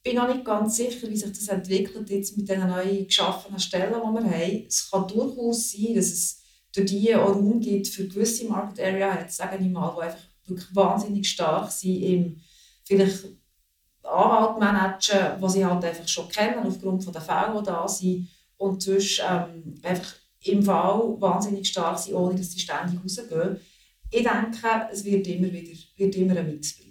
Bin 0.04 0.16
noch 0.16 0.34
nicht 0.34 0.44
ganz 0.44 0.78
sicher, 0.78 1.08
wie 1.10 1.16
sich 1.16 1.32
das 1.32 1.48
entwickelt 1.48 2.10
jetzt 2.10 2.36
mit 2.36 2.50
den 2.50 2.68
neu 2.68 3.06
geschaffenen 3.06 3.60
Stellen, 3.60 3.94
die 3.94 4.24
wir 4.24 4.32
haben. 4.32 4.66
Es 4.68 4.90
kann 4.90 5.08
durchaus 5.08 5.72
sein, 5.72 5.96
dass 5.96 6.06
es 6.08 6.42
durch 6.74 6.88
die 6.88 7.16
auch 7.16 7.36
Raum 7.36 7.60
gibt 7.60 7.88
für 7.88 8.08
gewisse 8.08 8.46
Market 8.46 8.80
Area, 8.80 9.20
jetzt 9.20 9.38
sage 9.38 9.58
ich 9.64 9.70
mal, 9.70 9.94
die 9.96 10.04
einfach 10.04 10.24
wirklich 10.46 10.76
wahnsinnig 10.76 11.30
stark 11.30 11.72
sind 11.72 12.02
im 12.02 12.42
vielleicht 12.84 13.26
Anwalt 14.04 14.60
managen, 14.60 15.42
die 15.42 15.50
sie 15.50 15.66
halt 15.66 15.84
einfach 15.86 16.08
schon 16.08 16.30
kennen 16.30 16.66
aufgrund 16.66 17.14
der 17.14 17.22
Fälle, 17.22 17.60
die 17.60 17.66
da 17.66 17.88
sind 17.88 18.28
und 18.58 18.82
sonst 18.82 19.22
ähm, 19.28 19.76
einfach 19.84 20.16
im 20.44 20.64
Fall 20.64 21.16
wahnsinnig 21.20 21.68
stark 21.68 22.00
sind, 22.00 22.16
ohne 22.16 22.36
dass 22.36 22.52
sie 22.52 22.60
ständig 22.60 23.00
rausgehen. 23.04 23.60
Ich 24.10 24.24
denke, 24.24 24.88
es 24.92 25.06
wird 25.06 25.28
immer 25.28 25.52
wieder 25.52 25.78
wird 25.96 26.16
immer 26.16 26.36
ein 26.36 26.48
Mix 26.48 26.76
bleiben. 26.76 26.91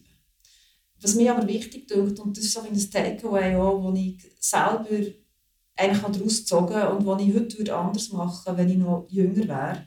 Was 1.02 1.14
mir 1.14 1.34
aber 1.34 1.46
wichtig 1.46 1.88
dünkt, 1.88 2.18
und 2.20 2.36
das 2.36 2.44
ist 2.44 2.52
so 2.52 2.60
ein 2.60 2.90
Takeaway, 2.90 3.56
auch, 3.56 3.82
wo 3.82 3.92
ich 3.94 4.18
selber 4.38 4.86
eigentlich 5.76 6.02
daraus 6.02 6.38
gezogen 6.38 6.82
und 6.88 7.06
was 7.06 7.22
ich 7.22 7.34
heute 7.34 7.58
würde 7.58 7.74
anders 7.76 8.12
machen 8.12 8.46
würde, 8.46 8.58
wenn 8.58 8.70
ich 8.70 8.78
noch 8.78 9.06
jünger 9.08 9.48
wäre. 9.48 9.86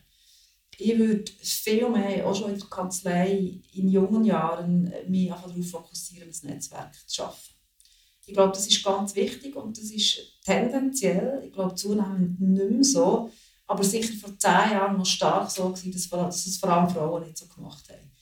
Ich 0.80 0.98
würde 0.98 1.32
viel 1.40 1.88
mehr, 1.90 2.28
auch 2.28 2.36
schon 2.36 2.52
in 2.52 2.60
der 2.60 2.68
Kanzlei, 2.68 3.62
in 3.74 3.90
jungen 3.90 4.26
Jahren, 4.26 4.92
mich 5.08 5.30
darauf 5.30 5.70
fokussieren, 5.70 6.30
das 6.30 6.42
Netzwerk 6.42 6.96
zu 7.08 7.16
schaffen. 7.16 7.54
Ich 8.26 8.34
glaube, 8.34 8.54
das 8.54 8.66
ist 8.66 8.84
ganz 8.84 9.14
wichtig 9.16 9.56
und 9.56 9.78
das 9.78 9.92
ist 9.92 10.42
tendenziell, 10.44 11.44
ich 11.46 11.52
glaube 11.52 11.76
zunehmend 11.76 12.40
nicht 12.40 12.70
mehr 12.72 12.84
so, 12.84 13.30
aber 13.68 13.84
sicher 13.84 14.14
vor 14.20 14.38
zehn 14.38 14.72
Jahren 14.72 14.98
noch 14.98 15.06
stark 15.06 15.52
so 15.52 15.70
gewesen, 15.70 16.10
dass 16.10 16.46
es 16.46 16.58
vor 16.58 16.70
allem 16.70 16.90
Frauen 16.90 17.24
nicht 17.24 17.38
so 17.38 17.46
gemacht 17.48 17.88
haben. 17.90 18.13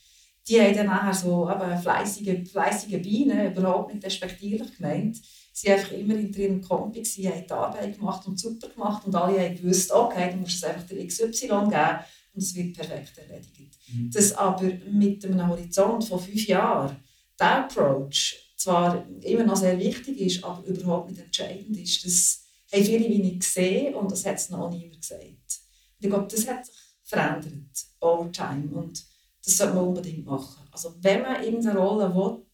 Die 0.52 0.60
haben 0.60 0.76
dann 0.76 0.88
nachher 0.88 1.14
so 1.14 1.50
eben 1.50 1.82
fleissige, 1.82 2.46
fleissige 2.46 2.98
Bienen, 2.98 3.56
überhaupt 3.56 3.94
nicht 3.94 4.06
respektierlich 4.06 4.76
gemeint. 4.76 5.18
Sie 5.54 5.68
waren 5.68 5.80
einfach 5.80 5.92
immer 5.94 6.16
in 6.16 6.34
ihrem 6.34 6.62
Kombi, 6.62 7.06
sie 7.06 7.30
haben 7.30 7.46
die 7.48 7.54
Arbeit 7.54 7.98
gemacht 7.98 8.28
und 8.28 8.38
super 8.38 8.68
gemacht 8.68 9.06
und 9.06 9.16
alle 9.16 9.40
haben 9.40 9.56
gewusst, 9.56 9.94
okay, 9.94 10.30
du 10.30 10.38
musst 10.38 10.58
es 10.58 10.64
einfach 10.66 10.84
der 10.84 11.08
XY 11.08 11.48
geben 11.48 12.00
und 12.34 12.44
es 12.44 12.54
wird 12.54 12.76
perfekt 12.76 13.18
erledigt. 13.18 13.80
Mhm. 13.94 14.12
Dass 14.12 14.34
aber 14.34 14.70
mit 14.92 15.24
einem 15.24 15.48
Horizont 15.48 16.04
von 16.04 16.20
fünf 16.20 16.46
Jahren 16.46 16.98
der 17.40 17.64
Approach 17.64 18.54
zwar 18.58 19.06
immer 19.22 19.46
noch 19.46 19.56
sehr 19.56 19.80
wichtig 19.80 20.20
ist, 20.20 20.44
aber 20.44 20.66
überhaupt 20.66 21.12
nicht 21.12 21.22
entscheidend 21.22 21.78
ist, 21.78 22.04
das 22.04 22.44
haben 22.74 22.84
viele 22.84 23.08
wenig 23.08 23.40
gesehen 23.40 23.96
und 23.96 24.12
das 24.12 24.26
hat 24.26 24.36
es 24.36 24.50
noch 24.50 24.70
niemand 24.70 25.00
gesagt. 25.00 25.62
Ich 25.98 26.10
glaube, 26.10 26.28
das 26.30 26.46
hat 26.46 26.66
sich 26.66 26.76
verändert 27.04 27.86
over 28.02 28.30
time 28.34 28.68
und 28.74 29.11
das 29.44 29.58
sollte 29.58 29.74
man 29.76 29.88
unbedingt 29.88 30.26
machen. 30.26 30.68
Also 30.72 30.96
wenn 31.02 31.22
man 31.22 31.44
irgendeine 31.44 31.80
Rolle 31.80 32.14
will, 32.16 32.46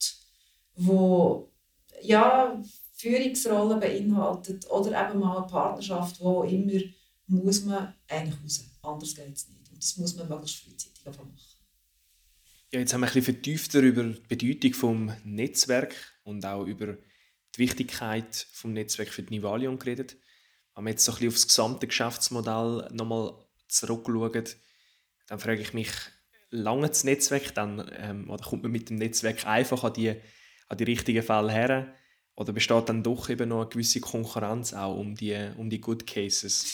wo 0.76 1.52
ja, 2.02 2.62
Führungsrolle 2.94 3.78
beinhaltet 3.78 4.70
oder 4.70 5.10
eben 5.10 5.20
mal 5.20 5.38
eine 5.38 5.48
Partnerschaft, 5.48 6.20
wo 6.20 6.44
immer 6.44 6.82
muss 7.28 7.64
man 7.64 7.94
eigentlich 8.08 8.42
raus. 8.44 8.66
Anders 8.82 9.16
geht 9.16 9.36
es 9.36 9.48
nicht. 9.50 9.70
Und 9.70 9.82
das 9.82 9.98
muss 9.98 10.16
man 10.16 10.30
möglichst 10.30 10.64
frühzeitig 10.64 11.06
machen. 11.06 11.38
Ja, 12.72 12.80
jetzt 12.80 12.94
haben 12.94 13.02
wir 13.02 13.08
ein 13.08 13.14
bisschen 13.14 13.36
vertiefter 13.36 13.80
über 13.80 14.04
die 14.04 14.36
Bedeutung 14.36 15.08
des 15.08 15.18
Netzwerks 15.24 15.96
und 16.24 16.46
auch 16.46 16.66
über 16.66 16.98
die 17.56 17.60
Wichtigkeit 17.60 18.34
des 18.34 18.64
Netzwerks 18.64 19.16
für 19.16 19.24
die 19.24 19.36
Nivalion 19.36 19.80
geredet. 19.80 20.18
Wenn 20.76 20.86
wir 20.86 20.92
jetzt 20.92 21.06
so 21.06 21.12
ein 21.12 21.16
bisschen 21.16 21.30
auf 21.30 21.36
das 21.36 21.48
gesamte 21.48 21.88
Geschäftsmodell 21.88 22.90
nochmal 22.92 23.34
zurückschauen, 23.68 24.46
dann 25.28 25.40
frage 25.40 25.62
ich 25.62 25.74
mich, 25.74 25.92
lange 26.50 26.88
das 26.88 27.04
Netzwerk, 27.04 27.54
dann, 27.56 27.90
ähm, 27.98 28.30
oder 28.30 28.44
kommt 28.44 28.64
man 28.64 28.72
mit 28.72 28.90
dem 28.90 28.98
Netzwerk 28.98 29.46
einfach 29.46 29.84
an 29.84 29.94
die, 29.94 30.16
an 30.68 30.78
die 30.78 30.84
richtigen 30.84 31.24
Fälle 31.24 31.52
her? 31.52 31.94
Oder 32.36 32.54
besteht 32.54 32.90
dann 32.90 33.04
doch 33.04 33.30
eben 33.30 33.50
noch 33.50 33.62
eine 33.62 33.70
gewisse 33.70 34.00
Konkurrenz 34.00 34.74
auch 34.74 34.98
um 34.98 35.16
die, 35.16 35.36
um 35.58 35.70
die 35.70 35.82
Good 35.82 36.06
Cases? 36.06 36.66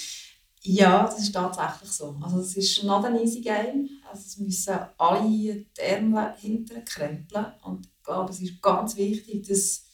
Ja, 0.61 1.03
das 1.03 1.19
ist 1.19 1.33
tatsächlich 1.33 1.89
so. 1.89 2.17
Also 2.21 2.39
es 2.39 2.55
ist 2.55 2.83
not 2.83 3.05
ein 3.05 3.17
easy 3.17 3.41
game. 3.41 3.89
Also 4.09 4.23
es 4.25 4.37
müssen 4.37 4.77
alle 4.97 5.27
die 5.27 5.65
Ärmel 5.77 6.33
hinterher 6.37 6.83
krempeln. 6.85 7.45
Und 7.63 7.85
ich 7.85 8.03
glaube, 8.03 8.31
es 8.31 8.41
ist 8.41 8.61
ganz 8.61 8.95
wichtig, 8.95 9.47
dass 9.47 9.85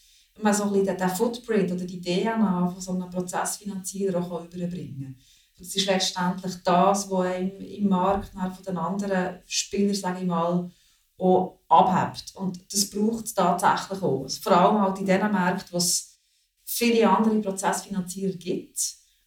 man 0.42 0.54
so 0.54 0.64
ein 0.64 0.74
bisschen 0.74 0.98
den 0.98 1.10
Footprint 1.10 1.72
oder 1.72 1.86
die 1.86 2.02
DNA 2.02 2.68
von 2.70 2.82
so 2.82 2.92
einem 2.92 3.10
Prozessfinanzierer 3.10 4.20
auch 4.20 4.46
überbringen 4.46 5.16
kann. 5.16 5.24
Das 5.60 5.76
ist 5.76 5.86
letztendlich 5.88 6.56
das, 6.64 7.12
was 7.12 7.36
im 7.36 7.90
Markt 7.90 8.30
von 8.30 8.66
den 8.66 8.78
anderen 8.78 9.40
Spielern, 9.46 9.94
sage 9.94 10.22
ich 10.22 10.28
mal, 10.28 10.72
auch 11.18 11.60
abhebt. 11.68 12.34
Und 12.36 12.74
das 12.74 12.90
braucht 12.90 13.26
es 13.26 13.34
tatsächlich 13.34 14.02
auch. 14.02 14.26
Vor 14.42 14.52
allem 14.54 14.82
halt 14.82 15.00
in 15.00 15.06
den 15.06 15.20
Märkten, 15.20 15.74
wo 15.74 15.78
es 15.78 16.18
viele 16.64 17.10
andere 17.10 17.42
Prozessfinanzierer 17.42 18.38
gibt. 18.38 18.80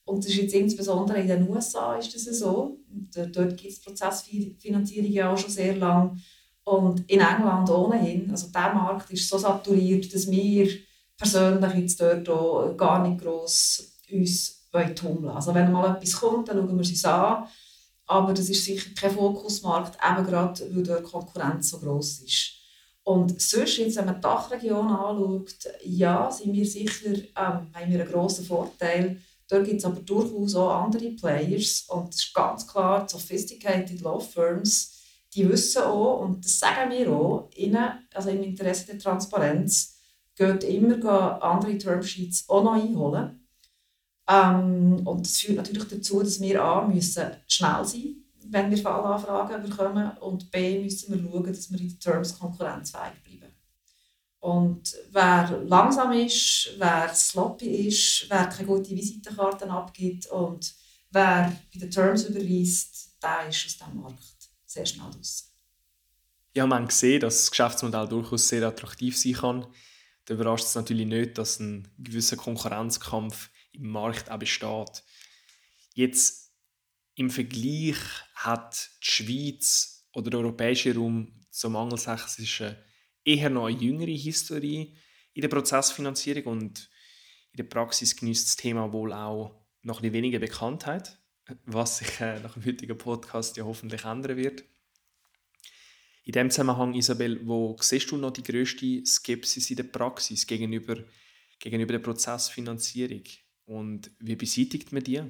Und 0.04 0.24
das 0.24 0.32
ist 0.32 0.38
jetzt 0.38 0.54
insbesondere 0.54 1.20
in 1.20 1.28
den 1.28 1.48
USA 1.48 1.96
ist 1.96 2.14
das 2.14 2.38
so. 2.38 2.78
Dort 3.14 3.56
gibt 3.56 3.72
es 3.72 3.80
Prozessfinanzierung 3.80 5.12
ja 5.12 5.32
auch 5.32 5.38
schon 5.38 5.50
sehr 5.50 5.76
lange. 5.76 6.18
Und 6.64 7.08
in 7.10 7.20
England 7.20 7.68
ohnehin. 7.70 8.30
Also 8.30 8.48
der 8.48 8.72
Markt 8.72 9.10
ist 9.10 9.28
so 9.28 9.36
saturiert, 9.36 10.12
dass 10.14 10.30
wir 10.30 10.68
persönlich 11.16 11.74
jetzt 11.74 12.00
dort 12.00 12.28
auch 12.28 12.76
gar 12.76 13.06
nicht 13.06 13.22
gross 13.22 13.98
uns 14.10 14.61
tummeln 14.72 15.34
Also 15.34 15.54
wenn 15.54 15.70
mal 15.70 15.96
etwas 15.96 16.14
kommt, 16.14 16.48
dann 16.48 16.56
schauen 16.56 16.76
wir 16.76 16.82
es 16.82 17.04
an. 17.04 17.46
Aber 18.06 18.34
das 18.34 18.48
ist 18.48 18.64
sicher 18.64 18.90
kein 18.98 19.12
Fokusmarkt, 19.12 19.98
eben 20.04 20.26
gerade 20.26 20.74
weil 20.74 20.82
die 20.82 21.02
Konkurrenz 21.02 21.70
so 21.70 21.78
gross 21.78 22.20
ist. 22.20 22.52
Und 23.04 23.40
sonst, 23.40 23.78
jetzt, 23.78 23.96
wenn 23.96 24.06
man 24.06 24.16
die 24.16 24.20
Dachregion 24.20 24.88
anschaut, 24.88 25.54
ja, 25.84 26.30
sind 26.30 26.52
wir 26.52 26.66
sicher, 26.66 27.14
ähm, 27.14 27.26
haben 27.36 27.70
wir 27.74 28.00
einen 28.00 28.08
grossen 28.08 28.44
Vorteil. 28.44 29.20
Dort 29.48 29.64
gibt 29.64 29.78
es 29.78 29.84
aber 29.84 30.00
durchaus 30.00 30.54
auch 30.54 30.84
andere 30.84 31.10
Players. 31.10 31.86
Und 31.88 32.14
es 32.14 32.24
ist 32.24 32.34
ganz 32.34 32.66
klar, 32.66 33.06
die 33.06 33.12
Sophisticated 33.12 34.00
Law 34.02 34.20
Firms, 34.20 35.00
die 35.34 35.48
wissen 35.48 35.82
auch, 35.82 36.20
und 36.20 36.44
das 36.44 36.58
sagen 36.58 36.90
wir 36.90 37.10
auch, 37.10 37.50
ihnen, 37.56 38.06
also 38.14 38.30
im 38.30 38.42
Interesse 38.42 38.86
der 38.86 38.98
Transparenz, 38.98 39.98
geht 40.36 40.64
immer 40.64 41.42
andere 41.42 41.76
Termsheets 41.76 42.48
auch 42.48 42.62
noch 42.62 42.74
einholen 42.74 43.41
ähm, 44.28 45.06
und 45.06 45.26
das 45.26 45.38
führt 45.38 45.56
natürlich 45.56 45.88
dazu, 45.88 46.22
dass 46.22 46.40
wir 46.40 46.62
A, 46.62 46.86
müssen 46.86 47.30
schnell 47.46 47.84
sein 47.84 48.22
wenn 48.52 48.70
wir 48.70 48.78
Fallanfragen 48.78 49.62
bekommen 49.62 50.16
und 50.18 50.50
B, 50.50 50.82
müssen 50.82 51.14
wir 51.14 51.30
schauen, 51.30 51.46
dass 51.46 51.70
wir 51.70 51.80
in 51.80 51.88
den 51.88 51.98
Terms 51.98 52.38
konkurrenzfähig 52.38 53.22
bleiben. 53.22 53.54
Und 54.40 54.94
wer 55.10 55.62
langsam 55.66 56.12
ist, 56.12 56.70
wer 56.76 57.14
sloppy 57.14 57.88
ist, 57.88 58.26
wer 58.28 58.46
keine 58.46 58.66
gute 58.66 58.90
Visitenkarten 58.90 59.70
abgibt 59.70 60.26
und 60.26 60.74
wer 61.10 61.56
bei 61.72 61.80
den 61.80 61.90
Terms 61.90 62.24
überweist, 62.24 63.16
der 63.22 63.48
ist 63.48 63.64
aus 63.66 63.78
diesem 63.78 64.02
Markt 64.02 64.50
sehr 64.66 64.84
schnell 64.84 65.06
raus. 65.06 65.50
Ja, 66.54 66.66
man 66.66 66.90
sieht, 66.90 67.22
dass 67.22 67.38
das 67.38 67.50
Geschäftsmodell 67.50 68.08
durchaus 68.08 68.48
sehr 68.48 68.66
attraktiv 68.66 69.16
sein 69.16 69.32
kann. 69.32 69.66
Da 70.26 70.34
überrascht 70.34 70.64
es 70.64 70.74
natürlich 70.74 71.06
nicht, 71.06 71.38
dass 71.38 71.60
ein 71.60 71.88
gewisser 71.98 72.36
Konkurrenzkampf 72.36 73.48
im 73.72 73.88
Markt 73.88 74.30
auch 74.30 74.38
besteht. 74.38 75.02
Jetzt 75.94 76.52
im 77.14 77.30
Vergleich 77.30 77.96
hat 78.34 78.90
die 79.02 79.06
Schweiz 79.06 80.08
oder 80.12 80.30
der 80.30 80.40
europäische 80.40 80.94
Raum 80.94 81.40
zum 81.50 81.76
angelsächsischen 81.76 82.76
eher 83.24 83.50
noch 83.50 83.66
eine 83.66 83.78
jüngere 83.78 84.10
Historie 84.10 84.96
in 85.34 85.42
der 85.42 85.48
Prozessfinanzierung 85.48 86.44
und 86.44 86.90
in 87.52 87.58
der 87.58 87.64
Praxis 87.64 88.16
genießt 88.16 88.48
das 88.48 88.56
Thema 88.56 88.92
wohl 88.92 89.12
auch 89.12 89.62
noch 89.82 90.02
ein 90.02 90.12
weniger 90.12 90.38
Bekanntheit, 90.38 91.18
was 91.66 91.98
sich 91.98 92.20
äh, 92.20 92.40
nach 92.40 92.54
dem 92.54 92.64
heutigen 92.64 92.96
Podcast 92.96 93.56
ja 93.56 93.64
hoffentlich 93.64 94.04
ändern 94.04 94.36
wird. 94.36 94.64
In 96.24 96.32
dem 96.32 96.50
Zusammenhang, 96.50 96.94
Isabel, 96.94 97.40
wo 97.46 97.76
siehst 97.80 98.10
du 98.10 98.16
noch 98.16 98.30
die 98.30 98.44
größte 98.44 99.04
Skepsis 99.04 99.70
in 99.70 99.76
der 99.76 99.84
Praxis 99.84 100.46
gegenüber, 100.46 100.96
gegenüber 101.58 101.92
der 101.92 101.98
Prozessfinanzierung? 101.98 103.24
Und 103.72 104.10
wie 104.18 104.36
beseitigt 104.36 104.92
man 104.92 105.02
die? 105.02 105.22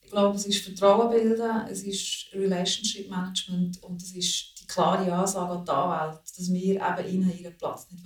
Ich 0.00 0.10
glaube, 0.10 0.36
es 0.36 0.46
ist 0.46 0.64
Vertrauen 0.64 1.10
bilden, 1.10 1.66
es 1.68 1.82
ist 1.82 2.28
Relationship 2.32 3.10
Management 3.10 3.82
und 3.82 4.02
es 4.02 4.14
ist 4.14 4.54
die 4.60 4.66
klare 4.66 5.12
Ansage 5.12 5.52
an 5.52 5.64
die 5.64 5.70
Anwälte, 5.70 6.22
dass 6.36 6.52
wir 6.52 6.74
eben 6.76 7.14
ihnen 7.14 7.38
ihren 7.38 7.56
Platz 7.58 7.88
nicht 7.90 8.02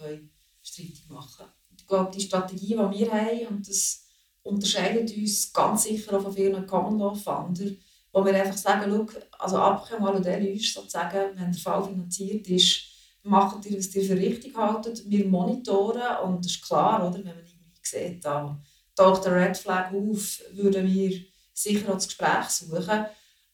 streitig 0.62 1.08
machen 1.08 1.44
wollen. 1.44 1.50
Ich 1.76 1.86
glaube, 1.86 2.10
die 2.12 2.20
Strategie, 2.20 2.66
die 2.66 2.98
wir 2.98 3.12
haben, 3.12 3.46
und 3.48 3.68
das 3.68 4.06
unterscheidet 4.42 5.16
uns 5.16 5.52
ganz 5.52 5.84
sicher 5.84 6.16
auch 6.16 6.22
von 6.22 6.32
vielen 6.32 6.66
Common 6.66 6.98
Law 6.98 7.14
Fundern, 7.14 7.76
wo 8.12 8.24
wir 8.24 8.34
einfach 8.34 8.56
sagen, 8.56 8.90
schau, 8.90 9.20
also 9.38 9.58
Abkommen 9.58 10.24
ist 10.24 10.74
sozusagen, 10.74 11.38
wenn 11.38 11.52
der 11.52 11.60
Fall 11.60 11.84
finanziert 11.84 12.48
ist, 12.48 12.82
macht 13.22 13.64
ihr, 13.66 13.78
was 13.78 13.94
ihr 13.94 14.04
für 14.04 14.16
richtig 14.16 14.56
haltet. 14.56 15.08
Wir 15.08 15.26
monitoren 15.26 16.24
und 16.24 16.44
das 16.44 16.52
ist 16.52 16.62
klar, 16.64 17.06
oder, 17.06 17.18
wenn 17.18 17.36
man 17.36 17.44
irgendwie 17.46 17.80
sieht, 17.82 18.24
da 18.24 18.60
taucht 19.01 19.24
der 19.24 19.34
Red 19.34 19.57
Flag 19.57 19.92
auf, 19.92 20.40
würden 20.53 20.86
wir 20.86 21.20
sicher 21.55 21.88
auch 21.88 21.94
das 21.94 22.09
Gespräch 22.09 22.48
suchen. 22.48 23.07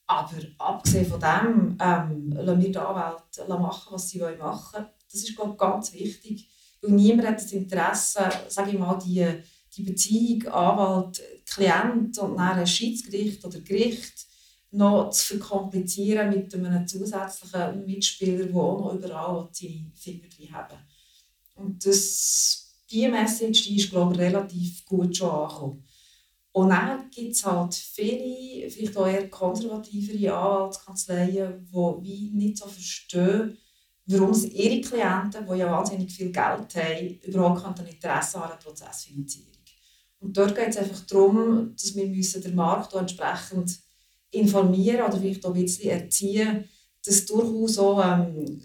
Aber 0.09 0.37
abgesehen 0.59 1.07
von 1.07 1.21
dem, 1.21 1.79
ähm, 1.81 2.33
lassen 2.33 2.63
wir 2.63 2.73
die 2.73 2.79
Anwälte 2.79 3.45
machen, 3.49 3.93
was 3.93 4.09
sie 4.09 4.19
machen 4.19 4.39
wollen. 4.41 4.87
Das 5.11 5.23
ist 5.23 5.37
glaube 5.37 5.53
ich, 5.53 5.59
ganz 5.59 5.93
wichtig, 5.93 6.49
weil 6.81 6.93
niemand 6.93 7.29
hat 7.29 7.37
das 7.37 7.53
Interesse, 7.53 8.29
sage 8.49 8.71
ich 8.71 8.79
mal, 8.79 8.99
die, 8.99 9.27
die 9.77 9.83
Beziehung 9.83 10.49
Anwalt, 10.49 11.23
Klient 11.47 12.19
und 12.19 12.37
dann 12.37 12.59
ein 12.59 12.67
Schiedsgericht 12.67 13.45
oder 13.45 13.61
Gericht 13.61 14.27
noch 14.73 15.11
zu 15.11 15.39
verkomplizieren 15.39 16.31
mit 16.31 16.53
einem 16.55 16.87
zusätzlichen 16.87 17.87
Mitspieler, 17.87 18.45
der 18.47 18.57
auch 18.57 18.81
noch 18.81 18.95
überall 18.95 19.49
seine 19.53 19.91
Finger 19.95 20.29
drin 20.29 20.53
haben. 20.53 20.79
Und 21.55 21.85
das, 21.87 22.66
diese 22.91 23.09
Message 23.09 23.65
die 23.65 23.77
ist, 23.77 23.91
glaube 23.91 24.15
ich, 24.15 24.21
relativ 24.21 24.85
gut 24.85 25.17
schon 25.17 25.31
angekommen. 25.31 25.85
Und 26.53 26.71
dann 26.71 27.11
gibt 27.11 27.33
es 27.33 27.45
halt 27.45 27.75
viele, 27.75 28.71
vielleicht 28.71 28.97
auch 28.97 29.07
eher 29.07 29.29
konservativere 29.29 30.35
Anwaltskanzleien, 30.35 31.67
die 31.71 32.03
wie 32.03 32.31
nicht 32.33 32.59
so 32.59 32.67
verstehen, 32.67 33.59
warum 34.07 34.33
ihre 34.33 34.81
Klienten, 34.81 35.47
die 35.47 35.59
ja 35.59 35.71
wahnsinnig 35.71 36.11
viel 36.11 36.33
Geld 36.33 36.75
haben, 36.77 37.21
überhaupt 37.25 37.77
kein 37.77 37.87
Interesse 37.87 38.39
an 38.39 38.51
einer 38.51 38.57
Prozessfinanzierung. 38.57 39.53
Und 40.19 40.37
dort 40.37 40.55
geht 40.55 40.69
es 40.69 40.79
einfach 40.79 41.01
darum, 41.07 41.75
dass 41.75 41.95
wir 41.95 42.07
müssen 42.07 42.43
den 42.43 42.55
Markt 42.55 42.95
entsprechend 42.95 43.79
informieren 44.31 45.07
oder 45.07 45.19
vielleicht 45.19 45.45
auch 45.45 45.55
ein 45.55 45.63
bisschen 45.63 45.91
erziehen, 45.91 46.65
dass 47.05 47.27
durchaus 47.27 47.79
auch 47.79 48.03
ähm, 48.03 48.61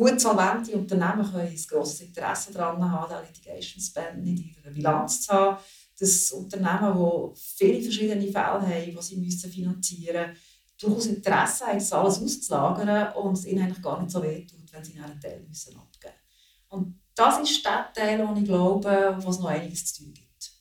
gut 0.00 0.18
solvente 0.18 0.72
Unternehmen 0.72 1.30
können 1.30 1.48
ein 1.48 1.64
grosses 1.68 2.00
Interesse 2.00 2.52
daran 2.52 2.90
haben, 2.90 3.12
den 3.12 3.26
Litigation 3.26 3.82
Spend 3.82 4.26
in 4.26 4.36
ihrer 4.36 4.70
Bilanz 4.70 5.22
zu 5.22 5.32
haben 5.32 5.58
dass 6.00 6.32
Unternehmen, 6.32 6.94
die 6.94 7.40
viele 7.58 7.82
verschiedene 7.82 8.22
Fälle 8.22 8.62
haben, 8.62 8.96
die 8.96 9.30
sie 9.30 9.50
finanzieren 9.50 10.30
müssen, 10.30 10.42
durchaus 10.80 11.06
Interesse 11.06 11.66
haben, 11.66 11.78
das 11.78 11.92
alles 11.92 12.22
auszulagern 12.22 13.12
und 13.12 13.34
es 13.34 13.44
ihnen 13.44 13.64
eigentlich 13.64 13.82
gar 13.82 14.00
nicht 14.00 14.10
so 14.10 14.22
wehtut, 14.22 14.72
wenn 14.72 14.82
sie 14.82 14.98
einen 14.98 15.20
Teil 15.20 15.44
müssen 15.46 15.76
abgeben 15.76 16.14
müssen. 16.14 16.70
Und 16.70 17.00
das 17.14 17.38
ist 17.40 17.62
der 17.62 17.92
Teil, 17.92 18.26
wo 18.26 18.34
ich 18.34 18.44
glaube, 18.44 19.18
wo 19.20 19.28
es 19.28 19.38
noch 19.40 19.48
einiges 19.48 19.92
zu 19.92 20.04
tun 20.04 20.14
gibt. 20.14 20.52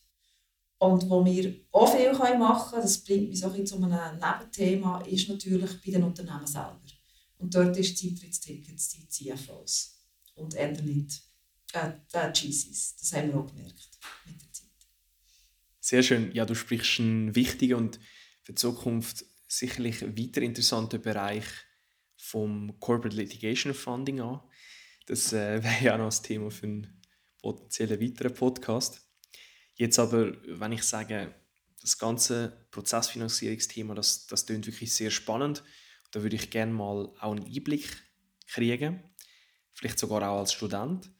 Und 0.80 1.10
wo 1.10 1.24
wir 1.24 1.56
auch 1.72 1.96
viel 1.96 2.12
machen 2.12 2.72
können, 2.72 2.82
das 2.82 3.02
bringt 3.02 3.30
mich 3.30 3.40
so 3.40 3.50
ein 3.50 3.66
zu 3.66 3.78
einem 3.78 3.92
Nebenthema, 3.92 5.02
ist 5.04 5.30
natürlich 5.30 5.82
bei 5.82 5.92
den 5.92 6.04
Unternehmen 6.04 6.48
selber. 6.48 6.82
Und 7.40 7.56
dort 7.56 7.76
ist 7.78 7.96
das 7.96 8.10
Eintrittsticket 8.10 8.80
die 8.94 9.08
CFOs 9.08 10.06
und 10.36 10.54
eher 10.54 10.72
nicht 10.82 11.24
äh, 11.74 11.92
die 12.14 12.50
GCs. 12.50 12.98
Das 12.98 13.14
haben 13.14 13.30
wir 13.30 13.40
auch 13.40 13.48
gemerkt 13.48 13.90
mit 14.26 14.42
der 14.42 14.52
Zeit. 14.52 14.68
Sehr 15.80 16.04
schön. 16.04 16.32
Ja, 16.34 16.46
du 16.46 16.54
sprichst 16.54 17.00
einen 17.00 17.36
wichtigen 17.36 17.76
und 17.76 18.00
für 18.44 18.52
die 18.52 18.56
Zukunft 18.56 19.26
sicherlich 19.48 20.02
weiter 20.02 20.42
interessanten 20.42 21.02
Bereich 21.02 21.46
vom 22.18 22.78
Corporate 22.80 23.16
Litigation 23.16 23.74
Funding 23.74 24.20
an. 24.20 24.42
Das 25.06 25.32
äh, 25.32 25.64
wäre 25.64 25.84
ja 25.84 25.98
noch 25.98 26.06
das 26.06 26.22
Thema 26.22 26.52
für 26.52 26.68
einen 26.68 27.02
potenziellen 27.42 28.02
weiteren 28.02 28.34
Podcast. 28.34 29.02
Jetzt 29.76 29.98
aber, 29.98 30.34
wenn 30.46 30.74
ich 30.74 30.84
sage, 30.84 31.34
das 31.82 31.98
ganze 31.98 32.68
Prozessfinanzierungsthema, 32.72 33.96
das, 33.96 34.28
das 34.28 34.46
klingt 34.46 34.68
wirklich 34.68 34.94
sehr 34.94 35.10
spannend. 35.10 35.64
Da 36.12 36.24
würde 36.24 36.36
ich 36.36 36.50
gerne 36.50 36.74
mal 36.74 37.10
auch 37.20 37.32
einen 37.32 37.46
Einblick 37.46 37.88
kriegen, 38.48 39.04
vielleicht 39.72 40.00
sogar 40.00 40.30
auch 40.30 40.40
als 40.40 40.54
Student. 40.54 41.12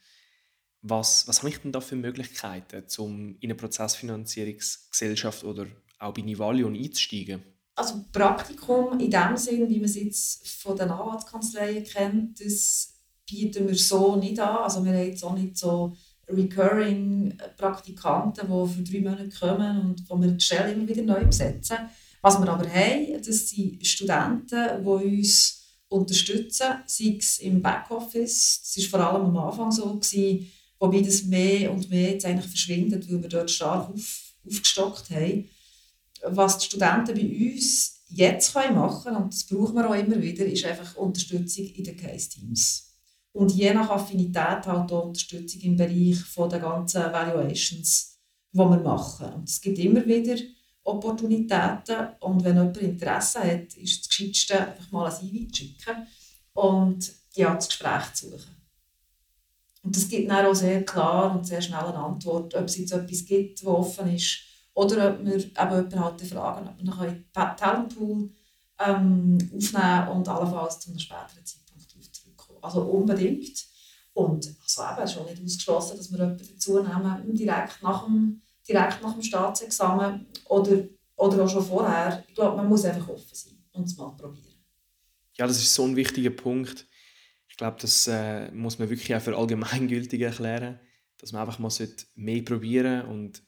Was, 0.82 1.28
was 1.28 1.40
habe 1.40 1.50
ich 1.50 1.58
denn 1.58 1.72
da 1.72 1.82
für 1.82 1.96
Möglichkeiten, 1.96 2.84
um 2.98 3.36
in 3.40 3.50
eine 3.50 3.56
Prozessfinanzierungsgesellschaft 3.56 5.44
oder 5.44 5.68
auch 6.00 6.14
bei 6.14 6.22
Nivalion 6.22 6.76
einzusteigen? 6.76 7.44
Also 7.76 8.06
Praktikum 8.12 9.00
in 9.00 9.12
dem 9.12 9.38
Sinn, 9.38 9.70
wie 9.70 9.78
man 9.78 9.86
es 9.86 9.96
jetzt 9.96 10.48
von 10.48 10.76
den 10.76 10.90
Anwaltskanzleien 10.90 11.84
kennt, 11.84 12.44
das 12.44 12.94
bieten 13.30 13.68
wir 13.68 13.76
so 13.76 14.16
nicht 14.16 14.40
an. 14.40 14.58
Also 14.58 14.84
wir 14.84 14.92
haben 14.92 15.08
jetzt 15.08 15.24
auch 15.24 15.36
nicht 15.36 15.58
so 15.58 15.96
recurring 16.28 17.38
Praktikanten, 17.58 18.48
die 18.48 18.74
für 18.74 18.84
drei 18.84 19.02
Monate 19.02 19.30
kommen 19.30 19.82
und 19.82 20.10
wo 20.10 20.22
wir 20.22 20.32
die 20.32 20.44
Stelle 20.44 20.74
immer 20.74 20.88
wieder 20.88 21.04
neu 21.04 21.26
besetzen. 21.26 21.78
Was 22.22 22.40
wir 22.40 22.50
aber 22.50 22.70
haben, 22.70 23.22
das 23.26 23.50
sind 23.50 23.86
Studenten, 23.86 24.84
die 24.84 24.88
uns 24.88 25.64
unterstützen, 25.88 26.84
sei 26.86 27.16
es 27.18 27.40
im 27.40 27.62
Backoffice. 27.62 28.62
Das 28.76 28.92
war 28.92 29.00
vor 29.00 29.14
allem 29.14 29.26
am 29.28 29.38
Anfang 29.38 29.72
so, 29.72 29.96
gewesen, 29.96 30.52
Wobei 30.80 31.02
das 31.02 31.24
mehr 31.24 31.72
und 31.72 31.90
mehr 31.90 32.12
jetzt 32.12 32.26
eigentlich 32.26 32.48
verschwindet, 32.50 33.10
weil 33.12 33.22
wir 33.22 33.30
dort 33.30 33.52
stark 33.52 33.90
auf, 33.90 34.34
aufgestockt 34.46 35.10
haben. 35.10 35.50
Was 36.24 36.58
die 36.58 36.66
Studenten 36.66 37.16
bei 37.16 37.52
uns 37.52 38.02
jetzt 38.08 38.56
machen 38.56 39.04
können, 39.04 39.24
und 39.24 39.34
das 39.34 39.44
brauchen 39.44 39.76
wir 39.76 39.90
auch 39.90 39.94
immer 39.94 40.22
wieder, 40.22 40.46
ist 40.46 40.66
einfach 40.66 40.96
Unterstützung 40.96 41.66
in 41.66 41.84
den 41.84 41.98
Case-Teams. 41.98 42.96
Und 43.34 43.52
je 43.52 43.74
nach 43.74 43.90
Affinität 43.90 44.66
halt 44.66 44.92
auch 44.92 45.06
Unterstützung 45.06 45.62
im 45.62 45.76
Bereich 45.76 46.18
der 46.50 46.60
ganzen 46.60 47.04
Valuations, 47.04 48.18
die 48.52 48.58
wir 48.58 48.80
machen. 48.80 49.34
Und 49.34 49.50
es 49.50 49.62
gibt 49.62 49.78
immer 49.80 50.06
wieder 50.06 50.36
Opportunitäten 50.90 52.10
und 52.20 52.44
wenn 52.44 52.58
jemand 52.58 52.78
Interesse 52.78 53.40
hat, 53.40 53.76
ist 53.76 54.02
das 54.02 54.10
Gescheitste, 54.10 54.68
einfach 54.68 54.92
mal 54.92 55.06
ein 55.06 55.52
zu 55.52 55.56
schicken 55.64 56.08
und 56.54 57.12
ja, 57.36 57.54
das 57.54 57.68
Gespräch 57.68 58.14
zu 58.14 58.30
suchen. 58.30 58.56
Und 59.84 59.96
das 59.96 60.10
gibt 60.10 60.30
dann 60.30 60.46
auch 60.46 60.56
sehr 60.56 60.84
klar 60.84 61.36
und 61.36 61.46
sehr 61.46 61.62
schnell 61.62 61.80
eine 61.80 61.98
Antwort, 61.98 62.54
ob 62.54 62.66
es 62.66 62.78
jetzt 62.78 62.92
etwas 62.92 63.26
gibt, 63.26 63.62
das 63.62 63.68
offen 63.68 64.14
ist, 64.14 64.40
oder 64.74 65.12
ob 65.12 65.26
wir 65.26 65.36
eben 65.36 65.52
jemanden 65.56 66.00
halt 66.00 66.22
fragen, 66.22 66.68
ob 66.68 66.78
wir 66.78 67.00
einen 67.00 67.26
Talentpool 67.58 68.30
ähm, 68.80 69.38
aufnehmen 69.56 70.08
und 70.10 70.28
allenfalls 70.28 70.80
zu 70.80 70.90
einem 70.90 71.00
späteren 71.00 71.46
Zeitpunkt 71.46 71.92
darauf 71.92 72.12
zurückkommen. 72.12 72.60
Also 72.62 72.82
unbedingt. 72.84 73.66
Und 74.14 74.54
also 74.62 74.84
eben, 74.84 75.08
schon 75.08 75.26
nicht 75.26 75.44
ausgeschlossen, 75.44 75.98
dass 75.98 76.12
wir 76.12 76.20
jemanden 76.20 76.48
dazu 76.50 76.82
nehmen, 76.82 77.36
direkt 77.36 77.82
nach 77.84 78.06
dem, 78.06 78.42
direkt 78.70 79.02
nach 79.02 79.14
dem 79.14 79.24
Staatsexamen 79.24 80.28
oder, 80.46 80.84
oder 81.16 81.44
auch 81.44 81.50
schon 81.50 81.66
vorher. 81.66 82.24
Ich 82.28 82.36
glaube, 82.36 82.58
man 82.58 82.70
muss 82.70 82.86
einfach 82.86 83.10
offen 83.10 83.34
sein 83.34 83.58
und 83.74 83.86
es 83.86 83.98
mal 83.98 84.16
probieren. 84.16 84.46
Ja, 85.38 85.48
das 85.48 85.58
ist 85.58 85.74
so 85.74 85.86
ein 85.86 85.96
wichtiger 85.96 86.32
Punkt 86.32 86.86
glaube, 87.60 87.78
das 87.82 88.08
äh, 88.08 88.50
muss 88.52 88.80
man 88.80 88.90
wirklich 88.90 89.14
auch 89.14 89.22
für 89.22 89.38
allgemeingültig 89.38 90.22
erklären, 90.22 90.80
dass 91.18 91.34
man 91.34 91.42
einfach 91.42 91.60
mal 91.60 91.70
mehr 92.16 92.42
probieren 92.42 93.06
und 93.06 93.44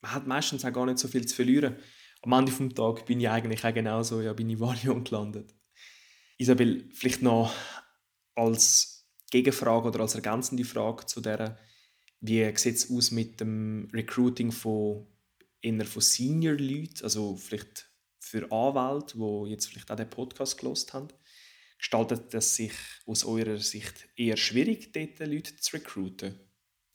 man 0.00 0.14
hat 0.14 0.26
meistens 0.28 0.64
auch 0.64 0.72
gar 0.72 0.86
nicht 0.86 1.00
so 1.00 1.08
viel 1.08 1.26
zu 1.26 1.34
verlieren. 1.34 1.76
Am 2.22 2.32
Ende 2.32 2.52
des 2.52 2.74
Tages 2.74 3.04
bin 3.04 3.20
ich 3.20 3.28
eigentlich 3.28 3.64
auch 3.64 3.74
genauso, 3.74 4.20
ja, 4.20 4.32
bin 4.32 4.48
ich 4.48 4.60
Varion 4.60 5.02
gelandet. 5.04 5.52
Isabel, 6.38 6.88
vielleicht 6.94 7.20
noch 7.20 7.52
als 8.36 9.08
Gegenfrage 9.32 9.88
oder 9.88 10.00
als 10.00 10.14
ergänzende 10.14 10.64
Frage 10.64 11.04
zu 11.06 11.20
der, 11.20 11.58
wie 12.20 12.56
sieht 12.56 12.76
es 12.76 12.90
aus 12.90 13.10
mit 13.10 13.40
dem 13.40 13.88
Recruiting 13.92 14.52
von 14.52 15.06
eher 15.60 15.84
von 15.84 16.02
Senior-Leuten, 16.02 17.02
also 17.02 17.36
vielleicht 17.36 17.90
für 18.18 18.50
Anwälte, 18.50 19.18
die 19.18 19.50
jetzt 19.50 19.66
vielleicht 19.66 19.90
auch 19.90 19.96
den 19.96 20.10
Podcast 20.10 20.58
gelost 20.58 20.92
haben? 20.92 21.08
Gestaltet 21.78 22.34
es 22.34 22.56
sich 22.56 22.72
aus 23.06 23.24
eurer 23.24 23.58
Sicht 23.58 24.08
eher 24.16 24.36
schwierig, 24.36 24.92
dort 24.92 25.28
Leute 25.28 25.56
zu 25.56 25.76
recruiten? 25.76 26.34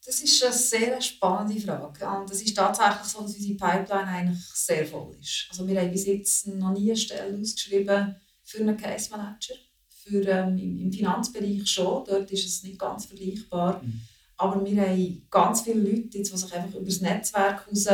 Das 0.06 0.22
ist 0.22 0.44
eine 0.44 0.52
sehr 0.52 1.02
spannende 1.02 1.62
Frage. 1.62 2.06
Und 2.06 2.30
es 2.30 2.42
ist 2.42 2.56
tatsächlich 2.56 3.04
so, 3.04 3.22
dass 3.22 3.36
unsere 3.36 3.56
Pipeline 3.56 4.08
eigentlich 4.08 4.44
sehr 4.54 4.86
voll 4.86 5.16
ist. 5.22 5.48
Also 5.50 5.66
wir 5.66 5.80
haben 5.80 5.92
bis 5.92 6.06
jetzt 6.06 6.48
noch 6.48 6.74
nie 6.74 6.92
eine 6.92 6.98
Stelle 6.98 7.40
ausgeschrieben 7.40 8.16
für 8.44 8.58
einen 8.60 8.76
Case 8.76 9.10
Manager. 9.10 9.56
Für, 9.88 10.22
ähm, 10.28 10.58
im, 10.58 10.92
Finanzbereich 10.92 11.66
schon, 11.66 12.04
dort 12.04 12.30
ist 12.30 12.46
es 12.46 12.64
nicht 12.64 12.78
ganz 12.78 13.06
vergleichbar. 13.06 13.82
Mhm. 13.82 14.02
Aber 14.44 14.66
wir 14.66 14.82
haben 14.82 15.28
ganz 15.30 15.62
viele 15.62 15.82
Leute, 15.82 16.10
die 16.10 16.24
sich 16.24 16.54
einfach 16.54 16.76
über 16.76 16.86
das 16.86 17.02
Netzwerk 17.02 17.66
heraus 17.66 17.86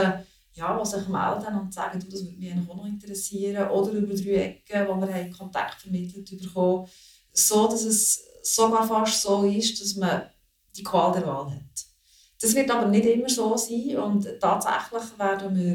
ja, 0.53 0.77
die 0.77 0.89
sich 0.89 1.07
melden 1.07 1.59
und 1.59 1.73
sagen, 1.73 1.99
du, 1.99 2.07
das 2.09 2.25
würde 2.25 2.37
mich 2.37 2.53
auch 2.69 2.75
noch 2.75 2.85
interessieren. 2.85 3.69
Oder 3.69 3.91
über 3.91 4.13
drei 4.13 4.35
Ecken, 4.35 4.87
wo 4.87 4.99
wir 4.99 5.13
haben 5.13 5.31
Kontakt 5.31 5.81
vermittelt 5.81 6.29
bekommen 6.41 6.87
so 7.31 7.67
dass 7.67 7.83
es 7.83 8.25
sogar 8.41 8.87
fast 8.87 9.21
so 9.21 9.43
ist, 9.43 9.79
dass 9.81 9.95
man 9.95 10.23
die 10.75 10.83
Qual 10.83 11.11
der 11.13 11.25
Wahl 11.25 11.51
hat. 11.51 11.85
Das 12.41 12.55
wird 12.55 12.71
aber 12.71 12.87
nicht 12.87 13.05
immer 13.05 13.29
so 13.29 13.55
sein 13.57 13.97
und 13.97 14.27
tatsächlich 14.39 15.17
werden 15.17 15.57
wir 15.57 15.73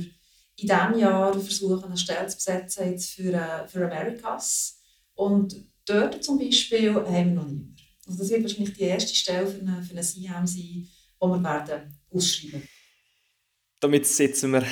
in 0.56 0.68
diesem 0.68 0.98
Jahr 0.98 1.32
versuchen, 1.32 1.84
eine 1.84 1.96
Stelle 1.96 2.26
zu 2.28 2.36
besetzen 2.36 2.90
jetzt 2.90 3.10
für, 3.10 3.32
äh, 3.32 3.66
für 3.66 3.84
Americas. 3.84 4.80
Und 5.14 5.56
dort 5.84 6.22
zum 6.22 6.38
Beispiel 6.38 6.94
haben 6.94 7.04
wir 7.06 7.24
noch 7.24 7.46
niemanden. 7.46 7.73
Also 8.06 8.18
das 8.18 8.30
wird 8.30 8.42
wahrscheinlich 8.42 8.74
die 8.74 8.82
erste 8.82 9.14
Stelle 9.14 9.46
für 9.46 9.60
eine, 9.60 9.82
für 9.82 9.92
eine 9.92 10.02
CM 10.02 10.46
sein, 10.46 10.56
die 10.56 10.88
wir 11.20 11.42
werden 11.42 11.98
ausschreiben 12.10 12.52
werden 12.52 12.68
damit 13.84 14.06
setzen 14.06 14.50
wir 14.50 14.64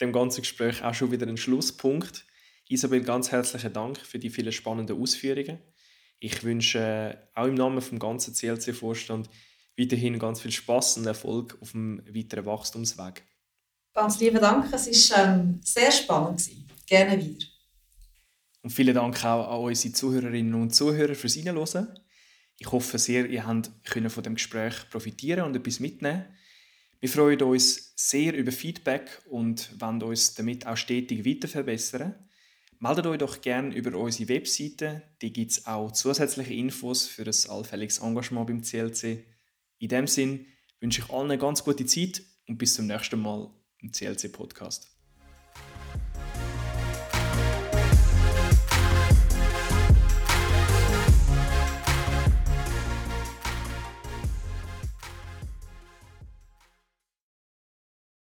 dem 0.00 0.10
ganzen 0.10 0.40
Gespräch 0.40 0.82
auch 0.82 0.94
schon 0.94 1.12
wieder 1.12 1.26
einen 1.26 1.36
Schlusspunkt. 1.36 2.24
Isabel, 2.66 3.02
ganz 3.02 3.30
herzlichen 3.30 3.74
Dank 3.74 3.98
für 3.98 4.18
die 4.18 4.30
vielen 4.30 4.52
spannenden 4.52 4.98
Ausführungen. 4.98 5.58
Ich 6.18 6.42
wünsche 6.42 6.78
äh, 6.78 7.16
auch 7.34 7.46
im 7.46 7.56
Namen 7.56 7.82
vom 7.82 7.98
ganzen 7.98 8.32
CLC-Vorstand 8.32 9.28
weiterhin 9.78 10.18
ganz 10.18 10.40
viel 10.40 10.50
Spaß 10.50 10.96
und 10.96 11.06
Erfolg 11.06 11.58
auf 11.60 11.72
dem 11.72 12.02
weiteren 12.08 12.46
Wachstumsweg. 12.46 13.22
Ganz 13.92 14.18
lieben 14.18 14.40
Dank, 14.40 14.72
es 14.72 15.10
war 15.10 15.34
ähm, 15.34 15.60
sehr 15.62 15.92
spannend. 15.92 16.48
gerne 16.86 17.18
wieder. 17.22 17.44
Und 18.62 18.70
vielen 18.70 18.94
Dank 18.94 19.22
auch 19.26 19.58
an 19.58 19.60
unsere 19.62 19.92
Zuhörerinnen 19.92 20.54
und 20.54 20.74
Zuhörer 20.74 21.14
fürs 21.14 21.36
Reinhören. 21.36 21.88
Ich 22.58 22.70
hoffe 22.70 22.98
sehr, 22.98 23.26
ihr 23.28 23.46
habt 23.46 23.70
von 24.08 24.22
dem 24.22 24.34
Gespräch 24.34 24.88
profitieren 24.90 25.44
und 25.44 25.56
etwas 25.56 25.80
mitnehmen. 25.80 26.24
Wir 27.00 27.08
freuen 27.08 27.42
uns 27.42 27.92
sehr 27.96 28.34
über 28.34 28.52
Feedback 28.52 29.20
und 29.28 29.78
wollen 29.80 30.02
uns 30.02 30.34
damit 30.34 30.66
auch 30.66 30.76
stetig 30.76 31.26
weiter 31.26 31.48
verbessern. 31.48 32.14
Meldet 32.78 33.06
euch 33.06 33.18
doch 33.18 33.40
gerne 33.40 33.74
über 33.74 33.98
unsere 33.98 34.28
Webseite. 34.28 35.02
Die 35.20 35.32
gibt 35.32 35.52
es 35.52 35.66
auch 35.66 35.90
zusätzliche 35.92 36.54
Infos 36.54 37.06
für 37.06 37.24
ein 37.24 37.50
allfälliges 37.50 37.98
Engagement 37.98 38.46
beim 38.46 38.62
CLC. 38.62 39.24
In 39.78 39.88
dem 39.88 40.06
Sinn 40.06 40.46
wünsche 40.80 41.02
ich 41.02 41.10
allen 41.10 41.30
eine 41.30 41.38
ganz 41.38 41.64
gute 41.64 41.86
Zeit 41.86 42.22
und 42.46 42.58
bis 42.58 42.74
zum 42.74 42.86
nächsten 42.86 43.20
Mal 43.20 43.50
im 43.78 43.92
CLC 43.92 44.32
Podcast. 44.32 44.93